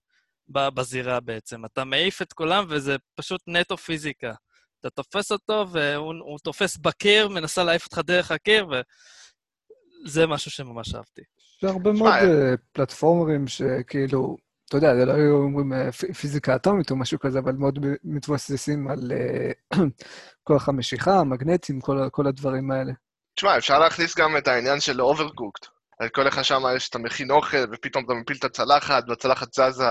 בזירה 0.50 1.20
בעצם. 1.20 1.66
אתה 1.66 1.84
מעיף 1.84 2.22
את 2.22 2.34
כולם, 2.34 2.66
וזה 2.70 2.96
פשוט 3.16 3.42
נטו 3.48 3.78
פיזיקה. 3.78 4.34
אתה 4.82 4.90
תופס 4.90 5.32
אותו, 5.32 5.66
והוא 5.72 6.40
תופס 6.44 6.78
בקיר, 6.78 7.28
מנסה 7.28 7.64
להעיף 7.64 7.86
אותך 7.86 8.02
דרך 8.06 8.32
הקיר, 8.32 8.68
וזה 10.06 10.28
משהו 10.28 10.52
שממש 10.52 10.96
אהבתי. 10.96 11.22
יש 11.58 11.64
הרבה 11.64 11.92
מאוד 11.92 12.14
פלטפורמרים 12.72 13.48
שכאילו, 13.48 14.38
אתה 14.70 14.78
יודע, 14.78 14.96
זה 14.96 15.06
לא 15.06 15.12
היו 15.12 15.36
אומרים 15.36 15.92
פיזיקה 15.92 16.56
אטומית 16.56 16.92
או 16.92 16.96
משהו 16.96 17.20
כזה, 17.20 17.40
אבל 17.40 17.52
מאוד 17.52 17.80
מתבססים 18.04 18.88
על 18.88 19.12
כוח 20.48 20.70
המשיכה, 20.70 21.20
המגנטים, 21.20 21.82
כל, 21.82 21.98
כל 22.12 22.28
הדברים 22.28 22.72
האלה. 22.72 22.94
תשמע, 23.36 23.58
אפשר 23.58 23.80
להכניס 23.80 24.18
גם 24.18 24.38
את 24.38 24.48
העניין 24.48 24.80
של 24.80 25.02
Overcooked. 25.02 25.77
אז 26.00 26.10
כל 26.14 26.24
לך 26.24 26.46
שם 26.46 26.64
יש, 26.76 26.90
אתה 26.90 26.98
מכין 27.00 27.32
אוכל, 27.32 27.58
ופתאום 27.72 28.06
אתה 28.06 28.14
מפיל 28.14 28.38
את 28.40 28.44
הצלחת, 28.44 29.04
והצלחת 29.10 29.54
זזה, 29.54 29.84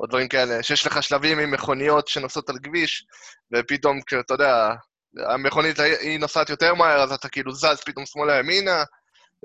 או 0.00 0.06
דברים 0.06 0.28
כאלה. 0.28 0.62
שיש 0.62 0.86
לך 0.86 1.02
שלבים 1.02 1.38
עם 1.38 1.50
מכוניות 1.50 2.08
שנוסעות 2.08 2.50
על 2.50 2.56
כביש, 2.62 3.06
ופתאום, 3.54 4.00
כאילו, 4.06 4.22
אתה 4.22 4.34
יודע, 4.34 4.74
המכונית 5.16 5.78
היא 5.80 6.20
נוסעת 6.20 6.50
יותר 6.50 6.74
מהר, 6.74 7.02
אז 7.02 7.12
אתה 7.12 7.28
כאילו 7.28 7.54
זז 7.54 7.80
פתאום 7.86 8.06
שמאלה 8.06 8.38
ימינה. 8.38 8.84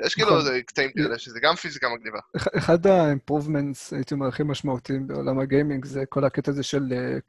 יש 0.05 0.15
כאילו 0.15 0.39
נכון. 0.39 0.61
קטעים 0.61 0.91
כאלה, 0.97 1.17
שזה 1.19 1.39
גם 1.41 1.55
פיזיקה 1.55 1.87
מגניבה. 1.89 2.19
אח- 2.37 2.47
אחד 2.57 2.87
ה-improvements, 2.87 3.95
הייתי 3.95 4.13
אומר, 4.13 4.27
הכי 4.27 4.43
משמעותיים 4.43 5.07
בעולם 5.07 5.39
הגיימינג, 5.39 5.85
זה 5.85 6.03
כל 6.09 6.25
הקטע 6.25 6.51
הזה 6.51 6.63
של 6.63 6.81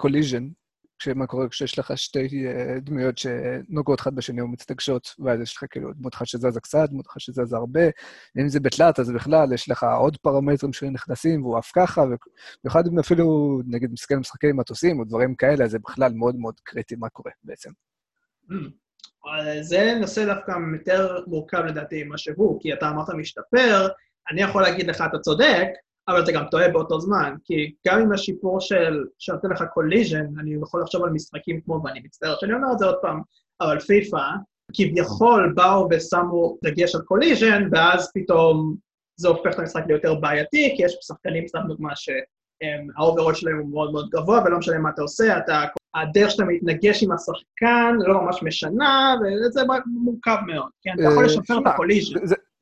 collision, 0.02 0.42
כשמה 0.98 1.26
קורה 1.26 1.48
כשיש 1.48 1.78
לך 1.78 1.98
שתי 1.98 2.46
אה, 2.46 2.80
דמויות 2.80 3.18
שנוגעות 3.18 4.00
אחת 4.00 4.12
בשני 4.12 4.42
ומצטגשות, 4.42 5.14
ואז 5.18 5.40
יש 5.40 5.56
לך 5.56 5.64
כאילו 5.70 5.92
דמות 5.92 6.14
אחת 6.14 6.26
שזזה 6.26 6.60
קצת, 6.60 6.88
דמות 6.90 7.06
אחת 7.06 7.20
שזזה 7.20 7.56
הרבה. 7.56 7.84
אם 8.40 8.48
זה 8.48 8.60
בתלת, 8.60 8.98
אז 9.00 9.10
בכלל 9.10 9.52
יש 9.52 9.68
לך 9.68 9.86
עוד 9.98 10.16
פרמטרים 10.16 10.72
שנכנסים, 10.72 11.44
והוא 11.44 11.58
עף 11.58 11.70
ככה, 11.74 12.00
ובמיוחד 12.00 12.86
אם 12.86 12.98
אפילו, 12.98 13.60
נגיד, 13.66 13.92
מסתכל 13.92 14.16
משחקי 14.16 14.52
מטוסים 14.52 14.98
או 14.98 15.04
דברים 15.04 15.34
כאלה, 15.34 15.68
זה 15.68 15.78
בכלל 15.78 16.12
מאוד 16.12 16.36
מאוד 16.36 16.54
קריטי 16.62 16.96
מה 16.96 17.08
קורה 17.08 17.30
בעצם. 17.44 17.70
זה 19.60 19.94
נושא 20.00 20.24
דווקא 20.24 20.52
יותר 20.78 21.24
מורכב 21.26 21.58
לדעתי 21.58 22.04
ממה 22.04 22.18
שהוא, 22.18 22.60
כי 22.60 22.72
אתה 22.72 22.88
אמרת 22.88 23.08
משתפר, 23.10 23.88
אני 24.30 24.42
יכול 24.42 24.62
להגיד 24.62 24.86
לך, 24.86 25.04
אתה 25.10 25.18
צודק, 25.18 25.66
אבל 26.08 26.22
אתה 26.22 26.32
גם 26.32 26.44
טועה 26.50 26.68
באותו 26.68 27.00
זמן, 27.00 27.34
כי 27.44 27.72
גם 27.86 28.00
עם 28.00 28.12
השיפור 28.12 28.60
של, 28.60 29.04
שנותן 29.18 29.50
לך 29.50 29.64
collision, 29.74 30.26
אני 30.40 30.54
יכול 30.62 30.82
לחשוב 30.82 31.04
על 31.04 31.10
משחקים 31.10 31.60
כמו, 31.60 31.80
ואני 31.84 32.00
מצטער 32.04 32.34
שאני 32.40 32.52
אומר 32.52 32.72
את 32.72 32.78
זה 32.78 32.86
עוד 32.86 32.96
פעם, 33.02 33.20
אבל 33.60 33.80
פיפא, 33.80 34.26
כביכול 34.72 35.52
באו 35.56 35.88
ושמו 35.90 36.58
דגש 36.64 36.94
על 36.94 37.00
collision, 37.00 37.68
ואז 37.72 38.10
פתאום 38.14 38.76
זה 39.16 39.28
הופך 39.28 39.54
את 39.54 39.58
המשחק 39.58 39.82
ליותר 39.86 40.14
בעייתי, 40.14 40.74
כי 40.76 40.84
יש 40.84 40.96
שחקנים, 41.00 41.48
סתם 41.48 41.60
דוגמה, 41.68 41.92
שה 41.96 42.38
overall 42.38 43.34
שלהם 43.34 43.58
הוא 43.58 43.70
מאוד 43.70 43.92
מאוד 43.92 44.08
גבוה, 44.10 44.42
ולא 44.44 44.58
משנה 44.58 44.78
מה 44.78 44.90
אתה 44.90 45.02
עושה, 45.02 45.38
אתה, 45.38 45.64
הדרך 45.94 46.30
שאתה 46.30 46.44
מתנגש 46.44 47.02
עם 47.02 47.12
השחקן 47.12 47.96
לא 48.06 48.22
ממש 48.22 48.42
משנה, 48.42 49.14
וזה 49.20 49.60
מורכב 49.86 50.36
מאוד, 50.46 50.70
כן? 50.82 50.90
אתה 50.94 51.12
יכול 51.12 51.24
לשפר 51.24 51.58
את 51.58 51.66
ה 51.66 51.71
collision. 51.71 52.18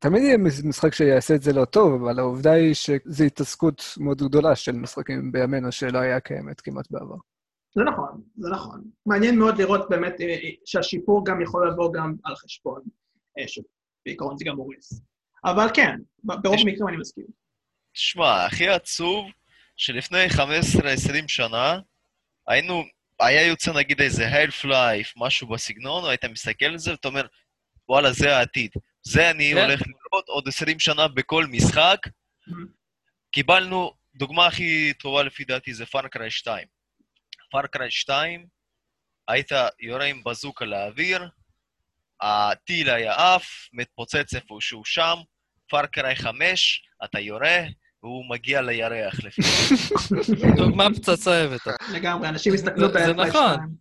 תמיד 0.08 0.22
יהיה 0.22 0.38
מש- 0.38 0.64
משחק 0.64 0.94
שיעשה 0.94 1.34
את 1.34 1.42
זה 1.42 1.52
לא 1.52 1.64
טוב, 1.64 2.02
אבל 2.02 2.18
העובדה 2.18 2.52
היא 2.52 2.74
שזו 2.74 3.24
התעסקות 3.24 3.82
מאוד 4.00 4.22
גדולה 4.22 4.56
של 4.56 4.72
משחקים 4.72 5.32
בימינו 5.32 5.72
שלא 5.72 5.98
היה 5.98 6.20
קיימת 6.20 6.60
כמעט 6.60 6.90
בעבר. 6.90 7.16
זה 7.74 7.82
נכון, 7.82 8.22
זה 8.36 8.48
נכון. 8.50 8.82
מעניין 9.06 9.38
מאוד 9.38 9.58
לראות 9.58 9.88
באמת 9.90 10.20
אה, 10.20 10.36
שהשיפור 10.64 11.26
גם 11.26 11.42
יכול 11.42 11.68
לבוא 11.68 11.92
גם 11.92 12.14
על 12.24 12.36
חשבון, 12.36 12.82
אה, 13.38 13.44
שבעיקרון 13.48 14.36
זה 14.38 14.44
גם 14.44 14.56
הורס. 14.56 15.02
אבל 15.44 15.66
כן, 15.74 15.96
ברוב 16.24 16.56
המקרים 16.66 16.88
אני 16.88 16.96
מסכים. 16.96 17.26
תשמע, 17.92 18.44
הכי 18.44 18.68
עצוב, 18.68 19.26
שלפני 19.76 20.26
15-20 20.26 20.38
שנה, 21.26 21.80
היינו, 22.48 22.82
היה 23.20 23.46
יוצא 23.46 23.72
נגיד 23.72 24.00
איזה 24.00 24.26
Half-Life, 24.26 25.12
משהו 25.16 25.48
בסגנון, 25.48 26.04
והיית 26.04 26.24
מסתכל 26.24 26.66
על 26.66 26.78
זה 26.78 26.90
ואתה 26.90 27.08
אומר, 27.08 27.26
וואלה, 27.88 28.12
זה 28.12 28.36
העתיד. 28.36 28.70
זה 29.06 29.30
אני 29.30 29.50
כן. 29.54 29.60
הולך 29.64 29.80
לראות 30.12 30.28
עוד 30.28 30.48
20 30.48 30.78
שנה 30.80 31.08
בכל 31.08 31.46
משחק. 31.46 31.98
קיבלנו, 33.30 33.92
דוגמה 34.16 34.46
הכי 34.46 34.92
טובה 34.98 35.22
לפי 35.22 35.44
דעתי 35.44 35.74
זה 35.74 35.86
Far 35.86 36.08
Cry 36.08 36.30
2. 36.30 36.66
Far 37.50 37.70
Cry 37.70 37.90
2, 37.90 38.46
היית 39.28 39.48
יורה 39.80 40.04
עם 40.04 40.24
בזוקה 40.24 40.64
לאוויר, 40.64 41.28
הטיל 42.20 42.90
היה 42.90 43.34
עף, 43.34 43.68
מתפוצץ 43.72 44.34
איפשהו 44.34 44.84
שם, 44.84 45.14
Far 45.70 45.93
Cry 45.93 46.16
5, 46.16 46.82
אתה 47.04 47.20
יורה, 47.20 47.58
והוא 48.02 48.28
מגיע 48.30 48.62
לירח 48.62 49.14
לפי 49.24 49.42
דוגמה 50.56 50.86
פצצה 50.96 51.30
אוהבת. 51.30 51.60
לגמרי, 51.92 52.28
אנשים 52.28 52.54
הסתכלו 52.54 52.92
זה- 52.92 53.06
זה 53.06 53.12
ב-Half-Life 53.12 53.28
נכון. 53.28 53.76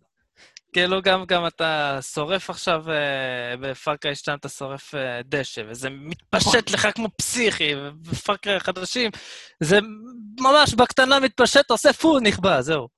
2. 0.76 0.76
כאילו 0.76 1.02
גם, 1.02 1.24
גם 1.24 1.46
אתה 1.46 1.98
שורף 2.14 2.50
עכשיו 2.50 2.90
אה, 2.90 3.56
ב 3.60 3.68
Far 3.68 3.91
Cry 3.91 4.14
2, 4.14 4.38
אתה 4.38 4.48
שורף 4.48 4.94
אה, 4.94 5.20
דשא, 5.24 5.62
וזה 5.68 5.88
מתפשט 5.90 6.70
לך 6.70 6.88
כמו 6.94 7.08
פסיכי, 7.16 7.72
וב 7.76 7.96
Far 7.96 8.26
Cry 8.26 8.56
החדשים, 8.56 9.10
זה 9.60 9.78
ממש 10.40 10.74
בקטנה 10.74 11.20
מתפשט, 11.20 11.70
עושה 11.70 11.92
פול, 11.92 12.20
נכבה, 12.20 12.62
זהו. 12.62 12.88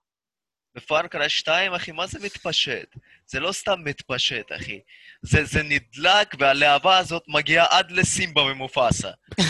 ב 0.74 0.82
Far 0.82 1.05
Cry 1.05 1.28
2, 1.28 1.74
אחי, 1.74 1.92
מה 1.92 2.06
זה 2.06 2.18
מתפשט? 2.22 2.96
זה 3.26 3.40
לא 3.40 3.52
סתם 3.52 3.80
מתפשט, 3.84 4.52
אחי. 4.56 4.80
זה, 5.22 5.44
זה 5.44 5.62
נדלק, 5.62 6.34
והלהבה 6.38 6.98
הזאת 6.98 7.22
מגיעה 7.28 7.66
עד 7.70 7.90
לסימבה 7.90 8.42
ומופסה. 8.42 9.10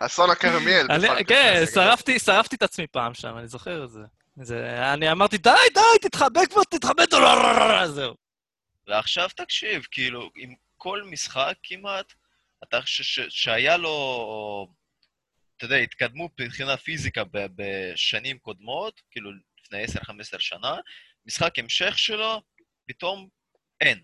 אסון 0.00 0.30
הכרמיאל. 0.30 0.86
כן, 1.26 1.64
שרפתי 2.18 2.56
את 2.56 2.62
עצמי 2.62 2.86
פעם 2.86 3.14
שם, 3.14 3.38
אני 3.38 3.48
זוכר 3.48 3.84
את 3.84 3.90
זה. 3.90 4.00
זה 4.42 4.92
אני 4.92 5.12
אמרתי, 5.12 5.38
די, 5.38 5.50
די, 5.74 6.08
תתחבא 6.08 6.46
כבר, 6.50 6.64
תתחבא, 6.70 7.04
זהו. 7.86 8.14
ועכשיו 8.86 9.28
תקשיב, 9.36 9.86
כאילו, 9.90 10.30
עם 10.36 10.54
כל 10.76 11.02
משחק 11.02 11.54
כמעט, 11.62 12.12
אתה 12.64 12.80
ש- 12.86 13.02
ש- 13.02 13.28
שהיה 13.28 13.76
לו, 13.76 14.68
אתה 15.56 15.64
יודע, 15.64 15.76
התקדמות 15.76 16.30
מבחינה 16.40 16.76
פיזיקה 16.76 17.24
ב- 17.24 17.46
בשנים 17.56 18.38
קודמות, 18.38 19.00
כאילו 19.10 19.30
לפני 19.64 19.84
10-15 19.84 20.38
שנה, 20.38 20.76
משחק 21.26 21.58
המשך 21.58 21.98
שלו, 21.98 22.42
פתאום 22.88 23.28
אין. 23.80 23.98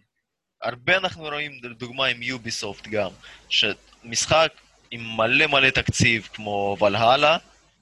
הרבה 0.62 0.97
אנחנו 0.97 1.22
רואים, 1.22 1.61
לדוגמה 1.62 2.07
עם 2.07 2.22
יוביסופט 2.22 2.87
גם, 2.87 3.11
שמשחק 3.49 4.53
עם 4.91 5.16
מלא 5.16 5.47
מלא 5.47 5.70
תקציב 5.70 6.28
כמו 6.32 6.76
ולהלה, 6.80 7.37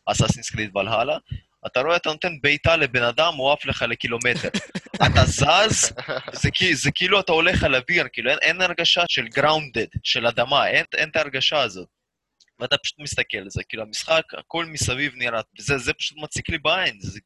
אסאסינס 0.07 0.51
קריד 0.51 0.77
ולהלה, 0.77 1.19
אתה 1.67 1.81
רואה, 1.81 1.97
אתה 1.97 2.09
נותן 2.09 2.41
בעיטה 2.43 2.77
לבן 2.77 3.03
אדם, 3.03 3.35
הוא 3.35 3.53
עף 3.53 3.65
לך 3.65 3.83
לקילומטר. 3.89 4.49
אתה 4.97 5.25
זז, 5.25 5.93
זה, 6.33 6.51
זה 6.73 6.91
כאילו 6.95 7.21
אתה 7.21 7.33
הולך 7.33 7.65
על 7.65 7.75
אוויר, 7.75 8.07
כאילו 8.13 8.31
אין, 8.31 8.39
אין 8.43 8.61
הרגשה 8.61 9.03
של 9.09 9.29
גראונדד, 9.29 9.87
של 10.03 10.27
אדמה, 10.27 10.69
אין, 10.69 10.85
אין 10.97 11.09
את 11.09 11.17
ההרגשה 11.17 11.61
הזאת. 11.61 11.89
ואתה 12.59 12.77
פשוט 12.79 12.99
מסתכל 12.99 13.39
על 13.39 13.51
זה, 13.51 13.63
כאילו 13.69 13.83
המשחק, 13.83 14.23
הכל 14.39 14.67
מסביב 14.67 15.13
נראה, 15.17 15.41
וזה 15.59 15.79
זה 15.79 15.93
פשוט 15.93 16.19
מציק 16.23 16.49
לי 16.49 16.59
בעין, 16.59 16.99
זה, 17.01 17.21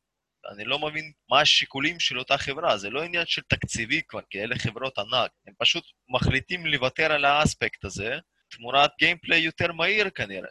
אני 0.55 0.65
לא 0.65 0.79
מבין 0.79 1.13
מה 1.31 1.41
השיקולים 1.41 2.01
של 2.01 2.19
אותה 2.19 2.39
חברה, 2.39 2.79
זה 2.79 2.91
לא 2.91 3.03
עניין 3.03 3.27
של 3.27 3.43
תקציבי 3.49 4.01
כבר, 4.09 4.21
כי 4.31 4.43
אלה 4.43 4.59
חברות 4.59 4.99
ענק, 4.99 5.31
הם 5.47 5.55
פשוט 5.59 5.85
מחליטים 6.09 6.67
לוותר 6.67 7.13
על 7.13 7.25
האספקט 7.25 7.85
הזה, 7.85 8.19
תמורת 8.51 8.91
גיימפליי 8.99 9.41
יותר 9.41 9.73
מהיר 9.73 10.11
כנראה. 10.11 10.51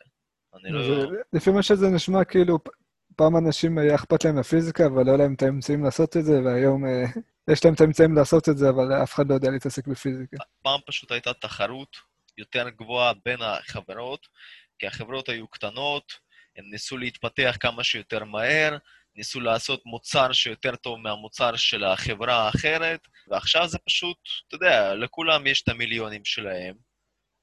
אני 0.56 0.72
לא... 0.72 1.06
לפי 1.34 1.50
מה 1.50 1.64
שזה 1.64 1.90
נשמע, 1.90 2.24
כאילו, 2.24 2.60
פעם 3.16 3.38
אנשים 3.38 3.78
היה 3.78 3.96
אכפת 3.96 4.26
להם 4.26 4.36
מהפיזיקה, 4.36 4.86
אבל 4.86 5.06
לא 5.06 5.10
היה 5.10 5.18
להם 5.18 5.34
את 5.34 5.42
האמצעים 5.42 5.84
לעשות 5.84 6.18
את 6.18 6.26
זה, 6.26 6.42
והיום 6.46 6.86
אה, 6.86 7.06
יש 7.52 7.66
להם 7.66 7.74
את 7.74 7.82
האמצעים 7.82 8.16
לעשות 8.16 8.50
את 8.50 8.58
זה, 8.58 8.70
אבל 8.70 9.04
אף 9.04 9.14
אחד 9.14 9.30
לא 9.30 9.34
יודע 9.34 9.50
להתעסק 9.50 9.88
בפיזיקה. 9.88 10.38
פעם 10.62 10.80
פשוט 10.86 11.12
הייתה 11.12 11.34
תחרות 11.34 11.98
יותר 12.38 12.70
גבוהה 12.70 13.14
בין 13.26 13.42
החברות, 13.42 14.28
כי 14.80 14.88
החברות 14.88 15.30
היו 15.30 15.48
קטנות, 15.48 16.14
הם 16.58 16.66
ניסו 16.72 16.98
להתפתח 16.98 17.58
כמה 17.60 17.84
שיותר 17.84 18.24
מהר, 18.24 18.78
ניסו 19.16 19.40
לעשות 19.40 19.86
מוצר 19.86 20.32
שיותר 20.32 20.76
טוב 20.76 21.00
מהמוצר 21.00 21.56
של 21.56 21.84
החברה 21.84 22.36
האחרת, 22.36 23.00
ועכשיו 23.28 23.68
זה 23.68 23.78
פשוט, 23.78 24.18
אתה 24.48 24.56
יודע, 24.56 24.96
לכולם 24.96 25.48
יש 25.48 25.62
את 25.62 25.70
המיליונים 25.70 26.26
שלהם, 26.26 26.76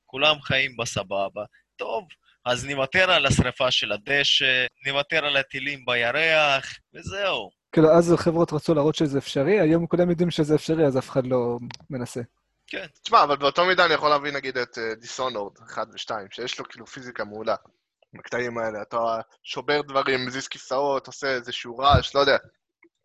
כולם 0.07 0.41
חיים 0.43 0.77
בסבבה. 0.77 1.45
טוב, 1.77 2.09
אז 2.45 2.65
נוותר 2.65 3.11
על 3.11 3.27
השרפה 3.27 3.71
של 3.71 3.93
הדשא, 3.93 4.67
נוותר 4.87 5.27
על 5.27 5.37
הטילים 5.37 5.85
בירח, 5.85 6.65
וזהו. 6.95 7.51
כאילו, 7.73 7.91
אז 7.91 8.13
החברות 8.13 8.53
רצו 8.53 8.75
להראות 8.75 8.95
שזה 8.95 9.19
אפשרי, 9.19 9.61
היום 9.61 9.87
כולם 9.87 10.11
יודעים 10.11 10.31
שזה 10.31 10.55
אפשרי, 10.55 10.87
אז 10.87 10.99
אף 10.99 11.11
אחד 11.11 11.27
לא 11.27 11.59
מנסה. 11.91 12.21
כן. 12.67 12.87
תשמע, 13.03 13.25
אבל 13.25 13.37
באותו 13.37 13.67
מידה 13.67 13.85
אני 13.85 13.95
יכול 13.95 14.09
להביא 14.09 14.33
נגיד 14.33 14.59
את 14.59 14.79
דיסונורד 15.01 15.53
1 15.73 15.87
ו-2, 15.93 16.11
שיש 16.31 16.59
לו 16.59 16.65
כאילו 16.69 16.87
פיזיקה 16.87 17.25
מעולה. 17.25 17.55
בקטעים 18.15 18.59
האלה, 18.59 18.83
אתה 18.83 19.21
שובר 19.43 19.83
דברים, 19.83 20.27
מזיז 20.27 20.49
כיסאות, 20.49 21.07
עושה 21.07 21.27
איזשהו 21.27 21.79
רעש, 21.79 22.15
לא 22.15 22.21
יודע. 22.21 22.37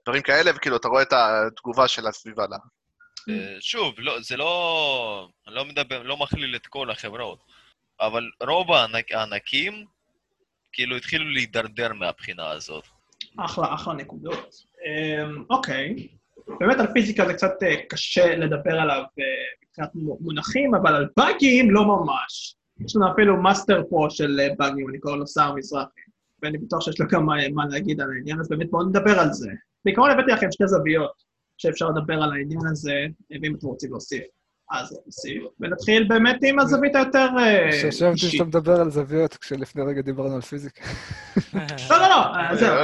דברים 0.05 0.21
כאלה, 0.21 0.51
וכאילו, 0.55 0.75
אתה 0.75 0.87
רואה 0.87 1.01
את 1.01 1.13
התגובה 1.13 1.87
של 1.87 2.07
הסביבה 2.07 2.45
לה. 2.49 2.57
אה, 3.29 3.57
שוב, 3.59 3.93
לא, 3.97 4.21
זה 4.21 4.37
לא... 4.37 5.27
אני 5.47 5.55
לא 5.55 5.65
מדבר, 5.65 6.03
לא 6.03 6.17
מכליל 6.17 6.55
את 6.55 6.67
כל 6.67 6.91
החברות, 6.91 7.39
אבל 8.01 8.29
רוב 8.47 8.71
הענק, 8.71 9.11
הענקים 9.11 9.85
כאילו 10.71 10.95
התחילו 10.95 11.29
להידרדר 11.29 11.93
מהבחינה 11.93 12.49
הזאת. 12.49 12.83
אחלה, 13.37 13.73
אחלה 13.73 13.93
נקודות. 13.93 14.55
אמ, 14.85 15.43
אוקיי. 15.49 16.07
באמת 16.59 16.79
על 16.79 16.87
פיזיקה 16.93 17.25
זה 17.25 17.33
קצת 17.33 17.51
אה, 17.63 17.75
קשה 17.89 18.35
לדבר 18.35 18.79
עליו 18.79 19.03
אה, 19.19 19.23
מבחינת 19.63 19.89
מו- 19.95 20.17
מונחים, 20.21 20.75
אבל 20.75 20.95
על 20.95 21.07
באגים 21.17 21.71
לא 21.71 21.85
ממש. 21.85 22.55
יש 22.85 22.95
לנו 22.95 23.11
אפילו 23.13 23.41
מאסטר 23.41 23.83
פה 23.89 24.07
של 24.09 24.39
אה, 24.39 24.47
באגים, 24.57 24.89
אני 24.89 24.99
קורא 24.99 25.15
לו 25.15 25.27
סער 25.27 25.55
מזרחי, 25.55 26.01
ואני 26.43 26.57
בטוח 26.57 26.81
שיש 26.81 26.99
לו 26.99 27.05
אה, 27.13 27.49
מה 27.53 27.65
להגיד 27.69 28.01
על 28.01 28.11
העניין, 28.11 28.39
אז 28.39 28.49
באמת 28.49 28.69
בואו 28.69 28.89
נדבר 28.89 29.19
על 29.19 29.33
זה. 29.33 29.49
בעיקרון 29.85 30.11
הבאתי 30.11 30.31
לכם 30.31 30.51
שתי 30.51 30.67
זוויות 30.67 31.23
שאפשר 31.57 31.89
לדבר 31.89 32.13
על 32.23 32.31
העניין 32.33 32.67
הזה, 32.71 33.05
ואם 33.41 33.55
אתם 33.55 33.67
רוצים 33.67 33.91
להוסיף. 33.91 34.23
אז 34.71 34.99
ונתחיל 35.59 36.03
באמת 36.07 36.39
עם 36.43 36.59
הזווית 36.59 36.95
היותר 36.95 37.27
אה, 37.39 37.69
חווייתית 37.87 38.11
אישית. 38.13 38.31
שאתה 38.31 38.43
מדבר 38.43 38.81
על 38.81 38.89
זוויות, 38.91 39.37
כשלפני 39.37 39.83
רגע 39.83 40.01
דיברנו 40.01 40.35
על 40.35 40.41
פיזיקה. 40.41 40.83
לא, 41.89 41.97
לא, 41.97 42.07
לא, 42.09 42.35
אה, 42.35 42.55
זהו. 42.55 42.75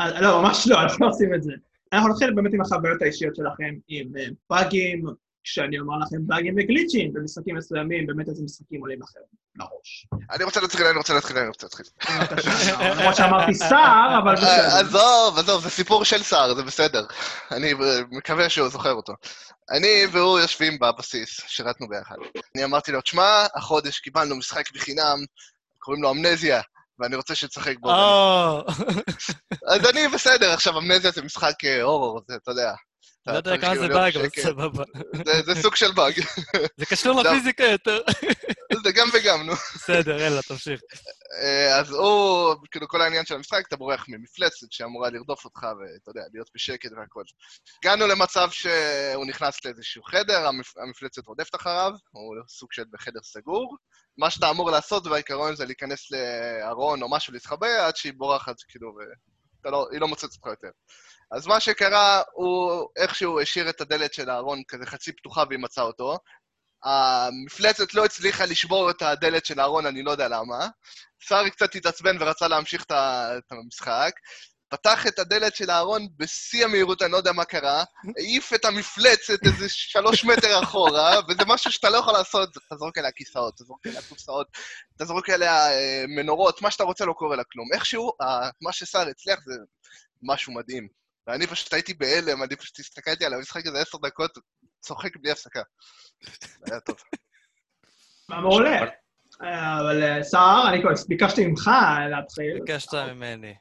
אה, 0.00 0.20
לא, 0.20 0.42
ממש 0.42 0.68
לא, 0.68 0.80
אנחנו 0.82 1.06
לא 1.06 1.10
עושים 1.10 1.34
את 1.34 1.42
זה. 1.42 1.52
אנחנו 1.92 2.08
נתחיל 2.08 2.34
באמת 2.34 2.54
עם 2.54 2.60
החוויות 2.60 3.02
האישיות 3.02 3.36
שלכם, 3.36 3.74
עם 3.88 4.08
באגים, 4.50 5.04
כשאני 5.52 5.78
אומר 5.78 5.94
לכם 6.06 6.26
באגים 6.26 6.54
וגליצ'ים 6.58 7.12
במשחקים 7.12 7.56
מסוימים, 7.56 8.06
באמת 8.06 8.28
איזה 8.28 8.42
משחקים 8.44 8.80
עולים 8.80 8.98
לכם 9.02 9.20
לראש. 9.56 10.06
אני 10.30 10.44
רוצה 10.44 10.60
להתחיל, 10.60 10.86
אני 10.86 10.98
רוצה 10.98 11.14
להתחיל, 11.14 11.38
אני 11.38 11.48
רוצה 11.48 11.66
להתחיל. 11.66 11.86
למרות 12.98 13.16
שאמרתי 13.16 13.54
שר, 13.54 14.18
אבל 14.22 14.36
אה, 14.36 14.42
בסדר. 14.42 14.78
עזוב, 14.80 15.38
עזוב, 15.38 15.62
זה 15.62 15.70
סיפור 15.70 16.04
של 16.04 16.22
שר, 16.22 16.54
זה 16.54 16.62
בסדר. 16.62 17.06
אני 17.50 17.72
אה, 17.72 18.00
מקווה 18.10 18.48
שהוא 18.48 18.68
זוכר 18.68 18.92
אותו. 18.92 19.12
אני 19.70 20.06
והוא 20.12 20.38
יושבים 20.38 20.78
בבסיס, 20.78 21.40
שירתנו 21.46 21.88
ביחד. 21.88 22.16
אני 22.54 22.64
אמרתי 22.64 22.92
לו, 22.92 23.00
תשמע, 23.00 23.46
החודש 23.54 23.98
קיבלנו 23.98 24.36
משחק 24.36 24.72
בחינם, 24.74 25.18
קוראים 25.78 26.02
לו 26.02 26.10
אמנזיה, 26.10 26.60
ואני 26.98 27.16
רוצה 27.16 27.34
שתשחק 27.34 27.74
בו. 27.80 27.90
אז 29.72 29.90
אני 29.90 30.08
בסדר, 30.08 30.50
עכשיו 30.50 30.78
אמנזיה 30.78 31.10
זה 31.10 31.22
משחק 31.22 31.64
אה, 31.64 31.82
הורור, 31.82 32.20
זה, 32.28 32.34
אתה 32.42 32.50
יודע. 32.50 32.72
לא 33.32 33.36
יודע 33.36 33.58
כמה 33.58 33.76
זה 33.78 33.88
באג, 33.88 34.16
אבל. 34.16 34.28
סבבה. 34.42 34.84
זה- 35.46 35.54
סוג 35.62 35.76
של 35.76 35.92
באג. 35.92 36.20
זה 36.76 36.86
קשור. 36.86 37.22
לפיזיקה 37.22 37.64
יותר. 37.64 38.00
זה 38.84 38.92
גם 38.92 39.08
וגם, 39.14 39.46
נו. 39.46 39.52
בסדר, 39.74 40.20
יאללה, 40.20 40.42
תמשיך. 40.42 40.80
אה, 41.42 41.78
אז 41.78 41.90
הוא, 41.90 42.54
כאילו 42.70 42.88
כל 42.88 43.00
העניין 43.02 43.26
של 43.26 43.34
המשחק, 43.34 43.62
אתה 43.68 43.76
בורח 43.76 44.04
ממפלצת 44.08 44.66
שאמורה 44.70 45.10
לרדוף 45.10 45.44
אותך 45.44 45.62
ואתה 45.62 46.10
יודע, 46.10 46.22
להיות 46.32 46.48
בשקט 46.54 46.90
והכל. 46.96 47.22
הגענו 47.82 48.06
למצב 48.06 48.48
שהוא 48.50 49.26
נכנס 49.26 49.64
לאיזשהו 49.64 50.02
חדר, 50.02 50.46
המפ... 50.46 50.76
המפלצת 50.78 51.26
רודפת 51.26 51.54
אחריו, 51.54 51.92
הוא 52.10 52.34
סוג 52.48 52.72
של 52.72 52.84
בחדר 52.92 53.20
סגור. 53.22 53.76
מה 54.18 54.30
שאתה 54.30 54.50
אמור 54.50 54.70
לעשות 54.70 55.06
בעיקרון 55.06 55.56
זה 55.56 55.64
להיכנס 55.64 56.08
לארון 56.10 57.02
או 57.02 57.10
משהו 57.10 57.32
להתחבא 57.32 57.86
עד 57.86 57.96
שהיא 57.96 58.12
בורחת, 58.16 58.56
כאילו, 58.68 58.94
והיא 58.96 59.08
לא, 59.64 59.88
היא 59.92 60.00
לא 60.00 60.08
מוצאת 60.08 60.30
אותך 60.30 60.46
יותר. 60.46 60.70
אז 61.30 61.46
מה 61.46 61.60
שקרה, 61.60 62.22
הוא 62.32 62.88
איכשהו 62.96 63.40
השאיר 63.40 63.70
את 63.70 63.80
הדלת 63.80 64.14
של 64.14 64.30
הארון 64.30 64.62
כזה 64.68 64.86
חצי 64.86 65.12
פתוחה 65.12 65.44
והיא 65.48 65.58
מצאה 65.58 65.84
אותו. 65.84 66.18
המפלצת 66.84 67.94
לא 67.94 68.04
הצליחה 68.04 68.46
לשבור 68.46 68.90
את 68.90 69.02
הדלת 69.02 69.46
של 69.46 69.60
הארון, 69.60 69.86
אני 69.86 70.02
לא 70.02 70.10
יודע 70.10 70.28
למה. 70.28 70.68
סארי 71.28 71.50
קצת 71.50 71.74
התעצבן 71.74 72.16
ורצה 72.20 72.48
להמשיך 72.48 72.84
את 72.90 73.52
המשחק. 73.52 74.12
פתח 74.68 75.06
את 75.06 75.18
הדלת 75.18 75.56
של 75.56 75.70
הארון 75.70 76.06
בשיא 76.16 76.64
המהירות, 76.64 77.02
אני 77.02 77.12
לא 77.12 77.16
יודע 77.16 77.32
מה 77.32 77.44
קרה, 77.44 77.84
העיף 78.18 78.52
את 78.54 78.64
המפלצת 78.64 79.46
איזה 79.46 79.68
שלוש 79.68 80.24
מטר 80.24 80.62
אחורה, 80.62 81.20
וזה 81.28 81.42
משהו 81.46 81.72
שאתה 81.72 81.90
לא 81.90 81.96
יכול 81.96 82.12
לעשות, 82.12 82.56
אתה 82.56 82.76
זורק 82.76 82.98
עליה 82.98 83.12
כיסאות, 83.12 83.54
אתה 83.54 83.64
זורק 83.64 83.86
עליה 83.86 84.02
קופסאות, 84.08 84.46
אתה 84.96 85.04
זורק 85.04 85.30
עליה 85.30 85.70
אה, 85.70 86.04
מנורות, 86.08 86.62
מה 86.62 86.70
שאתה 86.70 86.84
רוצה 86.84 87.04
לא 87.04 87.12
קורה 87.12 87.36
לה 87.36 87.42
כלום. 87.52 87.68
איכשהו, 87.74 88.12
אה, 88.20 88.50
מה 88.62 88.72
שסאר 88.72 89.08
הצליח 89.08 89.40
זה 89.44 89.54
משהו 90.22 90.54
מדהים. 90.54 90.88
ואני 91.26 91.46
פשוט 91.46 91.72
הייתי 91.72 91.94
בהלם, 91.94 92.42
אני 92.42 92.56
פשוט 92.56 92.78
הסתכלתי 92.78 93.24
על 93.24 93.34
המשחק 93.34 93.66
הזה 93.66 93.80
עשר 93.80 93.98
דקות, 93.98 94.38
צוחק 94.80 95.16
בלי 95.16 95.30
הפסקה. 95.30 95.62
זה 96.66 96.72
היה 96.72 96.80
טוב. 96.80 96.96
מעולה. 98.28 98.80
אבל 99.40 100.02
אה, 100.02 100.22
סער, 100.22 100.68
אני 100.68 100.80
כבר 100.82 100.90
ביקשתי 101.08 101.46
ממך 101.46 101.70
להתחיל. 102.10 102.58
ביקשת 102.60 102.94
ממני. 102.94 103.54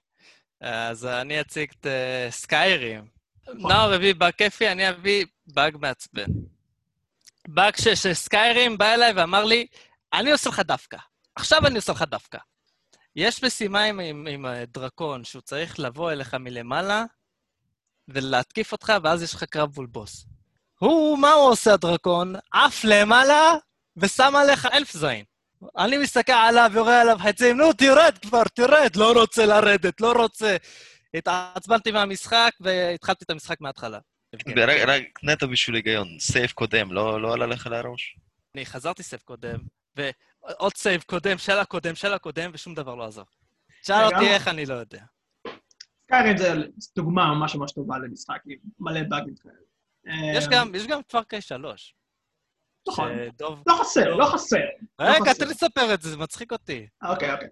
אז 0.62 1.06
אני 1.06 1.42
אציג 1.42 1.72
את 1.80 1.86
אה, 1.86 2.28
סקיירים. 2.32 3.08
נאור 3.48 3.94
הביא 3.94 4.16
באג 4.16 4.34
כיפי, 4.34 4.72
אני 4.72 4.90
אביא 4.90 5.26
באג 5.48 5.78
מעצבן. 5.80 6.26
באג 7.48 7.76
שסקיירים 7.76 8.78
בא 8.78 8.94
אליי 8.94 9.14
ואמר 9.16 9.46
לי, 9.46 9.68
אני 10.14 10.32
עושה 10.32 10.50
לך 10.50 10.60
דווקא. 10.60 10.98
עכשיו 11.36 11.68
אני 11.68 11.76
עושה 11.76 11.92
לך 11.92 12.02
דווקא. 12.02 12.38
יש 13.16 13.44
משימה 13.44 13.84
עם, 13.84 14.00
עם, 14.00 14.28
עם 14.32 14.46
דרקון 14.68 15.24
שהוא 15.24 15.42
צריך 15.42 15.80
לבוא 15.80 16.12
אליך 16.12 16.34
מלמעלה 16.34 17.06
ולהתקיף 18.08 18.72
אותך, 18.72 18.94
ואז 19.04 19.24
יש 19.24 19.34
לך 19.34 19.44
קרב 19.44 19.70
מול 19.76 19.86
בוס. 19.86 20.26
הוא, 20.80 21.20
מה 21.20 21.32
הוא 21.32 21.50
עושה, 21.50 21.74
הדרקון? 21.74 22.36
עף 22.52 22.84
למעלה 22.84 23.54
ושם 23.98 24.36
עליך 24.36 24.66
אלף 24.66 24.94
זין. 24.94 25.24
אני 25.78 25.98
מסתכל 25.98 26.32
עליו, 26.32 26.72
יורה 26.74 27.02
עליו 27.02 27.18
חצים, 27.20 27.58
נו, 27.58 27.74
תרד 27.74 28.18
כבר, 28.22 28.44
תרד, 28.44 28.96
לא 28.96 29.12
רוצה 29.20 29.46
לרדת, 29.46 30.02
לא 30.02 30.12
רוצה. 30.12 30.58
התעצבנתי 31.14 31.92
מהמשחק 31.92 32.52
והתחלתי 32.60 33.26
את 33.26 33.30
המשחק 33.30 33.62
מההתחלה. 33.62 34.00
רק 34.58 34.88
רק 34.88 35.04
נטו 35.24 35.48
בשביל 35.48 35.76
היגיון, 35.76 36.08
save 36.20 36.54
קודם, 36.54 36.94
לא 36.94 37.22
לא 37.22 37.34
עלה 37.34 37.46
לך 37.46 37.68
לראש? 37.68 38.18
אני 38.56 38.66
חזרתי 38.66 39.04
save 39.04 39.22
קודם, 39.26 39.60
ועוד 39.96 40.76
save 40.76 41.02
קודם, 41.02 41.38
של 41.38 41.60
הקודם, 41.60 41.96
של 41.96 42.14
הקודם, 42.14 42.52
ושום 42.54 42.76
דבר 42.76 42.96
לא 42.96 43.06
עזר. 43.06 43.24
שאל 43.84 44.06
אותי. 44.06 44.28
איך, 44.28 44.48
אני 44.48 44.66
לא 44.66 44.74
יודע. 44.74 45.04
Skyrim 46.04 46.38
זה 46.38 46.54
דוגמה 46.96 47.34
ממש 47.34 47.56
ממש 47.56 47.72
טובה 47.72 47.98
למשחק 47.98 48.42
עם 48.46 48.58
מלא 48.80 49.04
באגים 49.10 49.36
כאלה. 49.36 49.56
יש 50.38 50.44
אה, 50.44 50.50
גם, 50.52 50.76
יש 50.76 50.88
גם 50.88 51.04
Far 51.04 51.24
Cry 51.24 51.42
שלוש. 51.42 51.94
נכון. 52.88 53.12
שדוב... 53.36 53.64
לא 53.68 53.74
חסר, 53.80 54.16
לא 54.16 54.26
חסר. 54.26 54.58
רגע, 55.02 55.20
חסר. 55.22 55.34
תן 55.34 55.46
לי 55.46 55.52
לספר 55.52 55.94
את 55.94 56.02
זה, 56.02 56.10
זה 56.10 56.18
מצחיק 56.18 56.52
אותי. 56.52 56.88
אוקיי, 57.04 57.34
אוקיי. 57.34 57.48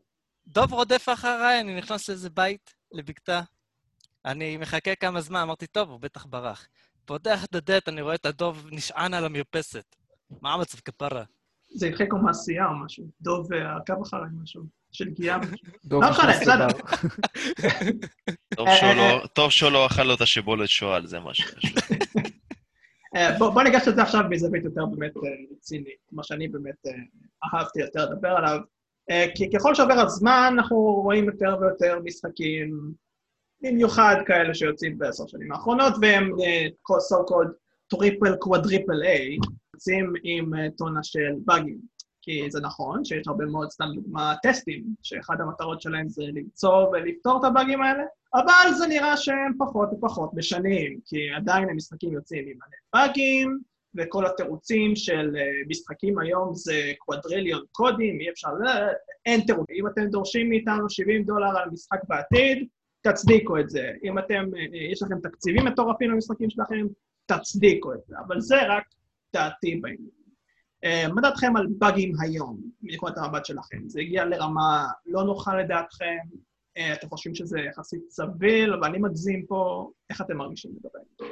דוב 0.47 0.73
רודף 0.73 1.05
אחריי, 1.13 1.59
אני 1.59 1.75
נכנס 1.75 2.09
לאיזה 2.09 2.29
בית, 2.29 2.73
לבקתה. 2.91 3.41
אני 4.25 4.57
מחכה 4.57 4.95
כמה 4.95 5.21
זמן, 5.21 5.39
אמרתי, 5.39 5.67
טוב, 5.67 5.89
הוא 5.89 5.99
בטח 5.99 6.25
ברח. 6.25 6.67
פותח 7.05 7.45
את 7.45 7.55
הדלת, 7.55 7.89
אני 7.89 8.01
רואה 8.01 8.15
את 8.15 8.25
הדוב 8.25 8.67
נשען 8.71 9.13
על 9.13 9.25
המרפסת. 9.25 9.95
מה 10.41 10.53
המצב 10.53 10.77
כפרה? 10.79 11.23
זה 11.75 11.87
התחיל 11.87 12.07
כמו 12.09 12.19
מעשייה 12.19 12.65
או 12.65 12.75
משהו. 12.85 13.05
דוב 13.21 13.53
אה, 13.53 13.77
עקב 13.77 14.01
אחריי 14.01 14.29
משהו. 14.43 14.63
של 14.91 15.09
גיאה. 15.09 15.37
לא 15.91 15.99
משנה, 15.99 16.39
בסדר. 16.41 16.67
טוב 18.55 18.67
אה, 18.67 18.77
שהוא 18.77 18.93
לא- 18.93 19.27
טוב 19.33 19.51
שהוא 19.51 19.71
לא 19.71 19.85
אכל 19.87 20.03
לו 20.03 20.13
את 20.13 20.21
השיבולת 20.21 20.69
שועל, 20.69 21.07
זה 21.07 21.19
מה 21.19 21.33
שחשוב. 21.33 21.71
אה, 23.15 23.37
בוא 23.37 23.49
בוא 23.49 23.63
ניגש 23.63 23.87
לזה 23.87 24.01
עכשיו 24.01 24.21
מזווית 24.29 24.63
יותר 24.63 24.85
באמת 24.85 25.17
אה, 25.17 25.21
רצינית, 25.51 26.11
מה 26.11 26.23
שאני 26.23 26.47
באמת 26.47 26.85
אה, 26.87 26.91
אהבתי 27.53 27.79
יותר 27.79 28.09
לדבר 28.09 28.29
עליו. 28.29 28.59
כי 29.35 29.51
ככל 29.51 29.75
שעובר 29.75 29.93
הזמן, 29.93 30.53
אנחנו 30.53 30.77
רואים 30.77 31.25
יותר 31.25 31.57
ויותר 31.61 31.99
משחקים, 32.03 32.91
במיוחד 33.61 34.15
כאלה 34.25 34.53
שיוצאים 34.53 34.97
בעשר 34.97 35.27
שנים 35.27 35.51
האחרונות, 35.51 35.93
והם 36.01 36.31
so 36.89 37.29
called 37.29 37.51
triple 37.87 38.35
quadruple 38.35 39.03
A, 39.03 39.37
יוצאים 39.73 40.13
עם 40.23 40.51
טונה 40.77 41.03
של 41.03 41.33
באגים. 41.45 41.94
כי 42.25 42.51
זה 42.51 42.61
נכון 42.61 43.05
שיש 43.05 43.27
הרבה 43.27 43.45
מאוד, 43.45 43.69
סתם 43.71 43.85
דוגמה, 43.95 44.33
טסטים, 44.43 44.83
שאחד 45.03 45.41
המטרות 45.41 45.81
שלהם 45.81 46.09
זה 46.09 46.23
למצוא 46.33 46.87
ולפתור 46.87 47.39
את 47.39 47.43
הבאגים 47.43 47.81
האלה, 47.81 48.03
אבל 48.33 48.73
זה 48.77 48.87
נראה 48.87 49.17
שהם 49.17 49.53
פחות 49.59 49.89
ופחות 49.93 50.33
משנים, 50.33 50.99
כי 51.05 51.17
עדיין 51.35 51.69
המשחקים 51.69 52.13
יוצאים 52.13 52.45
עם 52.47 52.53
מלא 52.57 53.05
באגים, 53.07 53.59
וכל 53.95 54.25
התירוצים 54.25 54.95
של 54.95 55.35
אה, 55.37 55.43
משחקים 55.69 56.19
היום 56.19 56.55
זה 56.55 56.91
קוואדריליון 56.97 57.61
קודים, 57.71 58.19
אי 58.19 58.29
אפשר, 58.29 58.49
ל- 58.49 58.93
אין 59.25 59.41
תירוץ. 59.41 59.67
אם 59.79 59.87
אתם 59.87 60.05
דורשים 60.05 60.49
מאיתנו 60.49 60.89
70 60.89 61.23
דולר 61.23 61.57
על 61.57 61.69
משחק 61.69 61.99
בעתיד, 62.07 62.67
תצדיקו 63.01 63.59
את 63.59 63.69
זה. 63.69 63.91
אם 64.03 64.19
אתם, 64.19 64.49
אה, 64.55 64.59
אה, 64.59 64.91
יש 64.91 65.03
לכם 65.03 65.19
תקציבים 65.23 65.65
מטורפים 65.65 66.11
למשחקים 66.11 66.49
שלכם, 66.49 66.87
תצדיקו 67.25 67.93
את 67.93 67.99
זה. 68.07 68.15
אבל 68.27 68.39
זה 68.39 68.55
רק 68.67 68.83
דעתי 69.33 69.75
בעניין. 69.75 70.14
אה, 70.85 71.07
מה 71.07 71.21
דעתכם 71.21 71.55
על 71.55 71.67
באגים 71.77 72.13
היום, 72.21 72.59
מנקודת 72.81 73.17
המבט 73.17 73.45
שלכם? 73.45 73.77
זה 73.87 74.01
הגיע 74.01 74.25
לרמה 74.25 74.87
לא 75.05 75.23
נוחה 75.23 75.55
לדעתכם? 75.55 76.17
אה, 76.77 76.93
אתם 76.93 77.09
חושבים 77.09 77.35
שזה 77.35 77.59
יחסית 77.59 78.01
סביל, 78.09 78.75
ואני 78.75 78.97
מגזים 78.97 79.45
פה, 79.47 79.91
איך 80.09 80.21
אתם 80.21 80.37
מרגישים 80.37 80.71
לגבי? 80.71 81.29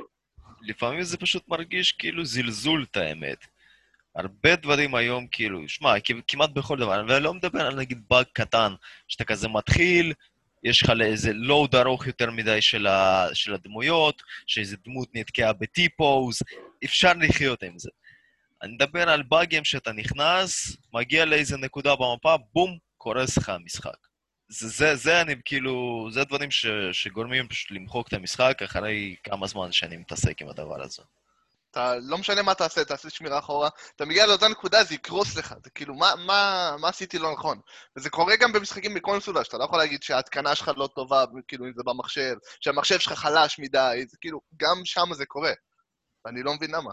לפעמים 0.62 1.04
זה 1.04 1.18
פשוט 1.18 1.48
מרגיש 1.48 1.92
כאילו 1.92 2.26
זלזול, 2.26 2.86
את 2.92 2.98
האמת. 2.98 3.38
הרבה 4.16 4.56
דברים 4.56 4.96
היום, 4.96 5.28
כאילו, 5.32 5.70
שמע, 5.70 5.94
כמעט 6.28 6.50
בכל 6.50 6.80
דבר, 6.80 7.06
ואני 7.08 7.24
לא 7.24 7.34
מדבר 7.34 7.62
על 7.62 7.76
נגיד 7.76 8.02
באג 8.10 8.26
קטן, 8.34 8.74
שאתה 9.08 9.24
כזה 9.24 9.48
מתחיל, 9.48 10.14
יש 10.64 10.84
לך 10.84 10.92
איזה 11.02 11.34
לואוד 11.34 11.76
ארוך 11.76 12.08
יותר 12.08 12.32
מדי 12.32 12.62
של, 12.62 12.88
ה, 12.88 13.28
של 13.34 13.54
הדמויות, 13.54 14.22
שאיזה 14.48 14.78
דמות 14.86 15.10
נתקעה 15.14 15.54
בטי-פוז, 15.54 16.40
אפשר 16.86 17.12
לחיות 17.20 17.64
עם 17.64 17.80
זה. 17.80 17.90
אני 18.64 18.74
מדבר 18.74 19.10
על 19.10 19.24
באגים 19.24 19.64
שאתה 19.64 19.92
נכנס, 19.92 20.78
מגיע 20.94 21.26
לאיזה 21.26 21.58
נקודה 21.58 21.96
במפה, 21.96 22.36
בום, 22.54 22.78
קורס 22.98 23.38
לך 23.38 23.50
המשחק. 23.50 23.98
זה, 24.50 24.68
זה, 24.68 24.96
זה 24.96 25.22
אני 25.22 25.36
כאילו, 25.46 26.08
זה 26.12 26.24
דברים 26.24 26.52
ש, 26.52 26.66
שגורמים 26.92 27.48
פשוט 27.48 27.72
למחוק 27.72 28.08
את 28.08 28.14
המשחק 28.14 28.62
אחרי 28.64 29.16
כמה 29.24 29.48
זמן 29.48 29.72
שאני 29.72 29.98
מתעסק 29.98 30.42
עם 30.42 30.50
הדבר 30.50 30.82
הזה. 30.82 31.04
אתה, 31.72 31.96
לא 32.02 32.18
משנה 32.18 32.42
מה 32.42 32.54
תעשה, 32.54 32.86
תעשה 32.86 33.10
שמירה 33.10 33.40
אחורה, 33.40 33.70
אתה 33.96 34.06
מגיע 34.06 34.26
לאותה 34.28 34.48
נקודה, 34.48 34.84
זה 34.84 34.96
יקרוס 34.96 35.36
לך. 35.36 35.56
זה 35.64 35.70
כאילו, 35.70 35.96
מה, 35.96 36.14
מה, 36.26 36.76
מה 36.80 36.90
עשיתי 36.90 37.20
לא 37.20 37.34
נכון? 37.34 37.60
וזה 37.98 38.10
קורה 38.10 38.36
גם 38.36 38.54
במשחקים 38.54 38.94
בקונסולה, 38.94 39.44
שאתה 39.44 39.58
לא 39.58 39.64
יכול 39.64 39.78
להגיד 39.78 40.04
שההתקנה 40.04 40.56
שלך 40.56 40.72
לא 40.78 40.90
טובה, 40.96 41.26
כאילו, 41.48 41.66
אם 41.66 41.72
זה 41.76 41.84
במחשב, 41.86 42.36
שהמחשב 42.60 43.00
שלך 43.00 43.14
חלש 43.14 43.60
מדי, 43.60 44.06
זה 44.08 44.18
כאילו, 44.22 44.42
גם 44.58 44.82
שם 44.86 45.14
זה 45.14 45.26
קורה. 45.26 45.54
ואני 46.26 46.44
לא 46.44 46.54
מבין 46.54 46.72
למה. 46.72 46.92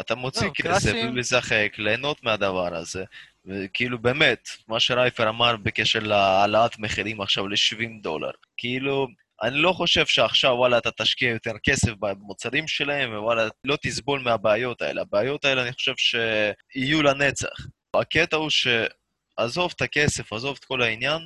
אתה 0.00 0.14
מוציא 0.14 0.46
לא, 0.46 0.52
כסף 0.52 0.92
ומשחק, 1.04 1.72
ליהנות 1.78 2.22
מהדבר 2.22 2.74
הזה. 2.74 3.04
וכאילו, 3.46 3.98
באמת, 3.98 4.48
מה 4.68 4.80
שרייפר 4.80 5.28
אמר 5.28 5.56
בקשר 5.56 5.98
להעלאת 5.98 6.78
מחירים 6.78 7.20
עכשיו 7.20 7.48
ל-70 7.48 8.02
דולר. 8.02 8.30
כאילו, 8.56 9.08
אני 9.42 9.56
לא 9.56 9.72
חושב 9.72 10.06
שעכשיו, 10.06 10.50
וואלה, 10.50 10.78
אתה 10.78 10.90
תשקיע 10.90 11.30
יותר 11.30 11.52
כסף 11.62 11.92
במוצרים 12.00 12.68
שלהם, 12.68 13.12
ווואלה, 13.12 13.48
לא 13.64 13.76
תסבול 13.82 14.20
מהבעיות 14.20 14.82
האלה. 14.82 15.02
הבעיות 15.02 15.44
האלה, 15.44 15.62
אני 15.62 15.72
חושב 15.72 15.94
שיהיו 15.96 17.02
לנצח. 17.02 17.66
הקטע 17.94 18.36
הוא 18.36 18.50
שעזוב 18.50 19.72
את 19.76 19.82
הכסף, 19.82 20.32
עזוב 20.32 20.56
את 20.60 20.64
כל 20.64 20.82
העניין, 20.82 21.22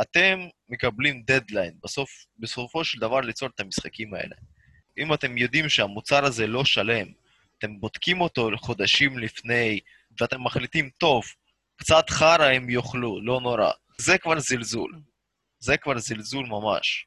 אתם 0.00 0.40
מקבלים 0.68 1.22
דדליין, 1.26 1.72
בסוף, 1.82 2.10
בסופו 2.38 2.84
של 2.84 3.00
דבר 3.00 3.20
ליצור 3.20 3.48
את 3.54 3.60
המשחקים 3.60 4.14
האלה. 4.14 4.36
אם 4.98 5.14
אתם 5.14 5.38
יודעים 5.38 5.68
שהמוצר 5.68 6.24
הזה 6.24 6.46
לא 6.46 6.64
שלם, 6.64 7.06
אתם 7.58 7.80
בודקים 7.80 8.20
אותו 8.20 8.50
חודשים 8.56 9.18
לפני, 9.18 9.80
ואתם 10.20 10.44
מחליטים, 10.44 10.90
טוב, 10.98 11.24
קצת 11.76 12.10
חרא 12.10 12.44
הם 12.44 12.70
יאכלו, 12.70 13.20
לא 13.22 13.40
נורא. 13.40 13.70
זה 13.98 14.18
כבר 14.18 14.38
זלזול. 14.38 15.00
זה 15.58 15.76
כבר 15.76 15.98
זלזול 15.98 16.46
ממש. 16.46 17.06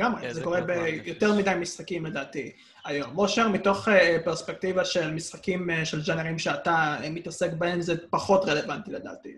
לגמרי, 0.00 0.22
כן, 0.22 0.28
זה 0.28 0.34
זה 0.34 0.44
קורה 0.44 0.60
ביותר 0.60 1.34
מדי 1.36 1.52
משחקים 1.60 2.06
לדעתי 2.06 2.52
היום. 2.84 3.10
מושר, 3.14 3.48
מתוך 3.48 3.88
אה, 3.88 4.16
פרספקטיבה 4.24 4.84
של 4.84 5.14
משחקים 5.14 5.70
אה, 5.70 5.84
של 5.84 6.02
ג'אנרים 6.02 6.38
שאתה 6.38 6.96
אה, 7.04 7.10
מתעסק 7.10 7.52
בהם, 7.52 7.80
זה 7.80 8.08
פחות 8.10 8.44
רלוונטי 8.44 8.92
לדעתי. 8.92 9.34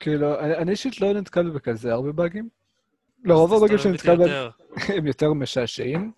כאילו, 0.00 0.40
אני 0.40 0.70
אישית 0.70 1.00
לא 1.00 1.12
נתקל 1.12 1.50
בכזה 1.50 1.92
הרבה 1.92 2.12
באגים. 2.12 2.48
לרוב 3.24 3.54
הבאגים 3.54 3.78
שאני 3.78 3.96
תסתובב 3.96 4.20
נתקל 4.20 4.22
איתי 4.22 4.32
בהם 4.32 4.50
יותר. 4.76 4.94
הם 4.96 5.06
יותר 5.06 5.32
משעשעים. 5.32 6.12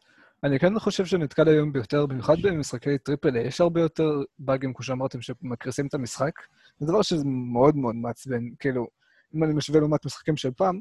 אני 0.45 0.59
כן 0.59 0.79
חושב 0.79 1.07
שנתקל 1.07 1.49
היום 1.49 1.73
ביותר, 1.73 2.07
במיוחד 2.07 2.37
במשחקי 2.43 2.99
triple 2.99 3.37
A, 3.37 3.47
יש 3.47 3.61
הרבה 3.61 3.81
יותר 3.81 4.23
באגים, 4.39 4.75
כמו 4.75 4.85
שאמרתם, 4.85 5.21
שמקריסים 5.21 5.87
את 5.87 5.95
המשחק. 5.95 6.33
זה 6.79 6.87
דבר 6.87 7.03
שזה 7.03 7.25
מאוד 7.27 7.77
מאוד 7.77 7.95
מעצבן. 7.95 8.43
כאילו, 8.59 8.87
אם 9.35 9.45
אני 9.45 9.53
משווה 9.53 9.81
לעומת 9.81 10.07
משחקים 10.07 10.37
של 10.37 10.51
פעם, 10.57 10.81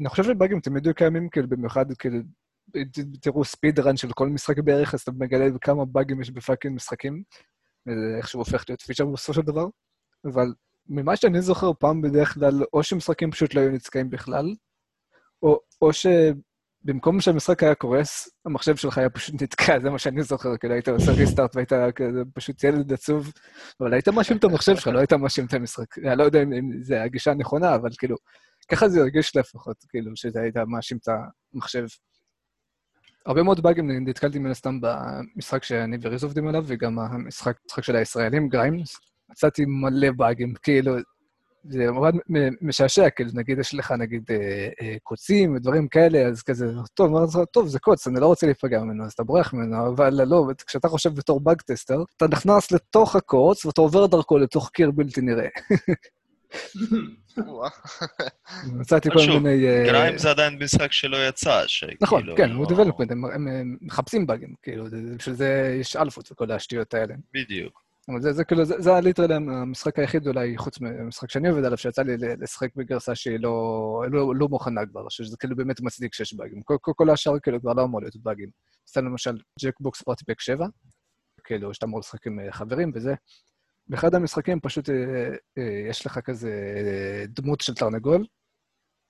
אני 0.00 0.08
חושב 0.08 0.24
שבאגים 0.24 0.60
תמיד 0.60 0.86
היו 0.86 0.94
קיימים, 0.94 1.28
כאילו, 1.28 1.48
במיוחד, 1.48 1.92
כאילו, 1.92 2.18
תראו 3.20 3.44
speedrun 3.44 3.96
של 3.96 4.12
כל 4.12 4.28
משחק 4.28 4.58
בערך, 4.58 4.94
אז 4.94 5.00
אתה 5.00 5.12
מגלה 5.12 5.58
כמה 5.60 5.84
באגים 5.84 6.20
יש 6.20 6.30
ב 6.30 6.36
fucking 6.36 6.76
משחקים, 6.76 7.22
וזה 7.86 8.16
איכשהו 8.16 8.40
הופך 8.40 8.64
להיות 8.68 8.80
feature 8.80 9.04
בסופו 9.04 9.34
של 9.34 9.42
דבר. 9.42 9.66
אבל 10.24 10.54
ממה 10.88 11.16
שאני 11.16 11.42
זוכר, 11.42 11.72
פעם 11.78 12.02
בדרך 12.02 12.34
כלל, 12.34 12.62
או 12.72 12.82
שמשחקים 12.82 13.30
פשוט 13.30 13.54
לא 13.54 13.60
היו 13.60 13.70
נתקעים 13.70 14.10
בכלל, 14.10 14.54
או, 15.42 15.60
או 15.82 15.92
שבמקום 16.82 17.20
שהמשחק 17.20 17.62
היה 17.62 17.74
קורס, 17.74 18.28
המחשב 18.44 18.76
שלך 18.76 18.98
היה 18.98 19.10
פשוט 19.10 19.42
נתקע, 19.42 19.80
זה 19.80 19.90
מה 19.90 19.98
שאני 19.98 20.22
זוכר, 20.22 20.56
כאילו 20.56 20.74
היית 20.74 20.88
עושה 20.88 21.12
restart 21.12 21.56
והיית 21.56 21.72
כזה 21.72 22.22
פשוט 22.34 22.64
ילד 22.64 22.92
עצוב, 22.92 23.32
אבל 23.80 23.92
היית 23.94 24.08
מאשים 24.08 24.36
את 24.36 24.44
המחשב 24.44 24.76
שלך, 24.76 24.86
לא 24.86 24.98
היית 24.98 25.12
מאשים 25.12 25.46
את 25.46 25.54
המשחק. 25.54 25.98
אני 25.98 26.18
לא 26.18 26.24
יודע 26.24 26.42
אם, 26.42 26.82
זה 26.82 27.02
הגישה 27.02 27.30
הנכונה, 27.30 27.74
אבל 27.74 27.90
כאילו, 27.98 28.16
ככה 28.70 28.88
זה 28.88 29.00
הרגיש 29.00 29.36
לפחות, 29.36 29.76
כאילו, 29.88 30.12
שזה 30.14 30.40
היית 30.40 30.56
מאשים 30.56 30.98
את 30.98 31.08
המחשב. 31.54 31.86
הרבה 33.26 33.42
מאוד 33.42 33.62
באגים 33.62 34.08
נתקלתי 34.08 34.38
מן 34.38 34.50
הסתם 34.50 34.80
במשחק 34.80 35.64
שאני 35.64 35.96
וריז 36.02 36.24
עובדים 36.24 36.48
עליו, 36.48 36.64
וגם 36.66 36.98
המשחק 36.98 37.56
של 37.80 37.96
הישראלים, 37.96 38.48
Grime. 38.48 38.96
מצאתי 39.30 39.64
מלא 39.66 40.10
באגים, 40.16 40.54
כאילו, 40.62 40.96
זה 41.64 41.90
מאוד 41.90 42.14
משעשע, 42.60 43.10
כאילו, 43.10 43.30
נגיד 43.34 43.58
יש 43.58 43.74
לך, 43.74 43.92
נגיד, 43.92 44.22
אה, 44.30 44.68
אה, 44.82 44.96
קוצים 45.02 45.56
ודברים 45.56 45.88
כאלה, 45.88 46.26
אז 46.26 46.42
כזה, 46.42 46.66
טוב, 46.94 47.10
מה 47.12 47.26
זה, 47.26 47.38
טוב, 47.52 47.68
זה 47.68 47.78
קוץ, 47.78 48.06
אני 48.06 48.20
לא 48.20 48.26
רוצה 48.26 48.46
להיפגע 48.46 48.80
ממנו, 48.80 49.04
אז 49.04 49.12
אתה 49.12 49.22
בורח 49.22 49.54
ממנו, 49.54 49.88
אבל 49.88 50.24
לא, 50.24 50.44
כשאתה 50.66 50.88
חושב 50.88 51.14
בתור 51.14 51.40
bug 51.40 51.60
tester, 51.60 52.02
אתה 52.16 52.26
נכנס 52.28 52.72
לתוך 52.72 53.16
הקוץ 53.16 53.64
ואתה 53.64 53.80
עובר 53.80 54.06
דרכו 54.06 54.38
לתוך 54.38 54.70
קיר 54.72 54.90
בלתי 54.90 55.20
נראה. 55.20 55.48
מצאתי 58.80 59.08
כל 59.10 59.18
מיני... 59.28 59.68
אה, 59.68 59.84
Grime 59.86 60.18
זה 60.18 60.30
עדיין 60.30 60.58
משחק 60.62 60.92
שלא 60.92 61.28
יצא, 61.28 61.62
שכאילו... 61.66 61.96
נכון, 62.00 62.36
כן, 62.36 62.50
הוא 62.50 62.66
לא- 62.70 62.76
development, 62.76 63.12
הם, 63.12 63.76
מחפשים 63.80 64.26
באגים, 64.26 64.54
כאילו, 64.62 64.84
בשביל 65.16 65.34
זה 65.34 65.76
יש 65.80 65.96
אלפות 65.96 66.32
וכל 66.32 66.50
השטויות 66.52 66.94
האלה. 66.94 67.14
בדיוק. 67.34 67.87
זה, 68.20 68.32
זה 68.32 68.44
כאילו, 68.44 68.64
זה, 68.64 68.74
זה 68.78 68.94
ה 68.94 68.98
literally 68.98 69.34
המשחק 69.34 69.98
היחיד 69.98 70.26
אולי, 70.26 70.58
חוץ 70.58 70.80
מהמשחק 70.80 71.30
שאני 71.30 71.48
עובד 71.48 71.64
עליו, 71.64 71.78
שיצא 71.78 72.02
לי 72.02 72.16
לשחק 72.40 72.68
בגרסה 72.76 73.14
שהיא 73.14 73.40
לא, 73.40 74.04
לא, 74.10 74.34
לא 74.36 74.48
מוכנה 74.48 74.86
כבר, 74.86 75.08
שזה 75.08 75.36
כאילו 75.36 75.56
באמת 75.56 75.80
מצדיק 75.80 76.14
שיש 76.14 76.34
באגים. 76.34 76.62
כל, 76.62 76.76
כל, 76.80 76.92
כל 76.96 77.10
השאר 77.10 77.38
כאילו 77.38 77.60
כבר 77.60 77.72
לא 77.72 77.82
אמור 77.82 78.00
להיות 78.00 78.16
באגים. 78.16 78.50
סתם 78.88 79.06
למשל, 79.06 79.38
Jackbox 79.64 80.02
Party 80.02 80.24
Pack 80.24 80.40
7, 80.40 80.66
כאילו, 81.44 81.74
שאתה 81.74 81.86
אמור 81.86 82.00
לשחק 82.00 82.26
עם 82.26 82.40
אה, 82.40 82.52
חברים 82.52 82.92
וזה. 82.94 83.14
באחד 83.88 84.14
המשחקים 84.14 84.60
פשוט 84.60 84.90
אה, 84.90 84.94
אה, 85.58 85.88
יש 85.90 86.06
לך 86.06 86.18
כזה 86.18 86.50
אה, 86.50 87.24
דמות 87.28 87.60
של 87.60 87.74
תרנגול, 87.74 88.26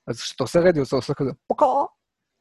אז 0.06 0.20
כשאתה 0.20 0.44
עושה 0.44 0.60
רדיו, 0.60 0.82
אתה 0.82 0.96
עושה 0.96 1.14
כזה 1.14 1.30
פוקו, 1.46 1.88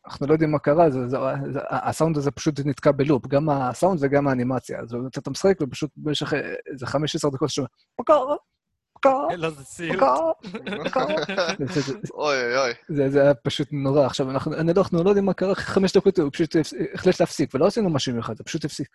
אנחנו 0.07 0.27
לא 0.27 0.33
יודעים 0.33 0.51
מה 0.51 0.59
קרה, 0.59 0.89
זה, 0.89 1.07
זה, 1.07 1.17
זה, 1.51 1.59
הסאונד 1.69 2.17
הזה 2.17 2.31
פשוט 2.31 2.59
נתקע 2.65 2.91
בלופ, 2.91 3.27
גם 3.27 3.49
הסאונד 3.49 3.99
וגם 4.03 4.27
האנימציה. 4.27 4.79
אז 4.79 4.91
באמת 4.91 5.17
אתה 5.17 5.29
משחק, 5.29 5.57
ופשוט 5.61 5.91
במשך 5.97 6.33
אה, 6.33 6.39
איזה 6.71 6.85
15 6.85 7.31
דקות 7.31 7.49
סיוט. 7.49 7.69
פוקו, 7.95 8.37
פוקו. 8.93 9.27
זה- 11.73 11.81
זה- 11.81 11.93
אוי 12.13 12.43
אוי 12.43 12.57
אוי. 12.57 12.73
זה, 12.89 13.09
זה 13.09 13.21
היה 13.21 13.33
פשוט 13.33 13.67
נורא. 13.71 14.05
עכשיו, 14.05 14.31
אנחנו, 14.31 14.53
אני 14.53 14.73
לא, 14.73 14.81
אנחנו 14.81 15.03
לא 15.03 15.09
יודעים 15.09 15.25
מה 15.25 15.33
קרה, 15.33 15.51
אחרי 15.51 15.65
חמש 15.65 15.97
דקות 15.97 16.19
הוא 16.19 16.29
פשוט 16.33 16.55
החליט 16.93 17.19
להפסיק, 17.19 17.55
ולא 17.55 17.65
עשינו 17.67 17.89
משהו 17.89 18.13
מיוחד, 18.13 18.37
זה 18.37 18.43
פשוט 18.43 18.65
הפסיק. 18.65 18.87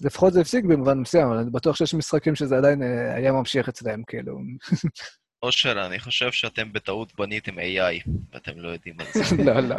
אז 0.00 0.04
לפחות 0.06 0.32
זה 0.32 0.40
הפסיק 0.40 0.64
במובן 0.64 0.98
מסוים, 0.98 1.26
אבל 1.28 1.36
אני 1.38 1.50
בטוח 1.50 1.76
שיש 1.76 1.94
משחקים 1.94 2.34
שזה 2.34 2.56
עדיין 2.56 2.82
אה, 2.82 3.14
היה 3.14 3.32
ממשיך 3.32 3.68
אצלם, 3.68 4.02
כאילו. 4.06 4.38
אושר, 5.42 5.86
אני 5.86 5.98
חושב 6.00 6.32
שאתם 6.32 6.72
בטעות 6.72 7.12
בניתם 7.18 7.58
AI, 7.58 8.10
ואתם 8.32 8.52
לא 8.56 8.68
יודעים 8.68 8.94
על 9.00 9.06
זה. 9.12 9.36
לא, 9.46 9.60
לא. 9.60 9.76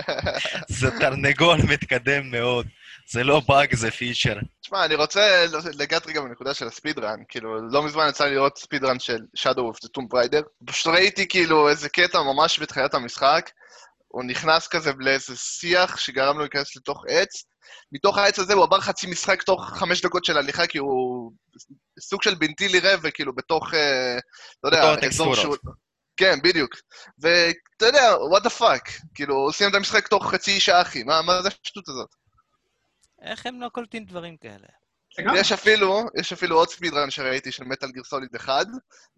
זה 0.78 0.90
תרנגול 0.98 1.58
מתקדם 1.68 2.30
מאוד. 2.30 2.66
זה 3.08 3.24
לא 3.24 3.42
באג, 3.48 3.74
זה 3.74 3.90
פיצ'ר. 3.90 4.38
תשמע, 4.60 4.84
אני 4.84 4.94
רוצה 4.94 5.44
לגעת 5.78 6.06
רגע 6.06 6.20
בנקודה 6.20 6.54
של 6.54 6.66
הספידרן. 6.66 7.18
כאילו, 7.28 7.68
לא 7.70 7.82
מזמן 7.82 8.06
יצא 8.08 8.24
לי 8.24 8.34
לראות 8.34 8.58
ספידרן 8.58 8.98
של 8.98 9.18
Shadow 9.38 9.74
of 9.74 9.86
the 9.86 9.88
Tomb 9.98 10.14
Raider. 10.14 10.42
פשוט 10.64 10.94
ראיתי 10.94 11.28
כאילו 11.28 11.68
איזה 11.68 11.88
קטע 11.88 12.22
ממש 12.22 12.58
בתחילת 12.58 12.94
המשחק. 12.94 13.50
הוא 14.16 14.24
נכנס 14.24 14.68
כזה 14.68 14.90
לאיזה 14.98 15.36
שיח 15.36 15.96
שגרם 15.96 16.36
לו 16.36 16.42
להיכנס 16.42 16.76
לתוך 16.76 17.04
עץ. 17.08 17.44
מתוך 17.92 18.18
העץ 18.18 18.38
הזה 18.38 18.54
הוא 18.54 18.64
עבר 18.64 18.80
חצי 18.80 19.06
משחק 19.06 19.42
תוך 19.42 19.64
חמש 19.68 20.00
דקות 20.00 20.24
של 20.24 20.38
הליכה, 20.38 20.66
כי 20.66 20.78
הוא 20.78 21.32
סוג 22.00 22.22
של 22.22 22.34
בלתי 22.34 22.68
נראה, 22.72 22.94
וכאילו 23.02 23.34
בתוך, 23.34 23.74
אה, 23.74 24.18
לא 24.64 24.68
יודע, 24.68 25.06
אזור. 25.06 25.34
שהוא... 25.34 25.56
כן, 26.16 26.38
בדיוק. 26.42 26.74
ואתה 27.18 27.86
יודע, 27.86 28.14
what 28.14 28.40
the 28.40 28.60
fuck. 28.60 28.90
כאילו, 29.14 29.34
הוא 29.34 29.52
סיים 29.52 29.70
את 29.70 29.74
המשחק 29.74 30.08
תוך 30.08 30.30
חצי 30.30 30.60
שעה, 30.60 30.82
אחי. 30.82 31.02
מה, 31.02 31.22
מה 31.22 31.42
זה 31.42 31.48
השטות 31.48 31.88
הזאת? 31.88 32.08
איך 33.22 33.46
הם 33.46 33.60
לא 33.60 33.68
קולטים 33.68 34.04
דברים 34.04 34.36
כאלה? 34.36 34.66
יש 35.36 35.52
אפילו, 35.52 36.04
יש 36.20 36.32
אפילו 36.32 36.56
עוד 36.56 36.68
ספידרן 36.68 37.10
שראיתי 37.10 37.52
של 37.52 37.64
מטאל 37.64 37.90
גיר 37.90 38.04
סוליד 38.04 38.34
1, 38.36 38.66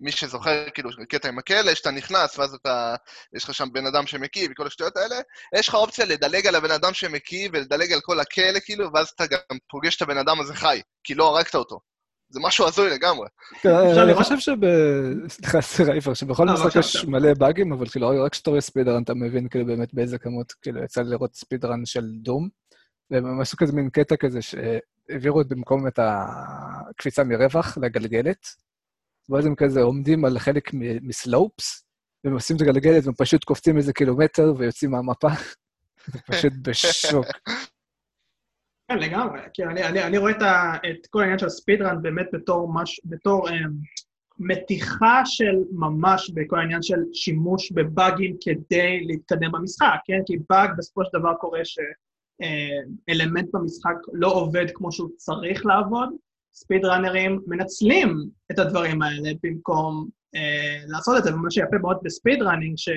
מי 0.01 0.13
שזוכר, 0.13 0.71
כאילו, 0.75 0.91
קטע 1.09 1.29
עם 1.29 1.39
הכלא, 1.39 1.75
שאתה 1.75 1.91
נכנס, 1.91 2.39
ואז 2.39 2.55
אתה, 2.55 2.95
יש 3.37 3.45
לך 3.45 3.55
שם 3.55 3.69
בן 3.73 3.87
אדם 3.87 4.07
שמקיא 4.07 4.49
וכל 4.51 4.67
השטויות 4.67 4.97
האלה, 4.97 5.17
יש 5.55 5.69
לך 5.69 5.75
אופציה 5.75 6.05
לדלג 6.05 6.47
על 6.47 6.55
הבן 6.55 6.71
אדם 6.71 6.95
שמקיא 6.95 7.49
ולדלג 7.53 7.93
על 7.93 8.01
כל 8.01 8.21
הכלא, 8.21 8.61
כאילו, 8.65 8.89
ואז 8.95 9.09
אתה 9.09 9.27
גם 9.27 9.59
פוגש 9.71 9.97
את 9.97 10.03
הבן 10.03 10.19
אדם 10.19 10.41
הזה 10.41 10.55
חי, 10.55 10.81
כי 11.05 11.15
לא 11.15 11.29
הרגת 11.29 11.55
אותו. 11.55 11.81
זה 12.31 12.41
משהו 12.43 12.67
הזוי 12.67 12.91
לגמרי. 12.91 13.29
כן, 13.61 13.71
אני? 13.75 14.15
חושב 14.15 14.39
שב... 14.39 14.57
סליחה, 15.29 15.59
רייפר, 15.87 16.15
שבכל 16.15 16.45
לא, 16.45 16.53
משחק 16.53 16.67
יש 16.67 16.97
בבקשה. 16.97 17.11
מלא 17.11 17.35
באגים, 17.35 17.73
אבל 17.73 17.89
כאילו, 17.89 18.25
רק 18.25 18.33
כשאתה 18.33 18.51
רואה 18.51 18.61
ספידרן, 18.61 19.03
אתה 19.03 19.15
מבין 19.15 19.49
כאילו 19.49 19.67
באמת 19.67 19.95
באיזה 19.95 20.19
כמות, 20.19 20.53
כאילו, 20.63 20.85
יצא 20.85 21.03
לי 21.03 21.11
לראות 21.11 21.35
ספידרן 21.35 21.87
של 21.87 22.05
דום, 22.23 22.49
והם 23.11 23.41
עשו 23.41 23.57
כזה 23.57 23.73
מין 23.73 23.91
קטע 23.91 24.17
כזה 24.17 24.39
שהעבירו 24.43 25.43
במקום 25.49 25.87
את 25.87 25.99
הקפיצה 26.03 27.25
מרווח 27.25 27.79
לגלגלת, 27.79 28.47
ואז 29.29 29.47
הם 29.47 29.55
כזה 29.55 29.83
עומדים 29.83 30.25
על 30.25 30.39
חלק 30.39 30.71
מסלופס, 31.03 31.85
והם 32.25 32.35
עושים 32.35 32.57
את 32.57 32.61
הגלגלת, 32.61 33.05
והם 33.05 33.15
פשוט 33.15 33.45
קופצים 33.45 33.77
איזה 33.77 33.93
קילומטר 33.93 34.55
ויוצאים 34.59 34.91
מהמפה. 34.91 35.29
זה 36.13 36.19
פשוט 36.27 36.53
בשוק. 36.63 37.27
כן, 38.89 38.99
לגמרי. 38.99 39.41
כי 39.55 39.65
אני, 39.65 39.85
אני, 39.85 40.03
אני 40.03 40.19
רואה 40.19 40.33
את, 40.33 40.43
ה, 40.43 40.73
את 40.91 41.07
כל 41.11 41.21
העניין 41.21 41.39
של 41.39 41.49
ספידרן 41.49 42.03
באמת 42.03 42.27
בתור, 42.33 42.75
מש, 42.75 43.01
בתור 43.05 43.49
אה, 43.49 43.55
מתיחה 44.39 45.23
של 45.25 45.55
ממש 45.73 46.31
בכל 46.31 46.59
העניין 46.59 46.83
של 46.83 46.99
שימוש 47.13 47.73
בבאגים 47.73 48.37
כדי 48.41 49.01
להתקדם 49.05 49.53
במשחק, 49.53 49.99
כן? 50.05 50.21
כי 50.27 50.37
באג 50.51 50.71
בסופו 50.79 51.05
של 51.05 51.19
דבר 51.19 51.35
קורה 51.35 51.65
שאלמנט 52.43 53.49
במשחק 53.53 53.95
לא 54.13 54.33
עובד 54.33 54.67
כמו 54.75 54.93
שהוא 54.93 55.11
צריך 55.17 55.67
לעבוד, 55.67 56.09
ספידראנרים 56.53 57.41
מנצלים 57.47 58.29
את 58.53 58.59
הדברים 58.59 59.03
האלה 59.03 59.31
במקום 59.43 60.09
אה, 60.35 60.79
לעשות 60.87 61.19
את 61.19 61.25
זה, 61.25 61.35
ומה 61.35 61.51
שיפה 61.51 61.79
מאוד 61.79 61.97
ב 62.03 62.08
speedrunning, 62.08 62.79
ש... 62.79 62.89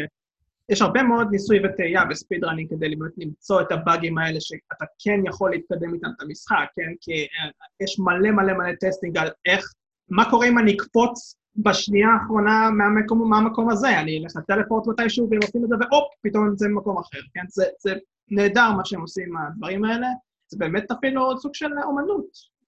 יש 0.69 0.81
הרבה 0.81 1.03
מאוד 1.03 1.27
ניסוי 1.31 1.59
וטעייה 1.65 2.05
ב 2.05 2.12
speed 2.12 2.43
running 2.43 2.69
כדי 2.69 2.95
באמת 2.95 3.11
למצוא 3.17 3.61
את 3.61 3.71
הבאגים 3.71 4.17
האלה 4.17 4.41
שאתה 4.41 4.85
כן 4.99 5.19
יכול 5.25 5.51
להתקדם 5.51 5.93
איתם 5.93 6.07
את 6.17 6.21
המשחק, 6.21 6.65
כן? 6.75 6.93
כי 7.01 7.11
אה, 7.11 7.49
יש 7.83 7.99
מלא 7.99 8.31
מלא 8.31 8.53
מלא 8.53 8.75
testing 8.79 9.17
על 9.17 9.29
איך, 9.45 9.73
מה 10.09 10.29
קורה 10.29 10.47
אם 10.47 10.59
אני 10.59 10.75
אקפוץ 10.75 11.35
בשנייה 11.55 12.07
האחרונה 12.09 12.69
מהמקום, 12.69 13.29
מהמקום 13.29 13.69
הזה, 13.69 13.99
אני 13.99 14.23
אלך 14.23 14.31
לטלפורט 14.35 14.87
מתישהו 14.87 15.27
והם 15.31 15.39
עושים 15.43 15.63
את 15.63 15.69
זה, 15.69 15.75
והופ, 15.79 16.13
פתאום 16.23 16.43
הם 16.43 16.49
נמצאים 16.49 16.75
במקום 16.75 16.97
אחר, 16.97 17.19
כן? 17.33 17.41
זה, 17.49 17.65
זה 17.79 17.93
נהדר 18.31 18.71
מה 18.77 18.85
שהם 18.85 19.01
עושים 19.01 19.33
מהדברים 19.33 19.85
האלה, 19.85 20.07
זה 20.47 20.57
באמת 20.59 20.91
אפילו 20.91 21.37
סוג 21.39 21.55
של 21.55 21.67
אומנות, 21.83 22.25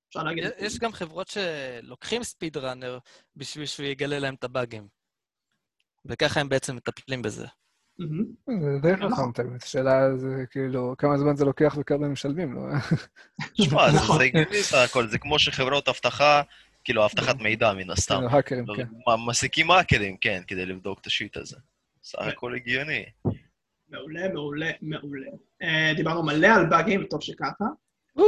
אפשר 0.10 0.24
להגיד. 0.24 0.44
יש 0.60 0.80
גם 0.80 0.92
חברות 0.92 1.28
שלוקחים 1.28 2.24
ספיד 2.24 2.58
ראנר 2.58 2.98
בשביל 3.36 3.66
שהוא 3.66 3.86
יגלה 3.86 4.20
להם 4.20 4.34
את 4.34 4.44
הבאגים. 4.44 4.88
וככה 6.06 6.40
הם 6.42 6.50
בעצם 6.50 6.76
מטפלים 6.76 7.22
בזה. 7.22 7.48
זה 8.62 8.80
די 8.82 8.96
חכם, 8.98 9.32
תמיד. 9.34 9.64
השאלה 9.64 10.18
זה 10.18 10.44
כאילו, 10.52 10.96
כמה 10.98 11.18
זמן 11.18 11.36
זה 11.36 11.46
לוקח 11.46 11.76
וכמה 11.80 12.06
הם 12.06 12.12
משלמים, 12.14 12.54
לא? 12.56 12.62
תשמע, 13.58 13.92
זה- 13.92 13.98
נכון. 13.98 14.18
זה 14.18 14.24
הגיוני 14.24 14.64
סך 14.64 14.78
הכל, 14.90 15.08
זה 15.08 15.18
כמו 15.20 15.40
שחברות 15.40 15.88
אבטחה, 15.88 16.42
כאילו 16.84 17.06
אבטחת 17.06 17.42
מידע 17.42 17.74
מן 17.74 17.90
הסתם. 17.90 18.16
כאילו, 18.16 18.30
האקרים, 18.30 18.66
כן. 18.76 18.84
מ- 18.84 19.26
מעסיקים 19.26 19.72
האקרים, 19.72 20.18
כן, 20.18 20.42
כדי 20.48 20.66
לבדוק 20.66 21.00
את 21.02 21.08
השיט 21.08 21.38
הזה. 21.38 21.58
סך 22.04 22.20
כן. 22.20 22.28
הכל 22.28 22.56
הגיוני. 22.56 23.04
מעולה, 23.90 24.30
מעולה, 24.34 24.72
מעולה. 24.82 25.30
Uh, 25.64 25.96
דיברנו 25.96 26.24
מלא 26.24 26.48
על 26.48 26.66
באגים, 26.66 27.06
טוב 27.06 27.22
שככה, 27.22 27.66
uh, 28.18 28.22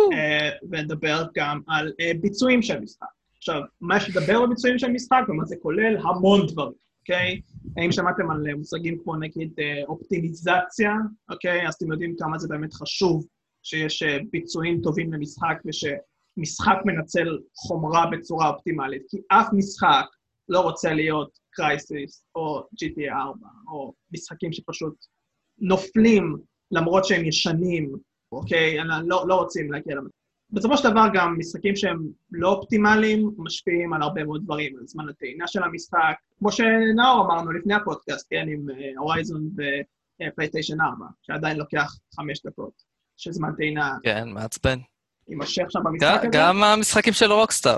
ונדבר 0.71 1.25
גם 1.35 1.61
על 1.67 1.87
uh, 1.87 2.17
ביצועים 2.21 2.61
של 2.61 2.79
משחק. 2.79 3.07
עכשיו, 3.37 3.61
מה 3.81 3.97
יש 3.97 4.09
לדבר 4.09 4.37
על 4.37 4.47
ביצועים 4.49 4.79
של 4.79 4.87
משחק, 4.87 5.21
ומה 5.29 5.45
זה 5.45 5.55
כולל? 5.61 5.97
המון 5.97 6.47
דברים, 6.47 6.73
אוקיי? 6.99 7.41
האם 7.77 7.91
שמעתם 7.91 8.31
על 8.31 8.55
מושגים 8.55 8.99
כמו 9.03 9.15
נגיד 9.15 9.53
אופטימיזציה, 9.87 10.91
אוקיי? 11.29 11.67
אז 11.67 11.73
אתם 11.73 11.91
יודעים 11.91 12.15
כמה 12.19 12.37
זה 12.37 12.47
באמת 12.47 12.73
חשוב 12.73 13.25
שיש 13.63 14.03
ביצועים 14.31 14.81
טובים 14.81 15.13
למשחק, 15.13 15.57
ושמשחק 16.37 16.77
מנצל 16.85 17.39
חומרה 17.55 18.05
בצורה 18.11 18.49
אופטימלית, 18.49 19.03
כי 19.09 19.17
אף 19.27 19.47
משחק 19.53 20.05
לא 20.49 20.59
רוצה 20.59 20.93
להיות 20.93 21.39
קרייסיס, 21.51 22.25
או 22.35 22.59
GTA 22.59 23.13
4, 23.13 23.47
או 23.71 23.93
משחקים 24.13 24.53
שפשוט 24.53 24.95
נופלים 25.59 26.37
למרות 26.71 27.05
שהם 27.05 27.25
ישנים, 27.25 27.95
אוקיי? 28.31 28.77
לא, 29.05 29.23
לא 29.27 29.35
רוצים 29.35 29.71
להגיע 29.71 29.95
למצב. 29.95 30.09
בסופו 30.49 30.77
של 30.77 30.91
דבר 30.91 31.05
גם 31.13 31.35
משחקים 31.39 31.75
שהם 31.75 31.97
לא 32.31 32.53
אופטימליים 32.53 33.31
משפיעים 33.37 33.93
על 33.93 34.01
הרבה 34.01 34.23
מאוד 34.23 34.43
דברים, 34.43 34.77
על 34.77 34.87
זמן 34.87 35.09
הטעינה 35.09 35.47
של 35.47 35.63
המשחק, 35.63 36.15
כמו 36.39 36.51
שנאור 36.51 37.25
אמרנו 37.25 37.51
לפני 37.51 37.73
הפודקאסט, 37.73 38.27
כן, 38.29 38.45
עם 38.49 38.65
Horizon 38.97 39.49
ופלייסטיישן 40.21 40.81
4, 40.81 41.05
שעדיין 41.21 41.57
לוקח 41.57 41.95
חמש 42.15 42.41
דקות, 42.45 42.73
שזמן 43.17 43.49
טעינה 43.57 43.97
כן, 44.03 44.29
מעצבן. 44.29 44.79
יימשך 45.29 45.63
שם 45.69 45.79
במשחק 45.83 46.17
הזה. 46.19 46.27
גם 46.31 46.63
המשחקים 46.63 47.13
של 47.13 47.31
רוקסטאר. 47.31 47.77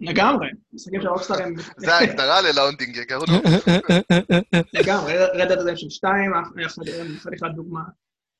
לגמרי, 0.00 0.48
משחקים 0.72 1.00
של 1.02 1.08
רוקסטאר 1.08 1.42
הם... 1.42 1.54
זה 1.76 1.94
ההגדרה 1.94 2.40
ל 2.40 2.46
loading, 2.46 2.96
יקרנו. 2.96 3.42
לגמרי, 4.72 5.12
Red 5.26 5.48
Dead 5.48 5.58
Redemption 5.58 5.90
2, 5.90 6.32
חתיכת 7.22 7.46
דוגמה. 7.56 7.80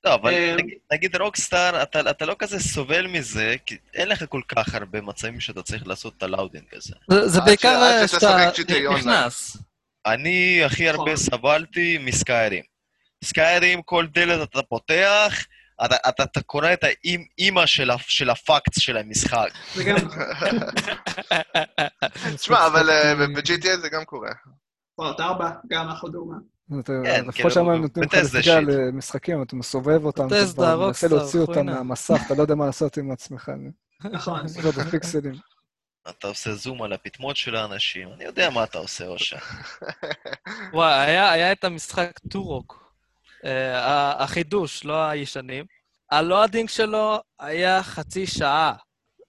לא, 0.05 0.15
אבל 0.15 0.33
אה, 0.33 0.57
נגיד- 0.57 0.79
רוקסטאר, 1.17 1.83
אתה 1.83 2.11
אתה 2.11 2.27
לא 2.27 2.37
כזה 2.39 2.59
סובל 2.61 3.07
מזה, 3.07 3.55
כי 3.67 3.77
אין 3.95 4.09
לך 4.09 4.25
כל 4.29 4.41
כך 4.49 4.75
הרבה 4.75 5.01
מצבים 5.01 5.41
שאתה 5.41 5.63
צריך 5.63 5.87
לעשות 5.87 6.15
את 6.19 6.23
ה 6.23 6.28
loading 6.28 6.65
הזה. 6.73 6.95
זה- 7.25 7.41
בעיקר 7.41 8.07
שאתה. 8.07 8.51
נכנס. 8.99 9.57
אני 10.07 10.65
הכי 10.65 10.89
הרבה 10.89 11.03
נכון. 11.03 11.17
סבלתי 11.17 11.99
מ 12.01 12.08
Skyrim. 12.09 12.63
Skyrim, 13.25 13.83
כל 13.83 14.07
דלת 14.07 14.49
אתה 14.51 14.63
פותח, 14.63 15.45
אתה, 15.85 15.97
אתה, 16.09 16.23
אתה 16.23 16.43
קורא 16.43 16.73
את 16.73 16.85
האימא 16.85 17.67
של, 17.67 17.91
של 17.99 18.31
ה 18.31 18.39
facts 18.39 18.79
של 18.81 18.97
המשחק. 18.97 19.49
זה 19.75 19.85
גם... 19.85 19.97
תשמע, 22.37 22.67
אבל 22.67 22.91
אה, 22.91 23.15
ב-GTA 23.15 23.77
זה 23.81 23.89
גם 23.89 24.05
קורה. 24.05 24.31
Fallout 24.97 25.21
4, 25.21 25.51
גם 25.69 25.89
אנחנו 25.89 26.09
דוגמה. 26.09 26.37
אתה- 26.81 26.93
כן, 27.05 27.21
לפחות 27.21 27.35
כאילו, 27.35 27.51
שם 27.51 27.69
הם 27.69 27.81
נותנים 27.83 28.05
לך 28.05 28.15
להסתכל. 28.15 28.51
על 28.51 28.71
אה, 28.71 28.93
משחקים, 28.93 29.43
אתה 29.43 29.57
מסובב 29.57 30.05
אותם, 30.05 30.27
אתה 30.27 30.35
מנסה 30.77 31.09
להוציא 31.09 31.41
אותם. 31.41 31.67
מהמסך, 31.67 32.21
אתה 32.27 32.35
לא 32.35 32.43
יודע 32.43 32.55
מה 32.55 32.67
לעשות 32.67 32.97
עם 32.97 33.11
עצמך. 33.11 33.51
נכון. 34.13 34.41
אתה 36.11 36.29
עושה 36.29 36.55
זום 36.55 36.83
על 36.83 36.93
הפטמות 36.93 37.37
של 37.37 37.57
האנשים, 37.57 38.09
אני 38.13 38.25
יודע 38.25 38.51
מה 38.51 38.65
אתה 38.65 38.79
עושה, 38.79 39.07
אושר. 39.07 39.37
וואי, 40.75 41.11
היה, 41.19 41.53
את 41.53 41.65
המשחק 41.65 42.11
Turok, 42.31 42.84
החידוש, 44.19 44.85
לא 44.85 45.05
הישנים. 45.05 45.65
ה 46.11 46.18
loading 46.18 46.69
שלו 46.69 47.19
היה 47.41 47.83
חצי 47.83 48.27
שעה. 48.27 48.75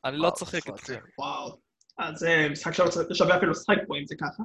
אני 0.05 0.17
לא 0.17 0.29
צוחק 0.29 0.63
fuck. 0.63 0.73
איתכם. 0.73 0.99
וואו. 1.19 1.57
אז 1.97 2.19
זה 2.19 2.47
משחק 2.51 2.73
שווה 3.13 3.37
אפילו 3.37 3.51
לשחק 3.51 3.77
פה, 3.87 3.97
אם 3.97 4.05
זה 4.05 4.15
ככה. 4.21 4.43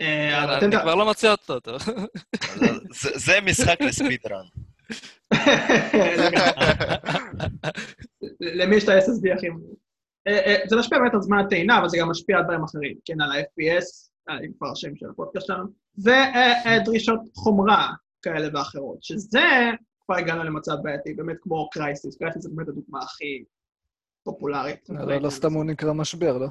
אה. 0.00 0.58
אני 0.58 0.76
כבר 0.82 0.94
לא 0.94 1.04
מוצא 1.04 1.30
אותו. 1.30 1.60
טוב. 1.60 1.82
זה, 3.00 3.10
זה 3.14 3.40
משחק 3.40 3.80
ל 3.80 3.86
speedrun. 3.86 4.44
למי 8.40 8.76
יש 8.76 8.84
את 8.84 8.88
ה-SSD 8.88 9.34
הכי... 9.36 9.46
אה, 10.28 10.38
אה, 10.46 10.56
זה 10.68 10.76
משפיע 10.76 10.98
באמת 10.98 11.14
על 11.14 11.20
זמן 11.20 11.38
הטעינה, 11.38 11.78
אבל 11.78 11.88
זה 11.88 11.98
גם 12.00 12.10
משפיע 12.10 12.36
על 12.36 12.44
דברים 12.44 12.64
אחרים, 12.64 12.96
כן, 13.04 13.20
על 13.20 13.32
ה-FPS, 13.32 14.10
אה, 14.28 14.38
אם 14.46 14.52
כבר 14.58 14.72
השם 14.72 14.96
של 14.96 15.06
הפודקאסט 15.10 15.46
שלנו, 15.46 15.64
ודרישות 15.98 17.20
חומרה 17.34 17.92
כאלה 18.22 18.48
ואחרות, 18.58 19.02
שזה, 19.02 19.40
כבר 20.04 20.16
הגענו 20.16 20.44
למצב 20.44 20.74
בעייתי, 20.82 21.14
באמת 21.14 21.36
כמו 21.40 21.70
קרייסיס, 21.70 22.18
קרייסיס 22.18 22.42
זה 22.42 22.48
באמת 22.54 22.68
הדוגמה 22.68 22.98
הכי 23.02 23.44
פופולרית. 24.24 24.88
לא 24.88 25.18
לא 25.18 25.30
סתם 25.30 25.52
הוא 25.52 25.64
נקרא 25.64 25.92
משבר, 25.92 26.38
לא? 26.38 26.46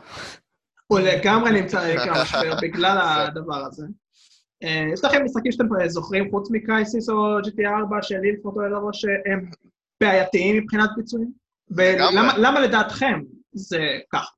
הוא 0.87 0.99
לגמרי 0.99 1.61
נמצא 1.61 1.93
נקרא 1.93 2.21
משבר 2.21 2.55
בגלל 2.61 2.97
הדבר 3.01 3.65
הזה. 3.65 3.85
אה, 4.63 4.85
יש 4.93 5.05
לכם 5.05 5.25
משחקים 5.25 5.51
שאתם 5.51 5.75
אה, 5.81 5.89
זוכרים 5.89 6.31
חוץ 6.31 6.47
מקרייסיס 6.51 7.09
או 7.09 7.39
GTA 7.39 7.69
4 7.83 8.01
שלי 8.01 8.31
לפחות 8.31 8.55
עולה 8.55 8.69
לראש 8.69 9.01
שהם 9.01 9.49
בעייתיים 10.01 10.57
מבחינת 10.57 10.89
ביצועים? 10.97 11.31
ולמה 11.71 12.37
למה 12.37 12.59
לדעתכם 12.59 13.21
זה 13.53 13.79
ככה? 14.13 14.31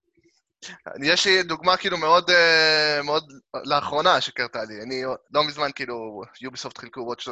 יש 1.03 1.27
לי 1.27 1.43
דוגמה 1.43 1.77
כאילו 1.77 1.97
מאוד, 1.97 2.29
אה, 2.29 2.99
מאוד 3.03 3.33
לאחרונה 3.65 4.21
שקרתה 4.21 4.63
לי. 4.63 4.81
אני 4.81 5.03
לא 5.33 5.43
מזמן 5.43 5.69
כאילו, 5.75 6.21
יוביסופט 6.41 6.77
חילקו 6.77 6.99
Watch 6.99 7.25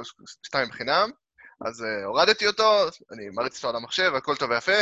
2 0.43 0.69
בחינם, 0.69 1.09
אז 1.65 1.83
אה, 1.83 2.05
הורדתי 2.05 2.47
אותו, 2.47 2.87
אני 3.11 3.29
מריץ 3.29 3.55
אותו 3.55 3.69
על 3.69 3.75
המחשב, 3.75 4.11
הכל 4.15 4.35
טוב 4.35 4.49
ויפה, 4.49 4.81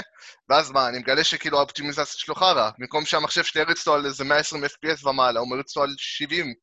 ואז 0.49 0.71
מה, 0.71 0.89
אני 0.89 0.99
מגלה 0.99 1.23
שכאילו 1.23 1.57
האופטימיזציה 1.57 2.05
שלו 2.05 2.35
חרא. 2.35 2.69
במקום 2.79 3.05
שהמחשב 3.05 3.43
שלי 3.43 3.61
יריץ 3.61 3.79
אותו 3.79 3.93
על 3.93 4.05
איזה 4.05 4.23
120 4.23 4.63
FPS 4.63 5.07
ומעלה, 5.07 5.39
הוא 5.39 5.49
מריץ 5.49 5.77
אותו 5.77 5.83
על 5.83 5.95
70. 5.97 6.53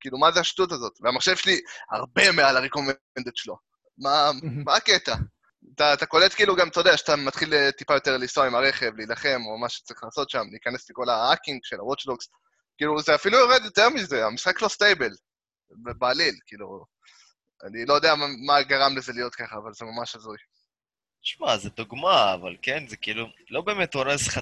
כאילו, 0.00 0.18
מה 0.18 0.32
זה 0.32 0.40
השטות 0.40 0.72
הזאת? 0.72 0.92
והמחשב 1.00 1.36
שלי 1.36 1.60
הרבה 1.92 2.32
מעל 2.32 2.56
ה-recommended 2.56 3.32
שלו. 3.34 3.56
מה, 3.98 4.30
מה 4.64 4.74
הקטע? 4.74 5.14
אתה, 5.74 5.94
אתה 5.94 6.06
קולט 6.06 6.34
כאילו 6.34 6.56
גם, 6.56 6.68
אתה 6.68 6.80
יודע, 6.80 6.96
שאתה 6.96 7.16
מתחיל 7.16 7.54
אה, 7.54 7.72
טיפה 7.72 7.94
יותר 7.94 8.16
לנסוע 8.16 8.46
עם 8.46 8.54
הרכב, 8.54 8.90
להילחם, 8.96 9.40
או 9.46 9.58
מה 9.58 9.68
שצריך 9.68 10.04
לעשות 10.04 10.30
שם, 10.30 10.42
להיכנס 10.50 10.90
לכל 10.90 11.08
ה 11.08 11.14
hacking 11.14 11.60
של 11.62 11.76
ה-Watchdogs. 11.76 12.26
כאילו, 12.76 13.00
זה 13.00 13.14
אפילו 13.14 13.38
יורד 13.38 13.64
יותר 13.64 13.88
מזה, 13.88 14.26
המשחק 14.26 14.62
לא 14.62 14.68
stable, 14.68 15.10
בעליל, 15.98 16.34
כאילו... 16.46 16.84
אני 17.64 17.86
לא 17.86 17.94
יודע 17.94 18.14
מה 18.46 18.62
גרם 18.62 18.96
לזה 18.96 19.12
להיות 19.12 19.34
ככה, 19.34 19.56
אבל 19.56 19.72
זה 19.72 19.84
ממש 19.84 20.16
הזוי. 20.16 20.36
שמע, 21.24 21.56
זה 21.56 21.70
דוגמה, 21.76 22.34
אבל 22.34 22.56
כן, 22.62 22.84
זה 22.88 22.96
כאילו 22.96 23.26
לא 23.50 23.60
באמת 23.60 23.94
הורס 23.94 24.26
לך 24.28 24.38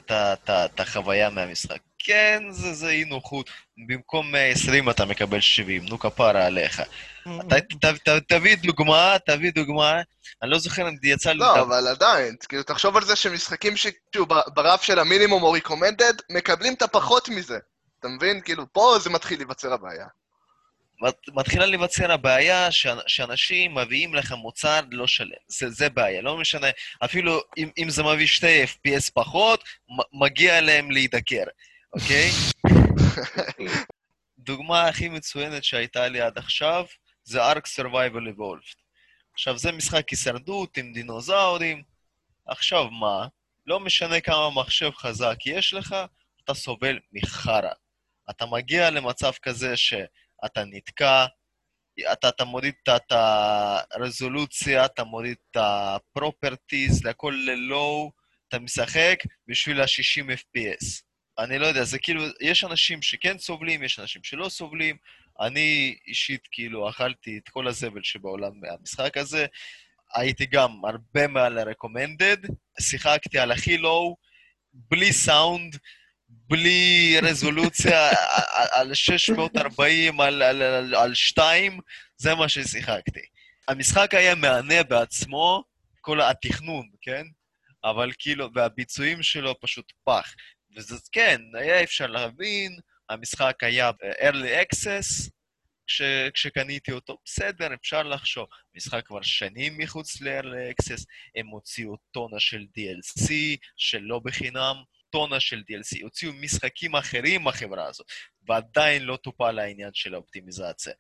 את 0.50 0.80
החוויה 0.80 1.30
מהמשחק. 1.30 1.78
כן, 1.98 2.42
זה 2.50 2.72
זה 2.74 2.88
אי 2.88 3.04
נוחות. 3.04 3.50
במקום 3.88 4.32
120 4.32 4.90
אתה 4.90 5.04
מקבל 5.04 5.40
70, 5.40 5.84
נו 5.84 5.98
כפרה 5.98 6.46
עליך. 6.46 6.82
אתה 7.46 7.60
ת- 7.60 8.08
ת- 8.08 8.28
תביא 8.28 8.56
דוגמה, 8.56 9.16
תביא 9.26 9.52
דוגמה. 9.52 10.00
אני 10.42 10.50
לא 10.50 10.58
זוכר 10.58 10.88
אם 10.88 10.94
יצא 11.02 11.32
לי... 11.32 11.38
לא, 11.38 11.60
אבל 11.60 11.86
עדיין, 11.88 12.36
כאילו, 12.48 12.62
תחשוב 12.62 12.96
על 12.96 13.04
זה 13.04 13.16
שמשחקים 13.16 13.76
שכאילו 13.76 14.26
ב- 14.26 14.48
ברף 14.54 14.82
של 14.82 14.98
המינימום 14.98 15.42
או 15.42 15.52
ריקומנדד, 15.52 16.12
מקבלים 16.30 16.74
את 16.74 16.82
הפחות 16.82 17.28
מזה. 17.28 17.58
אתה 18.00 18.08
מבין? 18.08 18.40
כאילו, 18.40 18.72
פה 18.72 18.96
זה 19.00 19.10
מתחיל 19.10 19.38
להיווצר 19.38 19.72
הבעיה. 19.72 20.06
מת- 21.03 21.28
מתחילה 21.34 21.66
להיווצר 21.66 22.12
הבעיה 22.12 22.68
שאנ- 22.70 23.03
שאנשים 23.07 23.74
מביאים 23.74 24.14
לך 24.14 24.32
מוצר 24.32 24.80
לא 24.90 25.07
שלם. 25.07 25.28
זה, 25.48 25.70
זה 25.70 25.88
בעיה, 25.88 26.22
לא 26.22 26.36
משנה, 26.36 26.66
אפילו 27.05 27.40
אם, 27.59 27.70
אם 27.78 27.90
זה 27.90 28.03
מביא 28.03 28.26
שתי 28.26 28.64
FPS 28.64 29.11
פחות, 29.14 29.64
מגיע 30.12 30.61
להם 30.61 30.90
להידקר, 30.90 31.44
אוקיי? 31.92 32.30
דוגמה 34.38 34.88
הכי 34.88 35.09
מצוינת 35.09 35.64
שהייתה 35.64 36.09
לי 36.09 36.20
עד 36.20 36.38
עכשיו, 36.38 36.84
זה 37.24 37.42
ארק 37.44 37.66
Survival 37.66 38.36
Evolved. 38.36 38.74
עכשיו, 39.34 39.59
זה 39.59 39.72
משחק 39.72 40.09
הישרדות 40.09 40.76
עם 40.76 40.92
דינוזאורים. 40.92 41.82
עכשיו 42.46 42.90
מה? 42.90 43.26
לא 43.66 43.80
משנה 43.80 44.20
כמה 44.20 44.50
מחשב 44.50 44.90
חזק 44.96 45.36
יש 45.46 45.74
לך, 45.74 45.96
אתה 46.44 46.55
סובל 46.55 46.98
מחרא. 47.12 47.70
אתה 48.30 48.46
מגיע 48.46 48.90
למצב 48.90 49.32
כזה 49.42 49.76
ש... 49.76 49.94
אתה 50.45 50.64
נתקע, 50.64 51.26
אתה, 52.12 52.28
אתה 52.28 52.45
מוריד 52.45 52.74
את- 52.97 53.12
הרזולוציה, 53.90 54.84
אתה 54.84 55.05
מוריד 55.05 55.36
את 55.51 55.57
ה-properties, 55.57 57.09
הכל 57.11 57.34
ל-low, 57.47 58.11
אתה 58.49 58.59
משחק 58.59 59.18
בשביל 59.49 59.80
ה-60 59.80 60.24
FPS. 60.30 61.03
אני 61.38 61.59
לא 61.59 61.66
יודע, 61.66 61.84
זה 61.84 61.99
כאילו, 61.99 62.22
יש 62.40 62.64
אנשים 62.64 63.03
שכן 63.03 63.38
סובלים, 63.38 63.82
יש 63.82 63.99
אנשים 63.99 64.24
שלא 64.24 64.49
סובלים. 64.49 64.97
אני 65.40 65.97
אישית, 66.07 66.49
כאילו, 66.51 66.88
אכלתי 66.88 67.38
את 67.38 67.49
כל 67.49 67.68
הזבל 67.68 68.03
שבעולם 68.03 68.53
מהמשחק 68.61 69.16
הזה. 69.16 69.47
הייתי 70.14 70.47
גם 70.47 70.84
הרבה 70.84 71.26
מעל 71.28 71.59
ה-recommended, 71.59 72.53
שיחקתי 72.80 73.38
על 73.38 73.53
הכי 73.53 73.78
low, 73.78 74.14
בלי 74.72 75.12
סאונד, 75.12 75.76
בלי 76.32 77.16
רזולוציה, 77.22 78.10
על- 78.72 78.88
על 78.88 78.94
640, 78.94 80.20
על, 80.20 80.42
על, 80.42 80.62
על, 80.62 80.94
על 80.94 81.14
2, 81.14 81.80
זה 82.16 82.34
מה 82.34 82.48
ששיחקתי. 82.48 83.20
המשחק 83.68 84.14
היה 84.14 84.34
מהנה 84.34 84.82
בעצמו, 84.82 85.64
כל 86.00 86.20
התכנון, 86.20 86.88
כן? 87.02 87.22
אבל 87.84 88.10
כאילו, 88.18 88.48
והביצועים 88.54 89.22
שלו 89.22 89.60
פשוט 89.60 89.92
פח. 90.04 90.34
וזה 90.76 90.96
כן, 91.12 91.40
היה 91.54 91.82
אפשר 91.82 92.06
להבין, 92.06 92.78
המשחק 93.08 93.56
היה 93.62 93.92
ב-early 93.92 94.62
access, 94.62 95.30
כש, 95.86 96.02
כשקניתי 96.34 96.92
אותו, 96.92 97.16
בסדר, 97.24 97.74
אפשר 97.74 98.02
לחשוב. 98.02 98.46
המשחק 98.74 99.06
כבר 99.06 99.22
שנים 99.22 99.78
מחוץ 99.78 100.20
ל-early 100.20 100.72
access, 100.72 101.04
הם 101.36 101.46
הוציאו 101.46 101.96
טונה 102.12 102.40
של 102.40 102.60
DLC, 102.78 103.32
שלא 103.76 104.20
בחינם, 104.24 104.76
טונה 105.12 105.40
של 105.40 105.56
DLC, 105.56 106.02
הוציאו 106.02 106.32
משחקים 106.32 106.94
אחרים 106.96 107.42
מהחברה 107.42 107.86
הזאת, 107.86 108.06
ועדיין 108.48 109.02
לא 109.02 109.16
טופל 109.16 109.58
העניין 109.58 109.90
של 109.92 110.14
האופטימיזציה. 110.14 110.92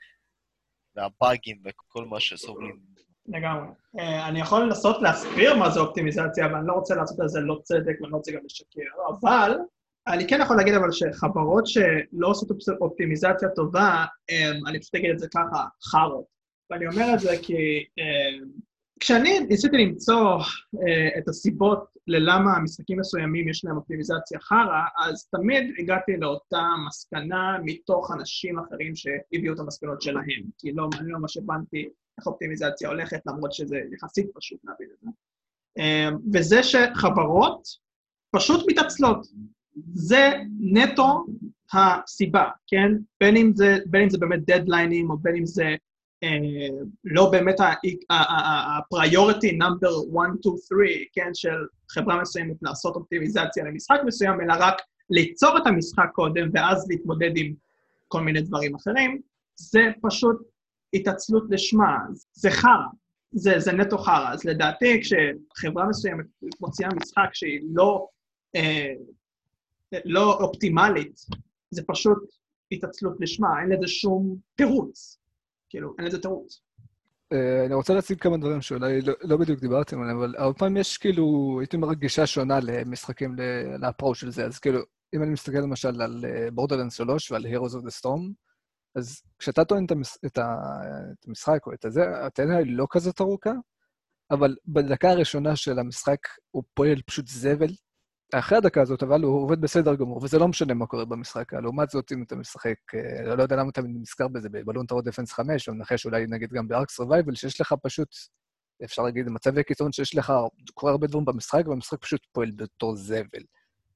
והבאגים 0.96 1.62
וכל 1.64 2.04
מה 2.04 2.20
שסובלים. 2.20 2.78
לגמרי. 3.26 3.66
אה, 4.00 4.28
אני 4.28 4.40
יכול 4.40 4.62
לנסות 4.62 5.02
להסביר 5.02 5.56
מה 5.56 5.70
זה 5.70 5.80
אופטימיזציה, 5.80 6.46
אבל 6.46 6.54
אני 6.54 6.66
לא 6.66 6.72
רוצה 6.72 6.94
לעשות 6.94 7.20
על 7.20 7.28
זה 7.28 7.40
לא 7.40 7.60
צדק 7.64 8.00
ואני 8.00 8.12
לא 8.12 8.16
רוצה 8.16 8.32
גם 8.32 8.40
לשקר. 8.44 8.80
אבל 9.20 9.54
אני 10.06 10.28
כן 10.28 10.38
יכול 10.42 10.56
להגיד 10.56 10.74
אבל 10.74 10.92
שחברות 10.92 11.66
שלא 11.66 12.28
עושות 12.28 12.50
אופ- 12.50 12.80
אופטימיזציה 12.80 13.48
טובה, 13.56 14.04
אני 14.68 14.80
פשוט 14.80 14.94
אגיד 14.94 15.10
את 15.10 15.18
זה 15.18 15.28
ככה, 15.28 15.64
חארות. 15.90 16.24
ואני 16.70 16.86
אומר 16.86 17.14
את 17.14 17.20
זה 17.20 17.36
כי 17.42 17.54
אה, 17.98 18.46
כשאני 19.00 19.40
ניסיתי 19.40 19.76
למצוא 19.76 20.38
אה, 20.88 21.18
את 21.18 21.28
הסיבות 21.28 21.84
ללמה 22.06 22.58
משחקים 22.58 23.00
מסוימים 23.00 23.48
יש 23.48 23.64
להם 23.64 23.76
אופטימיזציה 23.76 24.40
חרא, 24.40 24.82
אז 24.98 25.26
תמיד 25.26 25.74
הגעתי 25.78 26.16
לאותה 26.16 26.62
מסקנה 26.86 27.58
מתוך 27.64 28.10
אנשים 28.12 28.58
אחרים 28.58 28.92
שהביאו 28.96 29.54
את 29.54 29.58
המסקנות 29.60 30.02
שלהם. 30.02 30.42
כי 30.58 30.72
לא, 30.72 30.88
אני 30.98 31.10
לא 31.10 31.18
ממש 31.18 31.36
הבנתי 31.36 31.88
איך 32.18 32.26
אופטימיזציה 32.26 32.88
הולכת, 32.88 33.20
למרות 33.26 33.52
שזה 33.52 33.76
יחסית 33.92 34.26
פשוט 34.34 34.60
להבין 34.64 34.88
את 34.94 35.00
זה. 35.00 35.10
אה, 35.78 36.08
וזה 36.32 36.62
שחברות 36.62 37.68
פשוט 38.30 38.64
מתעצלות. 38.68 39.26
זה 39.94 40.30
נטו 40.60 41.26
הסיבה, 41.72 42.44
כן? 42.66 42.92
בין 43.20 43.36
אם 43.36 43.52
זה, 43.54 43.78
בין 43.86 44.02
אם 44.02 44.10
זה 44.10 44.18
באמת 44.18 44.40
דדליינים, 44.46 45.10
או 45.10 45.18
בין 45.18 45.36
אם 45.36 45.46
זה 45.46 45.74
לא 47.04 47.30
באמת 47.30 47.60
ה-priority 47.60 49.52
number 49.62 49.92
1, 50.20 50.28
2, 50.40 50.56
3, 50.68 50.90
כן? 51.12 51.30
של 51.34 51.56
חברה 51.90 52.20
מסוימת 52.20 52.56
לעשות 52.62 52.96
אופטימיזציה 52.96 53.64
למשחק 53.64 53.96
מסוים, 54.06 54.40
אלא 54.40 54.54
רק 54.58 54.74
ליצור 55.10 55.58
את 55.58 55.66
המשחק 55.66 56.08
קודם, 56.12 56.50
ואז 56.54 56.86
להתמודד 56.90 57.30
עם 57.36 57.54
כל 58.08 58.20
מיני 58.20 58.40
דברים 58.40 58.74
אחרים, 58.74 59.20
זה 59.56 59.80
פשוט 60.02 60.36
התעצלות 60.94 61.44
לשמה, 61.50 61.98
זה 62.32 62.50
חרא. 62.50 62.86
זה, 63.32 63.58
זה 63.58 63.72
נטו 63.72 63.98
חרא. 63.98 64.32
אז 64.32 64.44
לדעתי, 64.44 65.00
כשחברה 65.00 65.88
מסוימת 65.88 66.26
מוציאה 66.60 66.88
משחק 67.02 67.28
שהיא 67.32 67.60
לא, 67.74 68.06
אה, 68.56 68.92
לא 70.04 70.34
אופטימלית, 70.34 71.20
זה 71.70 71.82
פשוט 71.86 72.18
התעצלות 72.72 73.16
לשמה, 73.20 73.48
אין 73.62 73.68
לזה 73.68 73.88
שום 73.88 74.36
תירוץ. 74.54 75.21
כאילו, 75.72 75.94
אין 75.98 76.06
לזה 76.06 76.22
תירוץ. 76.22 76.62
אה, 77.32 77.66
אני 77.66 77.74
רוצה 77.74 77.94
להציג 77.94 78.20
כמה 78.20 78.36
דברים 78.36 78.60
שאולי 78.60 79.00
לא, 79.00 79.14
לא 79.22 79.36
בדיוק 79.36 79.60
דיברתם 79.60 80.02
עליהם, 80.02 80.18
אבל 80.18 80.34
הרבה 80.38 80.58
פעמים 80.58 80.76
יש 80.76 80.98
כאילו, 80.98 81.56
הייתי 81.60 81.76
אומר, 81.76 81.94
גישה 81.94 82.26
שונה 82.26 82.58
למשחקים, 82.62 83.36
לאפרו 83.80 84.14
של 84.14 84.30
זה. 84.30 84.46
אז 84.46 84.58
כאילו, 84.58 84.80
אם 85.14 85.22
אני 85.22 85.30
מסתכל 85.30 85.58
למשל 85.58 86.02
על 86.02 86.24
Borderlands 86.52 86.90
3 86.90 87.30
ועל 87.30 87.46
Heroes 87.46 87.72
of 87.72 87.86
the 87.86 88.00
Storm, 88.00 88.32
אז 88.96 89.22
כשאתה 89.38 89.64
טוען 89.64 89.86
את 90.26 90.38
המשחק 91.28 91.66
או 91.66 91.72
את 91.72 91.84
הזה, 91.84 92.02
הטעינה 92.26 92.56
היא 92.56 92.76
לא 92.76 92.86
כזאת 92.90 93.20
ארוכה, 93.20 93.52
אבל 94.30 94.56
בדקה 94.66 95.10
הראשונה 95.10 95.56
של 95.56 95.78
המשחק 95.78 96.18
הוא 96.50 96.62
פועל 96.74 97.02
פשוט 97.06 97.28
זבל. 97.28 97.70
אחרי 98.34 98.58
הדקה 98.58 98.82
הזאת, 98.82 99.02
אבל 99.02 99.22
הוא 99.22 99.42
עובד 99.42 99.60
בסדר 99.60 99.94
גמור, 99.94 100.24
וזה 100.24 100.38
לא 100.38 100.48
משנה 100.48 100.74
מה 100.74 100.86
קורה 100.86 101.04
במשחק. 101.04 101.52
לעומת 101.54 101.90
זאת, 101.90 102.12
אם 102.12 102.22
אתה 102.22 102.36
משחק, 102.36 102.74
אה, 102.94 103.34
לא 103.36 103.42
יודע 103.42 103.56
למה 103.56 103.70
אתה 103.70 103.82
נזכר 103.82 104.28
בזה, 104.28 104.48
בבלון 104.48 104.86
טרור 104.86 105.02
דפנס 105.02 105.32
5, 105.32 105.68
או 105.68 105.74
מנחש 105.74 106.06
אולי 106.06 106.26
נגיד 106.28 106.52
גם 106.52 106.68
ב 106.68 106.74
Ark 106.74 106.90
Survival, 106.90 107.34
שיש 107.34 107.60
לך 107.60 107.74
פשוט, 107.82 108.08
אפשר 108.84 109.02
להגיד, 109.02 109.28
מצבי 109.28 109.64
קיצון 109.64 109.92
שיש 109.92 110.14
לך, 110.14 110.32
קורה 110.74 110.92
הרבה 110.92 111.06
דברים 111.06 111.24
במשחק, 111.24 111.62
והמשחק 111.68 111.98
פשוט 112.02 112.20
פועל 112.32 112.50
בתור 112.56 112.96
זבל. 112.96 113.42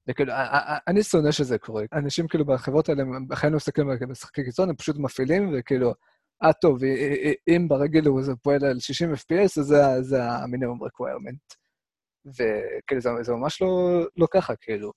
וכאילו, 0.09 0.32
א- 0.32 0.37
א- 0.37 0.72
א- 0.72 0.78
אני 0.89 1.03
שונא 1.03 1.30
שזה 1.30 1.59
קורה. 1.59 1.84
אנשים 1.93 2.28
כאילו 2.28 2.45
בחברות 2.45 2.89
האלה, 2.89 3.03
בחיים 3.28 3.53
לא 3.53 3.57
מסתכלים 3.57 3.91
על 3.91 3.97
משחקי 4.09 4.45
קיצון, 4.45 4.68
הם 4.68 4.76
פשוט 4.76 4.97
מפעילים, 4.99 5.55
וכאילו, 5.59 5.95
אה, 6.45 6.53
טוב, 6.53 6.78
אם 7.49 7.68
ברגיל 7.68 8.07
הוא 8.07 8.22
פועל 8.43 8.64
על 8.64 8.78
60 8.80 9.14
FPS, 9.14 9.61
אז 9.61 9.74
זה 10.01 10.24
המינימום 10.24 10.78
requirement. 10.82 11.66
וכאילו, 12.27 13.01
זה, 13.01 13.11
זה 13.22 13.33
ממש 13.33 13.62
לא, 13.62 14.01
לא 14.16 14.27
ככה, 14.31 14.57
כאילו. 14.57 14.93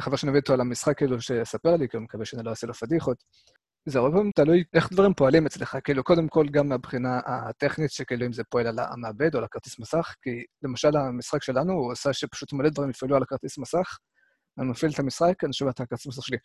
חבל 0.00 0.16
שנביא 0.16 0.40
אותו 0.40 0.52
על 0.52 0.60
המשחק, 0.60 0.98
כאילו, 0.98 1.20
שיספר 1.20 1.76
לי, 1.76 1.88
כאילו, 1.88 2.02
מקווה 2.02 2.24
שאני 2.24 2.42
לא 2.44 2.50
אעשה 2.50 2.66
לו 2.66 2.74
פדיחות. 2.74 3.24
זה 3.86 3.98
הרבה 3.98 4.16
פעמים 4.16 4.32
תלוי 4.34 4.64
איך 4.74 4.92
דברים 4.92 5.14
פועלים 5.14 5.46
אצלך. 5.46 5.78
כאילו, 5.84 6.04
קודם 6.04 6.28
כל, 6.28 6.46
גם 6.50 6.68
מהבחינה 6.68 7.20
הטכנית, 7.26 7.90
שכאילו 7.90 8.26
אם 8.26 8.32
זה 8.32 8.44
פועל 8.44 8.66
על 8.66 8.78
המעבד 8.78 9.34
או 9.34 9.38
על 9.38 9.44
הכרטיס 9.44 9.78
מסך, 9.78 10.14
כי 10.22 10.44
למשל 10.62 10.96
המשחק 10.96 11.42
שלנו, 11.42 11.72
הוא 11.72 11.92
עשה 11.92 12.12
שפשוט 12.12 12.52
מלא 12.52 12.68
דברים 12.68 12.90
יפעלו 12.90 13.16
על 13.16 13.22
הכרטיס 13.22 13.58
מסך, 13.58 13.98
אני 14.58 14.66
מפעיל 14.66 14.92
את 14.94 14.98
המשחק, 14.98 15.44
אני 15.44 15.52
שומע 15.52 15.70
את 15.70 15.80
הכרטיס 15.80 16.06
מסך 16.06 16.22
שלי. 16.22 16.36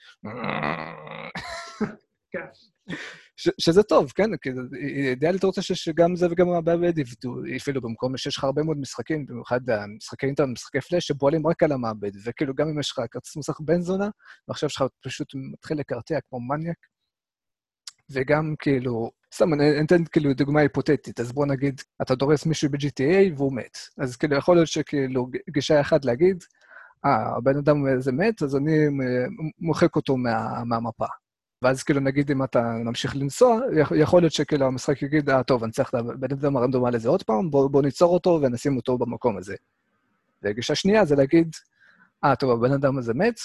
שזה 3.58 3.84
טוב, 3.84 4.12
כן? 4.12 4.38
כי 4.38 4.50
אידיאלית 5.10 5.44
רוצה 5.44 5.62
שגם 5.62 6.16
זה 6.16 6.28
וגם 6.32 6.50
המעבד 6.50 6.94
יפעלו 7.48 7.82
במקום 7.82 8.18
שיש 8.18 8.38
לך 8.38 8.44
הרבה 8.44 8.64
מאוד 8.64 8.78
משחקים, 8.78 9.26
במיוחד 9.26 9.70
המשחקי 9.70 10.26
אינטרנט, 10.26 10.52
משחקי 10.52 10.82
פלאש, 10.82 11.08
שפועלים 11.08 11.48
רק 11.48 11.64
על 11.64 11.72
המעבד, 11.72 12.12
וכאילו 12.26 12.54
גם 12.56 12.68
אם 12.68 12.80
יש 12.80 12.92
לך 12.92 13.02
כרטיס 13.12 13.38
מסך 13.38 13.60
בן 13.60 13.82
זונה, 13.82 14.10
ועכשיו 14.48 14.70
שלך 14.70 14.84
פשוט 15.04 15.28
מתחיל 15.36 15.80
לקרטע 15.80 16.20
כמו 16.30 16.40
מניאק, 16.40 16.78
וגם 18.12 18.56
כאילו, 18.60 19.12
סתם, 19.36 19.54
אני 19.54 19.82
אתן 19.86 20.06
כאילו 20.06 20.34
דוגמה 20.34 20.62
היפותטית, 20.62 21.20
אז 21.20 21.32
בוא 21.32 21.46
נגיד, 21.46 21.82
אתה 22.02 22.16
דורס 22.16 22.46
מישהו 22.46 22.70
ב-GTA 22.72 23.34
והוא 23.38 23.54
מת. 23.54 23.78
אז 23.98 24.16
כאילו, 24.16 24.36
יכול 24.36 24.56
להיות 24.56 24.68
שכאילו 24.68 25.28
גישה 25.50 25.82
אחת 25.82 26.06
להגיד, 26.06 26.44
אה, 27.06 27.38
הבן 27.38 27.58
אדם 27.58 27.86
הזה 27.98 28.12
מת, 28.12 28.44
אז 28.44 28.56
אני 28.56 28.72
מוחק 29.60 29.96
אותו 29.96 30.18
מה, 30.18 30.64
מהמפה. 30.66 31.06
ואז 31.62 31.84
כאילו, 31.84 32.00
נגיד 32.00 32.32
אם 32.32 32.44
אתה 32.44 32.62
ממשיך 32.86 33.16
לנסוע, 33.16 33.60
יכ- 33.82 33.92
יכול 33.96 34.22
להיות 34.22 34.34
שכאילו 34.34 34.66
המשחק 34.66 35.02
יגיד, 35.02 35.30
אה, 35.30 35.44
טוב, 35.44 35.64
אני 35.64 35.72
צריך 35.72 35.94
הבן 35.94 36.32
אדם 36.32 36.58
הרנדומלי 36.58 36.96
הזה 36.96 37.10
עוד 37.10 37.24
פעם, 37.24 37.52
בוא, 37.52 37.82
ניצור 37.82 38.14
אותו 38.14 38.40
ונשים 38.44 38.78
אותו 38.78 38.98
במקום 38.98 39.38
הזה. 39.38 39.56
וגישה 40.44 40.76
שנייה 40.76 41.06
זה 41.06 41.16
להגיד, 41.16 41.56
אה, 42.24 42.36
טוב, 42.36 42.52
הבן 42.52 42.74
אדם 42.74 42.98
הזה 42.98 43.14
מת, 43.14 43.40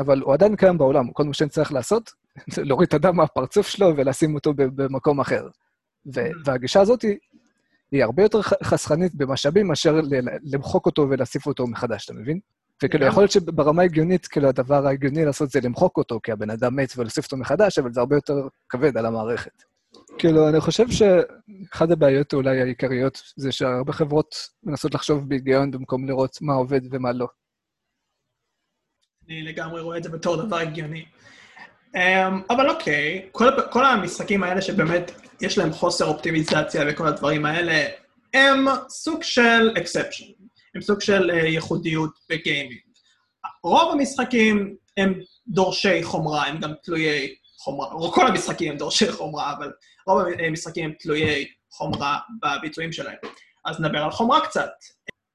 אבל 0.00 0.20
הוא 0.20 0.34
עדיין 0.34 0.56
קיים 0.56 0.78
בעולם, 0.78 1.12
כל 1.12 1.24
מה 1.24 1.34
שאני 1.34 1.50
צריך 1.50 1.72
לעשות, 1.72 2.10
זה 2.54 2.64
להוריד 2.64 2.86
את 2.88 2.94
הדם 2.94 3.16
מהפרצוף 3.16 3.66
שלו 3.68 3.96
ולשים 3.96 4.34
אותו 4.34 4.54
במקום 4.56 5.20
אחר. 5.20 5.48
והגישה 6.44 6.80
הזאת 6.80 7.02
היא, 7.02 7.16
היא 7.92 8.04
הרבה 8.04 8.22
יותר 8.22 8.42
חסכנית 8.42 9.14
במשאבים 9.14 9.66
מאשר 9.66 10.00
למחוק 10.42 10.86
אותו 10.86 11.06
ולהוסיף 11.10 11.46
אותו 11.46 11.66
מחדש, 11.66 12.04
אתה 12.04 12.14
מבין? 12.14 12.40
וכאילו, 12.84 13.04
לגמרי. 13.04 13.08
יכול 13.08 13.22
להיות 13.22 13.30
שברמה 13.30 13.82
הגיונית, 13.82 14.26
כאילו, 14.26 14.48
הדבר 14.48 14.86
ההגיוני 14.86 15.24
לעשות 15.24 15.50
זה 15.50 15.60
למחוק 15.64 15.96
אותו, 15.96 16.20
כי 16.22 16.32
הבן 16.32 16.50
אדם 16.50 16.76
מת 16.76 16.92
ולהוסיף 16.96 17.24
אותו 17.24 17.36
מחדש, 17.36 17.78
אבל 17.78 17.92
זה 17.92 18.00
הרבה 18.00 18.16
יותר 18.16 18.34
כבד 18.68 18.96
על 18.96 19.06
המערכת. 19.06 19.62
כאילו, 20.18 20.48
אני 20.48 20.60
חושב 20.60 20.84
שאחת 20.90 21.90
הבעיות 21.90 22.32
אולי 22.32 22.60
העיקריות 22.60 23.22
זה 23.36 23.52
שהרבה 23.52 23.92
חברות 23.92 24.34
מנסות 24.62 24.94
לחשוב 24.94 25.28
בהיגיון 25.28 25.70
במקום 25.70 26.08
לראות 26.08 26.38
מה 26.40 26.54
עובד 26.54 26.80
ומה 26.90 27.12
לא. 27.12 27.26
אני 29.28 29.42
לגמרי 29.42 29.80
רואה 29.80 29.98
את 29.98 30.02
זה 30.02 30.10
בתור 30.10 30.36
דבר 30.36 30.56
הגיוני. 30.56 31.04
Um, 31.94 31.98
אבל 32.50 32.70
אוקיי, 32.70 33.28
כל, 33.32 33.48
כל 33.70 33.86
המשחקים 33.86 34.42
האלה 34.42 34.62
שבאמת 34.62 35.10
יש 35.40 35.58
להם 35.58 35.72
חוסר 35.72 36.04
אופטימיזציה 36.06 36.84
וכל 36.88 37.06
הדברים 37.06 37.46
האלה, 37.46 37.86
הם 38.34 38.64
סוג 38.88 39.22
של 39.22 39.70
אקספשן, 39.78 40.24
הם 40.74 40.80
סוג 40.80 41.00
של 41.00 41.30
uh, 41.30 41.34
ייחודיות 41.34 42.10
בגיימינג. 42.30 42.80
רוב 43.64 43.92
המשחקים 43.92 44.76
הם 44.96 45.20
דורשי 45.48 46.02
חומרה, 46.02 46.46
הם 46.46 46.58
גם 46.60 46.72
תלויי 46.82 47.34
חומרה, 47.58 48.12
כל 48.12 48.26
המשחקים 48.26 48.72
הם 48.72 48.78
דורשי 48.78 49.12
חומרה, 49.12 49.52
אבל 49.56 49.72
רוב 50.06 50.20
המשחקים 50.38 50.84
הם 50.84 50.92
תלויי 50.98 51.46
חומרה 51.70 52.18
בביצועים 52.42 52.92
שלהם. 52.92 53.16
אז 53.64 53.80
נדבר 53.80 53.98
על 53.98 54.10
חומרה 54.10 54.46
קצת. 54.46 54.70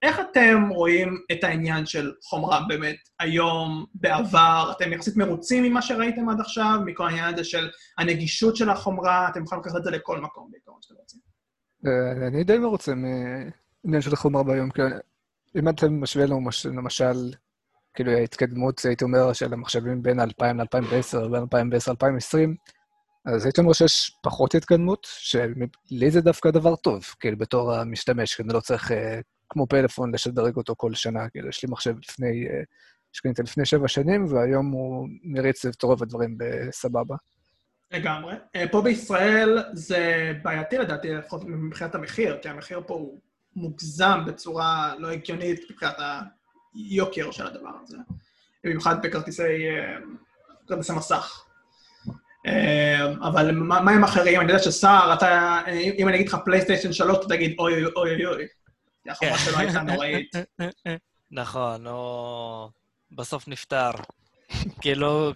איך 0.04 0.20
אתם 0.20 0.70
רואים 0.70 1.18
את 1.32 1.44
העניין 1.44 1.86
של 1.86 2.12
חומרה 2.24 2.62
באמת 2.68 2.96
היום, 3.20 3.86
בעבר? 3.96 4.74
אתם 4.78 4.94
יחסית 4.94 5.18
מרוצים 5.18 5.64
ממה 5.64 5.82
שראיתם 5.82 6.30
עד 6.30 6.40
עכשיו, 6.40 6.80
מכל 6.86 7.06
העניין 7.06 7.34
הזה 7.34 7.44
של 7.44 7.70
הנגישות 7.98 8.56
של 8.56 8.70
החומרה? 8.70 9.30
אתם 9.30 9.44
יכולים 9.44 9.64
לקחת 9.64 9.76
את 9.78 9.84
זה 9.84 9.92
לכל 9.92 10.22
מקום 10.22 10.52
בעיקרון 10.52 10.78
שאתם 10.82 10.96
רוצים. 11.00 11.20
אה, 11.86 12.28
אני 12.28 12.44
די 12.44 12.58
מרוצה 12.58 12.92
מעניין 12.96 14.02
של 14.02 14.14
החומרה 14.14 14.44
ביום. 14.44 14.72
כי 14.72 14.82
אם 15.60 15.70
אתם 15.70 16.01
משווה 16.01 16.26
לנו, 16.26 16.41
מש- 16.41 16.66
למשל, 16.66 17.32
כאילו 17.93 18.12
ההתקדמות, 18.12 18.82
הייתי 18.86 19.04
אומר, 19.04 19.34
של 19.34 19.54
המחשבים 19.54 20.01
בין 20.01 20.20
2000 20.20 20.60
ל-2010, 20.60 21.30
בין 21.32 21.41
2010 21.41 21.91
ל-2020, 21.91 22.49
אז 23.26 23.45
הייתי 23.45 23.62
אומר 23.62 23.74
שיש 23.74 24.18
פחות 24.24 24.56
התקדמות, 24.56 25.08
שלי 25.10 26.12
זה 26.12 26.22
דווקא 26.22 26.51
דבר 26.51 26.76
טוב, 26.76 27.04
כאילו, 27.20 27.38
בתור 27.38 27.74
המשתמש, 27.74 28.36
כי 28.36 28.43
אני 28.43 28.54
לא 28.54 28.60
צריך, 28.60 28.91
אה, 28.91 29.20
כמו 29.49 29.68
פלאפון, 29.68 30.14
לשדרג 30.14 30.56
אותו 30.58 30.76
כל 30.78 30.93
שנה. 30.93 31.30
כאילו, 31.30 31.49
יש 31.49 31.64
לי 31.64 31.72
מחשב 31.72 31.95
לפני, 31.99 32.47
אה, 32.47 32.62
שקניתי 33.14 33.41
לפני 33.43 33.66
שבע 33.66 33.88
שנים, 33.88 34.26
והיום 34.26 34.72
הוא 34.72 35.08
מריץ 35.24 35.66
את 35.66 35.84
רוב 35.84 36.04
הדברים 36.04 36.38
בסבבה. 36.38 37.16
לגמרי. 37.91 38.36
אה, 38.56 38.66
פה 38.72 38.82
בישראל 38.82 39.64
זה 39.74 40.32
בעייתי 40.43 40.78
לדעתי, 40.78 41.10
לפחות 41.10 41.43
מבחינת 41.45 41.95
המחיר, 41.95 42.38
כי 42.41 42.49
המחיר 42.49 42.82
פה 42.88 42.93
הוא 42.93 43.20
מוגזם 43.56 44.20
בצורה 44.26 44.93
לא 44.99 45.12
הגיונית 45.12 45.60
מבחינת 45.72 45.95
היוקר 46.74 47.32
של 47.32 47.47
הדבר 47.47 47.72
הזה. 47.84 47.97
במיוחד 48.64 49.01
בכרטיסי 49.01 49.43
אה, 49.43 49.97
כרטיסי 50.68 50.93
מסך. 50.93 51.45
אה, 52.47 53.06
אבל 53.28 53.51
מה 53.51 53.91
עם 53.91 54.04
אחרים? 54.04 54.41
אני 54.41 54.51
יודע 54.51 54.64
שסער, 54.64 55.14
אתה, 55.14 55.62
אם 55.97 56.08
אני 56.08 56.16
אגיד 56.16 56.28
לך 56.28 56.38
פלייסטיישן 56.45 56.93
3, 56.93 57.18
אתה 57.18 57.28
תגיד 57.28 57.56
אוי 57.60 57.74
אוי 57.74 57.91
אוי 57.95 58.26
אוי 58.26 58.26
אוי. 58.26 58.45
כי 59.04 59.10
החומה 59.10 59.38
שלו 59.38 59.58
הייתה 59.58 59.82
נוראית. 59.82 60.36
נכון, 61.32 61.88
הוא 61.88 62.70
בסוף 63.12 63.47
נפטר. 63.47 63.91
כאילו, 64.82 65.34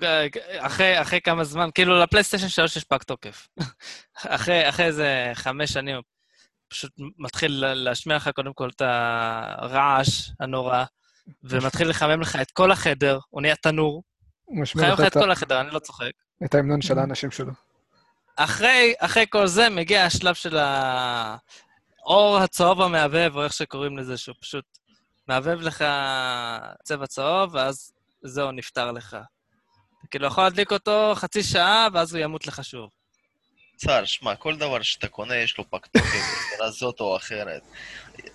אחרי, 0.59 1.01
אחרי 1.01 1.22
כמה 1.22 1.43
זמן, 1.43 1.70
כאילו 1.76 1.99
לפלייסטיישן 1.99 2.47
3 2.49 2.76
יש 2.76 2.84
פג 2.84 2.97
תוקף. 2.97 3.47
אחרי, 4.36 4.70
אחרי 4.70 4.86
איזה 4.86 5.32
חמש 5.34 5.74
שנים, 5.74 6.01
פשוט 6.68 6.91
מתחיל 7.18 7.65
להשמיע 7.74 8.18
לך 8.18 8.30
קודם 8.36 8.53
כל 8.53 8.70
את 8.70 8.82
הרעש 8.82 10.30
הנורא, 10.39 10.84
ומתחיל 11.43 11.89
לחמם 11.89 12.22
לך 12.22 12.36
את 12.36 12.51
כל 12.51 12.72
החדר, 12.72 13.20
הוא 13.30 13.41
נהיה 13.41 13.55
תנור, 13.55 14.03
הוא 14.45 14.61
משמיע 14.61 14.93
לך 14.93 14.99
את 14.99 15.13
כל 15.13 15.32
החדר, 15.32 15.61
אני 15.61 15.72
לא 15.72 15.80
צוחק. 15.80 16.11
את 16.45 16.55
ההמנון 16.55 16.82
של 16.82 16.99
האנשים 16.99 17.32
שלו. 17.32 17.51
אחרי, 18.36 18.93
אחרי 18.99 19.26
כל 19.30 19.47
זה 19.47 19.70
מגיע 19.70 20.05
השלב 20.05 20.36
של 20.36 20.57
האור 20.57 22.38
הצהוב 22.38 22.82
המהבהב, 22.82 23.36
או 23.36 23.43
איך 23.43 23.53
שקוראים 23.53 23.97
לזה, 23.97 24.18
שהוא 24.18 24.36
פשוט 24.41 24.65
מהבהב 25.28 25.61
לך 25.61 25.86
צבע 26.84 27.07
צהוב, 27.07 27.55
ואז 27.55 27.91
זהו, 28.24 28.51
נפטר 28.51 28.91
לך. 28.91 29.18
כאילו 30.11 30.28
יכול 30.28 30.43
להדליק 30.43 30.72
אותו 30.72 31.11
חצי 31.15 31.43
שעה, 31.43 31.88
ואז 31.93 32.15
הוא 32.15 32.24
ימות 32.24 32.47
לך 32.47 32.63
שוב. 32.63 32.89
צר, 33.78 34.05
שמע, 34.05 34.36
כל 34.36 34.55
דבר 34.55 34.82
שאתה 34.82 35.07
קונה 35.07 35.36
יש 35.36 35.57
לו 35.57 35.69
פג 35.69 35.80
תוקף 35.91 36.69
זאת 36.69 36.99
או 36.99 37.17
אחרת. 37.17 37.61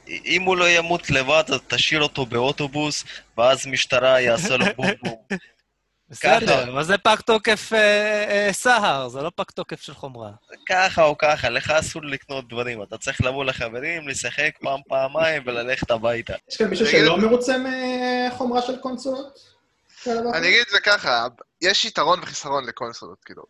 אם 0.08 0.42
הוא 0.42 0.56
לא 0.56 0.68
ימות 0.68 1.10
לבד, 1.10 1.44
אז 1.48 1.60
תשאיר 1.66 2.02
אותו 2.02 2.26
באוטובוס, 2.26 3.04
ואז 3.38 3.66
משטרה 3.66 4.20
יעשה 4.20 4.56
לו 4.56 4.66
בום 4.76 4.90
בום. 5.02 5.38
בסדר, 6.10 6.72
אבל 6.72 6.84
זה 6.84 6.98
פג 6.98 7.16
תוקף 7.26 7.72
אה, 7.72 7.78
אה, 7.78 8.52
סהר, 8.52 9.08
זה 9.08 9.22
לא 9.22 9.30
פג 9.36 9.44
תוקף 9.54 9.80
של 9.82 9.94
חומרה. 9.94 10.30
ככה 10.68 11.04
או 11.04 11.18
ככה, 11.18 11.48
לך 11.48 11.70
אסור 11.70 12.02
לקנות 12.04 12.48
דברים. 12.48 12.82
אתה 12.82 12.98
צריך 12.98 13.20
לבוא 13.20 13.44
לחברים, 13.44 14.08
לשחק 14.08 14.50
פעם, 14.60 14.80
פעמיים 14.88 15.42
וללכת 15.46 15.90
הביתה. 15.90 16.34
יש 16.50 16.56
כאן 16.56 16.66
מישהו 16.66 16.86
שלא 16.86 17.18
מרוצה 17.18 17.56
מחומרה 17.58 18.62
של 18.62 18.76
קונסולות? 18.76 19.38
אני 20.06 20.48
אגיד 20.48 20.60
את 20.66 20.70
זה 20.70 20.80
ככה, 20.80 21.26
יש 21.60 21.84
יתרון 21.84 22.20
וחיסרון 22.22 22.64
לקונסולות, 22.64 23.24
כאילו. 23.24 23.42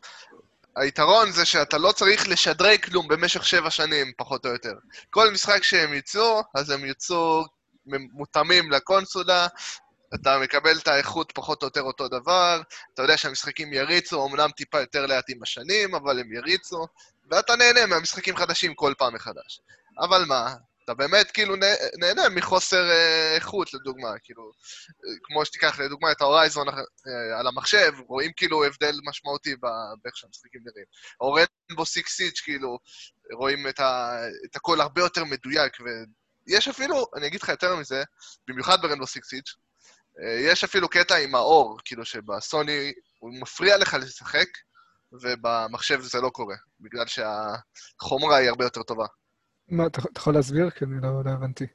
היתרון 0.77 1.33
זה 1.33 1.45
שאתה 1.45 1.79
לא 1.79 1.93
צריך 1.93 2.29
לשדרג 2.29 2.85
כלום 2.85 3.09
במשך 3.09 3.45
שבע 3.45 3.71
שנים, 3.71 4.13
פחות 4.17 4.47
או 4.47 4.51
יותר. 4.51 4.75
כל 5.11 5.31
משחק 5.31 5.63
שהם 5.63 5.95
יצאו, 5.95 6.43
אז 6.55 6.71
הם 6.71 6.85
יצאו 6.85 7.45
מותאמים 8.13 8.71
לקונסולה, 8.71 9.47
אתה 10.15 10.39
מקבל 10.39 10.79
את 10.79 10.89
האיכות 10.89 11.33
פחות 11.35 11.63
או 11.63 11.67
יותר 11.67 11.83
אותו 11.83 12.09
דבר, 12.09 12.61
אתה 12.95 13.03
יודע 13.03 13.17
שהמשחקים 13.17 13.73
יריצו, 13.73 14.27
אמנם 14.27 14.51
טיפה 14.51 14.81
יותר 14.81 15.07
לאט 15.07 15.25
עם 15.29 15.43
השנים, 15.43 15.95
אבל 15.95 16.19
הם 16.21 16.33
יריצו, 16.33 16.87
ואתה 17.31 17.57
נהנה 17.57 17.87
מהמשחקים 17.87 18.37
חדשים 18.37 18.75
כל 18.75 18.95
פעם 18.99 19.15
מחדש. 19.15 19.61
אבל 19.99 20.25
מה, 20.25 20.55
אתה 20.85 20.95
באמת 20.95 21.31
כאילו 21.31 21.57
נה- 21.57 21.67
נהנה 21.99 22.29
מחוסר 22.29 22.91
אה, 22.91 23.35
איכות, 23.35 23.75
לדוגמה, 23.75 24.09
כאילו, 24.23 24.43
אה, 25.07 25.15
כמו 25.23 25.45
שתיקח 25.45 25.81
לדוגמה 25.81 26.13
את 26.13 26.21
ה 26.21 26.27
Horizon 26.27 26.69
אה, 26.69 27.39
על 27.39 27.47
המחשב, 27.47 27.93
רואים 28.09 28.33
כאילו 28.37 28.65
הבדל 28.65 28.95
משמעותי 29.05 29.57
באיך 30.03 30.17
שהמשחקים 30.17 30.61
נראים. 30.65 30.87
או 31.21 31.37
Rainbow 31.71 31.87
Six 31.87 32.17
Siege, 32.17 32.41
כאילו, 32.41 32.79
רואים 33.33 33.69
את, 33.69 33.81
ה, 33.81 34.13
את 34.51 34.57
הכל 34.57 34.81
הרבה 34.81 35.01
יותר 35.01 35.25
מדויק, 35.25 35.73
ויש 35.81 36.69
אפילו, 36.69 37.07
אני 37.17 37.27
אגיד 37.27 37.43
לך 37.43 37.49
יותר 37.49 37.77
מזה, 37.77 38.03
במיוחד 38.49 38.83
ב 38.83 38.86
Rainbow 38.86 39.07
Six 39.07 39.29
Siege, 39.29 39.55
יש 40.51 40.65
אפילו 40.65 40.89
קטע 40.89 41.17
עם 41.17 41.35
האור, 41.35 41.79
כאילו 41.85 42.05
שבסוני 42.05 42.93
הוא 43.19 43.31
מפריע 43.41 43.77
לך 43.77 43.97
לשחק, 44.01 44.49
ובמחשב 45.13 46.01
זה 46.01 46.21
לא 46.21 46.31
קורה, 46.31 46.57
בגלל 46.81 47.07
שהחומרה 47.07 48.37
היא 48.37 48.49
הרבה 48.49 48.65
יותר 48.65 48.83
טובה. 48.83 49.07
מה, 49.69 49.87
אתה 49.87 50.01
יכול 50.19 50.35
להסביר? 50.35 50.71
כי 50.71 50.85
אני 50.85 50.95
לא 51.03 51.25
לא 51.25 51.31
הבנתי. 51.31 51.67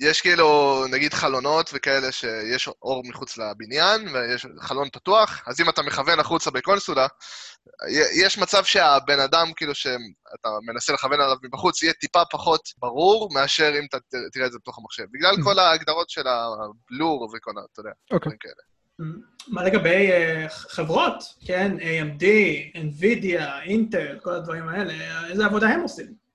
יש 0.00 0.20
כאילו, 0.20 0.84
נגיד 0.90 1.14
חלונות 1.14 1.70
וכאלה 1.74 2.12
שיש 2.12 2.68
אור 2.68 3.02
מחוץ 3.08 3.38
לבניין, 3.38 4.08
ויש 4.08 4.46
חלון 4.60 4.88
פתוח, 4.92 5.42
אז 5.46 5.60
אם 5.60 5.68
אתה 5.68 5.82
מכוון 5.82 6.20
החוצה 6.20 6.50
בקונסולה, 6.50 7.06
יש 8.22 8.38
מצב 8.38 8.64
שהבן 8.64 9.20
אדם, 9.20 9.46
כאילו, 9.56 9.74
שאתה 9.74 10.48
מנסה 10.66 10.92
לכוון 10.92 11.20
עליו 11.20 11.36
מבחוץ, 11.42 11.82
יהיה 11.82 11.92
טיפה 11.92 12.22
פחות 12.30 12.60
ברור 12.78 13.34
מאשר 13.34 13.72
אם 13.78 13.84
אתה 13.88 13.98
ת- 14.00 14.32
תראה 14.32 14.46
את 14.46 14.52
זה 14.52 14.58
בתוך 14.58 14.78
המחשב. 14.78 15.04
בגלל 15.12 15.34
כל 15.44 15.58
ההגדרות 15.58 16.10
של 16.10 16.24
הבלור 16.28 17.30
וכל 17.34 17.50
ה... 17.58 17.60
אתה 17.72 17.80
יודע, 17.80 17.90
אוקיי. 18.10 18.18
דברים 18.18 18.38
כאלה. 18.38 18.54
מה 19.48 19.62
לגבי 19.64 20.10
אה, 20.12 20.46
חברות, 20.48 21.14
כן? 21.46 21.76
AMD, 21.78 22.22
NVIDIA, 22.76 23.42
אינטל, 23.62 24.18
כל 24.22 24.32
הדברים 24.32 24.68
האלה, 24.68 24.92
איזה 25.30 25.44
עבודה 25.46 25.68
הם 25.68 25.80
עושים? 25.80 26.25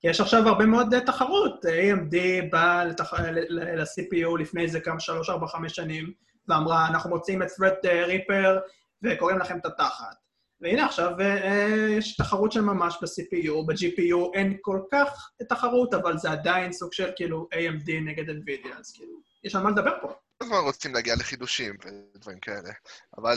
כי 0.00 0.08
יש 0.08 0.20
עכשיו 0.20 0.48
הרבה 0.48 0.66
מאוד 0.66 0.94
אה, 0.94 1.00
תחרות. 1.00 1.64
AMD 1.64 2.16
באה 2.50 2.84
לתח... 2.84 3.14
ל- 3.14 3.80
ל-CPU 3.80 4.38
לפני 4.40 4.62
איזה 4.62 4.80
כמה, 4.80 5.00
שלוש, 5.00 5.30
ארבע, 5.30 5.46
חמש 5.46 5.76
שנים, 5.76 6.12
ואמרה, 6.48 6.86
אנחנו 6.88 7.10
מוצאים 7.10 7.42
את 7.42 7.48
threat 7.48 7.88
ריפר 8.06 8.58
וקוראים 9.02 9.38
לכם 9.38 9.58
את 9.58 9.66
התחת. 9.66 10.16
והנה 10.60 10.86
עכשיו 10.86 11.20
אה, 11.20 11.44
אה, 11.44 11.88
יש 11.98 12.16
תחרות 12.16 12.52
של 12.52 12.60
ממש 12.60 12.98
ב-CPU, 13.02 13.66
ב-GPU 13.66 14.34
אין 14.34 14.56
כל 14.60 14.80
כך 14.92 15.30
תחרות, 15.48 15.94
אבל 15.94 16.18
זה 16.18 16.30
עדיין 16.30 16.72
סוג 16.72 16.92
של 16.92 17.10
כאילו 17.16 17.48
AMD 17.54 17.92
נגד 18.04 18.30
NVIDIA, 18.30 18.78
אז 18.78 18.92
כאילו, 18.92 19.20
יש 19.44 19.54
על 19.54 19.62
מה 19.62 19.70
לדבר 19.70 19.92
פה. 20.00 20.08
כל 20.38 20.44
הזמן 20.44 20.56
רוצים 20.56 20.94
להגיע 20.94 21.14
לחידושים 21.14 21.74
ודברים 22.14 22.40
כאלה, 22.40 22.70
אבל 23.18 23.36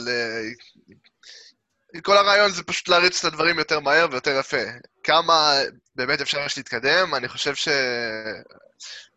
כל 2.02 2.16
הרעיון 2.16 2.50
זה 2.50 2.62
פשוט 2.62 2.88
להריץ 2.88 3.24
את 3.24 3.32
הדברים 3.32 3.58
יותר 3.58 3.80
מהר 3.80 4.06
ויותר 4.10 4.38
יפה. 4.40 4.62
כמה 5.04 5.54
באמת 5.94 6.20
אפשר 6.20 6.38
יש 6.46 6.56
להתקדם, 6.56 7.14
אני 7.14 7.28
חושב 7.28 7.54
ש... 7.54 7.68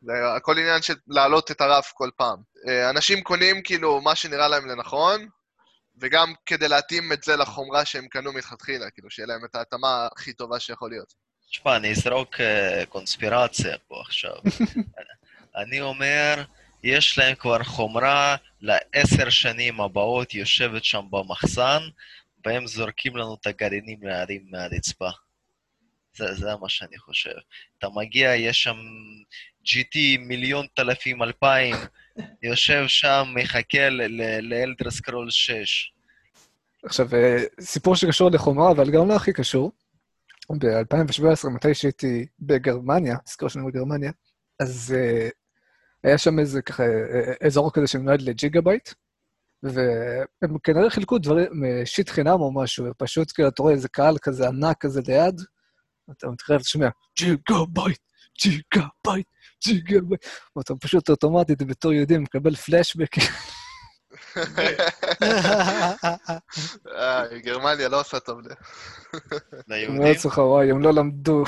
זה 0.01 0.11
הכל 0.36 0.57
עניין 0.57 0.82
של 0.82 0.93
להעלות 1.07 1.51
את 1.51 1.61
הרף 1.61 1.91
כל 1.95 2.09
פעם. 2.17 2.38
Uh, 2.55 2.89
אנשים 2.89 3.21
קונים 3.21 3.61
כאילו 3.63 4.01
מה 4.01 4.15
שנראה 4.15 4.47
להם 4.47 4.67
לנכון, 4.67 5.28
וגם 6.01 6.34
כדי 6.45 6.67
להתאים 6.67 7.13
את 7.13 7.24
זה 7.24 7.36
לחומרה 7.36 7.86
שהם 7.86 8.07
קנו 8.07 8.34
מלכתחילה, 8.34 8.89
כאילו 8.89 9.09
שיהיה 9.09 9.28
להם 9.28 9.45
את 9.45 9.55
ההתאמה 9.55 10.07
הכי 10.11 10.34
טובה 10.34 10.59
שיכול 10.59 10.89
להיות. 10.89 11.13
תשמע, 11.49 11.76
אני 11.76 11.91
אזרוק 11.91 12.39
אה, 12.39 12.84
קונספירציה 12.89 13.78
פה 13.88 14.01
עכשיו. 14.01 14.36
אני 15.61 15.82
אומר, 15.82 16.43
יש 16.84 17.17
להם 17.17 17.36
כבר 17.36 17.63
חומרה 17.63 18.36
לעשר 18.61 19.30
שנים 19.30 19.82
הבאות 19.82 20.34
יושבת 20.34 20.84
שם 20.84 21.01
במחסן, 21.09 21.80
והם 22.46 22.68
זורקים 22.68 23.18
לנו 23.18 23.38
את 23.41 23.48
הגרעינים 23.48 24.04
להרים 24.04 24.46
מהרצפה. 24.52 25.10
זה, 26.16 26.34
זה 26.34 26.56
מה 26.62 26.70
שאני 26.70 26.98
חושב. 26.98 27.36
אתה 27.78 27.88
מגיע, 27.96 28.36
יש 28.36 28.64
שם 28.64 28.76
GT 29.66 29.98
מיליון 30.20 30.66
תלפים 30.74 31.24
אלפיים, 31.24 31.76
יושב 32.44 32.84
שם, 32.88 33.34
מחכה 33.36 33.89
לאלדר 34.41 34.91
סקרול 34.91 35.30
6. 35.30 35.94
עכשיו, 36.86 37.08
אה, 37.14 37.44
סיפור 37.60 37.96
שקשור 37.96 38.32
לחומרה, 38.32 38.72
אבל 38.72 38.91
גם 38.91 39.08
לא 39.08 39.16
הכי 39.16 39.34
קשור. 39.34 39.72
ב-2017, 40.50 41.50
מתי 41.50 41.74
שהייתי 41.74 42.26
בגרמניה, 42.39 43.16
נזכר 43.28 43.48
שאני 43.48 43.66
בגרמניה, 43.66 44.12
אז 44.60 44.96
אה, 44.95 45.32
היה 46.04 46.18
שם 46.18 46.39
איזה 46.39 46.62
ככה, 46.62 46.84
אה, 46.84 47.34
אזור 47.48 47.74
כזה 47.74 47.88
שמיועד 47.88 48.22
ל 48.22 48.61
Gigabyte, 48.61 48.89
והם 49.64 50.57
כנראה 50.64 50.89
חילקו 50.89 51.18
דברים, 51.18 51.64
shit 51.86 52.09
חינם 52.09 52.41
או 52.41 52.53
משהו, 52.53 52.86
ופשוט 52.86 53.32
כאילו, 53.32 53.49
אתה 53.49 53.61
רואה 53.64 53.74
איזה 53.74 53.88
קהל 53.89 54.18
כזה 54.22 54.47
ענק 54.47 54.78
כזה 54.80 55.01
ליד, 55.07 55.41
אתה 56.11 56.28
מתחיל 56.28 56.55
לשמוע, 56.55 56.89
Gigabyte, 57.18 57.99
Gigabyte, 58.41 59.28
Gigabyte, 59.66 60.26
ואתה 60.55 60.74
פשוט 60.82 61.09
אוטומטית 61.09 61.61
בתור 61.61 61.93
יהודי 61.93 62.18
מקבל 62.18 62.55
פלשבק. 62.55 63.09
אה, 66.95 67.24
גרמניה 67.43 67.89
לא 67.89 67.99
עושה 67.99 68.20
טוב. 68.20 68.39
ליהודים? 69.68 69.97
אומר 69.97 70.09
לעצמך, 70.09 70.38
וואי, 70.38 70.72
הם 70.72 70.82
לא 70.82 70.93
למדו. 70.93 71.43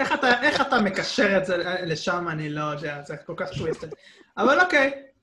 איך 0.00 0.12
אתה, 0.12 0.42
איך 0.42 0.60
אתה 0.60 0.80
מקשר 0.80 1.38
את 1.38 1.44
זה 1.44 1.56
לשם, 1.82 2.28
אני 2.28 2.48
לא 2.50 2.62
יודע, 2.62 3.02
זה 3.02 3.16
כל 3.16 3.34
כך 3.36 3.48
טוויסטד. 3.58 3.88
אבל 4.36 4.60
אוקיי. 4.60 5.13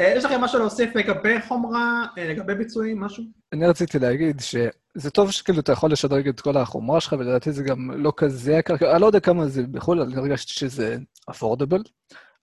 אה, 0.00 0.12
יש 0.16 0.24
לכם 0.24 0.40
משהו 0.40 0.58
להוסיף 0.58 0.96
לגבי 0.96 1.40
חומרה, 1.48 2.06
אה, 2.18 2.28
לגבי 2.28 2.54
ביצועים, 2.54 3.00
משהו? 3.00 3.24
אני 3.52 3.66
רציתי 3.66 3.98
להגיד 3.98 4.40
שזה 4.40 5.10
טוב 5.10 5.30
שכאילו 5.30 5.60
אתה 5.60 5.72
יכול 5.72 5.92
לשדרג 5.92 6.28
את 6.28 6.40
כל 6.40 6.56
החומרה 6.56 7.00
שלך, 7.00 7.12
ולדעתי 7.18 7.52
זה 7.52 7.62
גם 7.62 7.90
לא 7.90 8.12
כזה 8.16 8.52
יקר, 8.52 8.74
אני 8.92 9.00
לא 9.00 9.06
יודע 9.06 9.20
כמה 9.20 9.48
זה 9.48 9.62
בחו"ל, 9.62 10.00
אני 10.00 10.16
הרגשתי 10.16 10.54
שזה 10.54 10.96
affordable, 11.30 11.82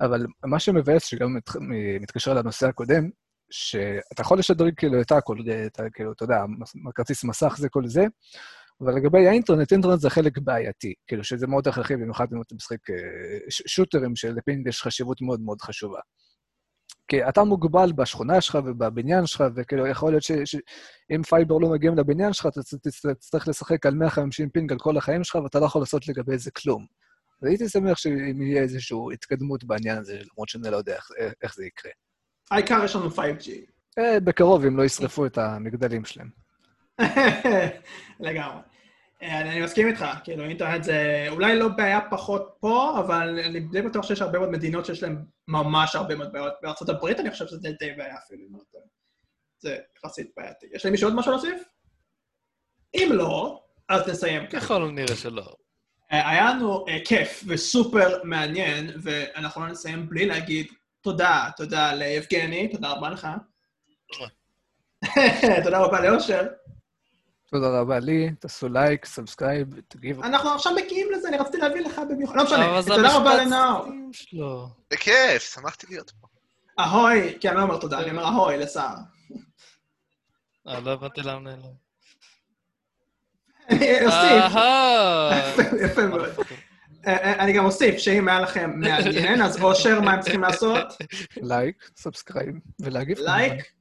אבל 0.01 0.25
מה 0.45 0.59
שמבאס, 0.59 1.05
שגם 1.05 1.33
מת- 1.33 1.55
מתקשר 1.99 2.33
לנושא 2.33 2.67
הקודם, 2.67 3.09
שאתה 3.51 4.21
יכול 4.21 4.39
לשדרג 4.39 4.73
כאילו 4.77 5.01
את 5.01 5.11
הכל, 5.11 5.37
את, 5.67 5.79
ה- 5.79 5.89
כאילו, 5.93 6.11
אתה 6.11 6.23
יודע, 6.23 6.37
כרטיס 6.95 7.23
מסך 7.23 7.55
זה 7.57 7.69
כל 7.69 7.87
זה, 7.87 8.05
אבל 8.81 8.95
לגבי 8.95 9.27
האינטרנט, 9.27 9.71
אינטרנט 9.71 9.99
זה 9.99 10.09
חלק 10.09 10.37
בעייתי, 10.37 10.93
כאילו 11.07 11.23
שזה 11.23 11.47
מאוד 11.47 11.67
הכרחי, 11.67 11.95
במיוחד 11.95 12.25
אם 12.33 12.41
אתה 12.41 12.55
משחק 12.55 12.89
אה, 12.89 12.95
shooters, 13.49 14.15
של 14.15 14.38
ping 14.38 14.67
יש 14.67 14.81
חשיבות 14.81 15.21
מאוד 15.21 15.41
מאוד 15.41 15.61
חשובה. 15.61 15.99
כי 17.07 17.27
אתה 17.29 17.43
מוגבל 17.43 17.91
בשכונה 17.91 18.41
שלך 18.41 18.57
ובבניין 18.65 19.25
שלך, 19.25 19.43
וכאילו, 19.55 19.87
יכול 19.87 20.11
להיות 20.11 20.23
שאם 20.23 21.23
fiber 21.29 21.57
לא 21.57 21.69
מגיעים 21.69 21.97
לבניין 21.97 22.33
שלך, 22.33 22.45
אתה 22.47 22.59
תצ- 22.59 22.77
תצ- 22.87 23.13
תצטרך 23.13 23.47
לשחק 23.47 23.85
על 23.85 23.93
150 23.95 24.49
ping 24.49 24.71
על 24.71 24.79
כל 24.79 24.97
החיים 24.97 25.23
שלך, 25.23 25.35
ואתה 25.35 25.59
לא 25.59 25.65
יכול 25.65 25.81
לעשות 25.81 26.07
לגבי 26.07 26.37
זה 26.37 26.51
כלום. 26.51 26.85
אז 27.41 27.47
הייתי 27.47 27.69
שמח 27.69 27.97
שאם 27.97 28.41
יהיה 28.41 28.61
איזושהי 28.61 28.97
התקדמות 29.13 29.63
בעניין 29.63 29.97
הזה, 29.97 30.13
למרות 30.13 30.49
שאני 30.49 30.71
לא 30.71 30.77
יודע 30.77 30.95
איך, 30.95 31.07
איך 31.43 31.55
זה 31.55 31.65
יקרה. 31.65 31.91
העיקר 32.51 32.81
יש 32.85 32.95
לנו 32.95 33.09
5G. 33.09 33.49
אה, 33.99 34.19
בקרוב, 34.19 34.65
אם 34.65 34.77
לא 34.77 34.83
ישרפו 34.83 35.25
את 35.25 35.37
המגדלים 35.37 36.05
שלהם. 36.05 36.29
לגמרי. 38.19 38.61
אה, 39.21 39.41
אני 39.41 39.61
מסכים 39.61 39.87
איתך, 39.87 40.05
כאילו 40.23 40.43
אינטרנט 40.43 40.83
זה 40.83 41.25
אולי 41.29 41.59
לא 41.59 41.67
בעיה 41.67 41.99
פחות 42.09 42.55
פה, 42.59 42.99
אבל 42.99 43.39
אני 43.39 43.59
די 43.59 43.81
בטוח 43.81 44.05
שיש 44.05 44.21
הרבה 44.21 44.39
מאוד 44.39 44.51
מדינות 44.51 44.85
שיש 44.85 45.03
להן 45.03 45.25
ממש 45.47 45.95
הרבה 45.95 46.15
מאוד 46.15 46.31
בעיות. 46.31 46.53
בארצות 46.61 46.89
הברית 46.89 47.19
אני 47.19 47.31
חושב 47.31 47.47
שזה 47.47 47.69
די 47.79 47.91
בעיה 47.97 48.15
אפילו. 48.25 48.47
זה 49.59 49.77
יחסית 49.97 50.31
בעייתי. 50.37 50.65
יש 50.73 50.85
למישהו 50.85 51.07
עוד 51.07 51.15
משהו 51.17 51.31
להוסיף? 51.31 51.63
אם 52.93 53.09
לא, 53.13 53.63
אז 53.89 54.09
נסיים. 54.09 54.47
ככל 54.47 54.83
הנראה 54.83 55.15
שלא. 55.15 55.55
אה, 56.11 56.29
היה 56.29 56.53
לנו 56.53 56.85
אה, 56.87 56.97
כיף 57.05 57.43
וסופר 57.47 58.23
מעניין, 58.23 58.89
ואנחנו 59.03 59.61
לא 59.61 59.67
נסיים 59.67 60.09
בלי 60.09 60.25
להגיד 60.25 60.67
תודה, 61.01 61.49
תודה 61.57 61.93
ליבגני, 61.93 62.67
תודה 62.67 62.91
רבה 62.91 63.09
לך. 63.09 63.27
תודה 65.63 65.79
רבה 65.85 66.01
לאושר. 66.01 66.47
תודה 67.51 67.79
רבה 67.79 67.99
לי, 67.99 68.29
תעשו 68.39 68.69
לייק, 68.69 69.05
subscribe, 69.05 69.67
תגיבו. 69.87 70.23
אנחנו 70.23 70.49
עכשיו 70.49 70.73
מגיעים 70.75 71.07
לזה, 71.11 71.27
אני 71.27 71.37
רציתי 71.37 71.57
להביא 71.57 71.81
לך 71.81 72.01
במיוחד. 72.09 72.35
לא 72.35 72.43
משנה, 72.43 72.79
תודה 72.87 73.17
רבה 73.17 73.43
לנאור. 73.43 73.85
בכיף, 74.91 75.53
שמחתי 75.53 75.87
להיות 75.89 76.11
פה. 76.21 76.27
אהוי, 76.79 77.37
כי 77.39 77.49
אני 77.49 77.57
לא 77.57 77.61
אומר 77.61 77.77
תודה, 77.77 77.99
אני 77.99 78.11
אומר 78.11 78.23
אהוי 78.23 78.57
לסער. 78.57 78.95
אה, 80.67 80.79
לא 80.79 80.91
הבנתי 80.91 81.21
למה 81.21 81.39
נעלם. 81.39 81.87
אני 83.69 84.05
אוסיף. 84.05 84.61
יפה 85.85 86.07
מאוד. 86.07 86.29
אה, 87.07 87.17
אה, 87.17 87.43
אני 87.43 87.53
גם 87.53 87.65
אוסיף 87.65 87.97
שאם 87.97 88.27
היה 88.27 88.39
לכם 88.39 88.71
מעניין, 88.79 89.41
אז 89.41 89.61
אושר, 89.61 90.01
מה 90.01 90.13
הם 90.13 90.21
צריכים 90.21 90.41
לעשות? 90.41 90.85
like, 91.37 91.89
subscribe, 91.95 92.55
ולהגיב. 92.79 93.17
like, 93.19 93.71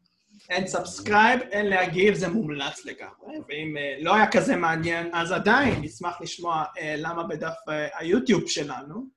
and 0.51 0.67
subscribe, 0.67 1.41
and 1.41 1.67
להגיב, 1.67 2.15
זה 2.15 2.29
מומלץ 2.29 2.85
לגמרי. 2.85 3.39
ואם 3.49 3.77
אה, 3.77 3.97
לא 4.01 4.15
היה 4.15 4.31
כזה 4.31 4.57
מעניין, 4.57 5.11
אז 5.13 5.33
עדיין 5.33 5.81
נשמח 5.83 6.21
לשמוע 6.21 6.65
אה, 6.79 6.95
למה 6.99 7.23
בדף 7.23 7.55
אה, 7.69 7.89
היוטיוב 7.99 8.47
שלנו, 8.47 9.17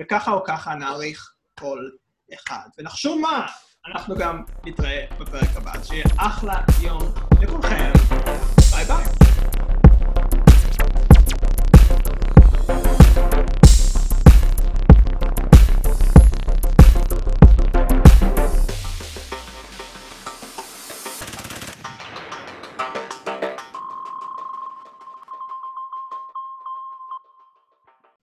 וככה 0.00 0.32
או 0.32 0.44
ככה 0.44 0.74
נעריך 0.74 1.34
כל 1.58 1.88
אחד. 2.34 2.68
ונחשו 2.78 3.18
מה, 3.18 3.46
אנחנו 3.86 4.16
גם 4.16 4.42
נתראה 4.66 5.04
בפרק 5.20 5.56
הבא. 5.56 5.72
שיהיה 5.84 6.04
אחלה 6.16 6.60
יום 6.82 7.02
לכולכם. 7.40 7.92
ביי 8.70 8.84
ביי. 8.84 9.13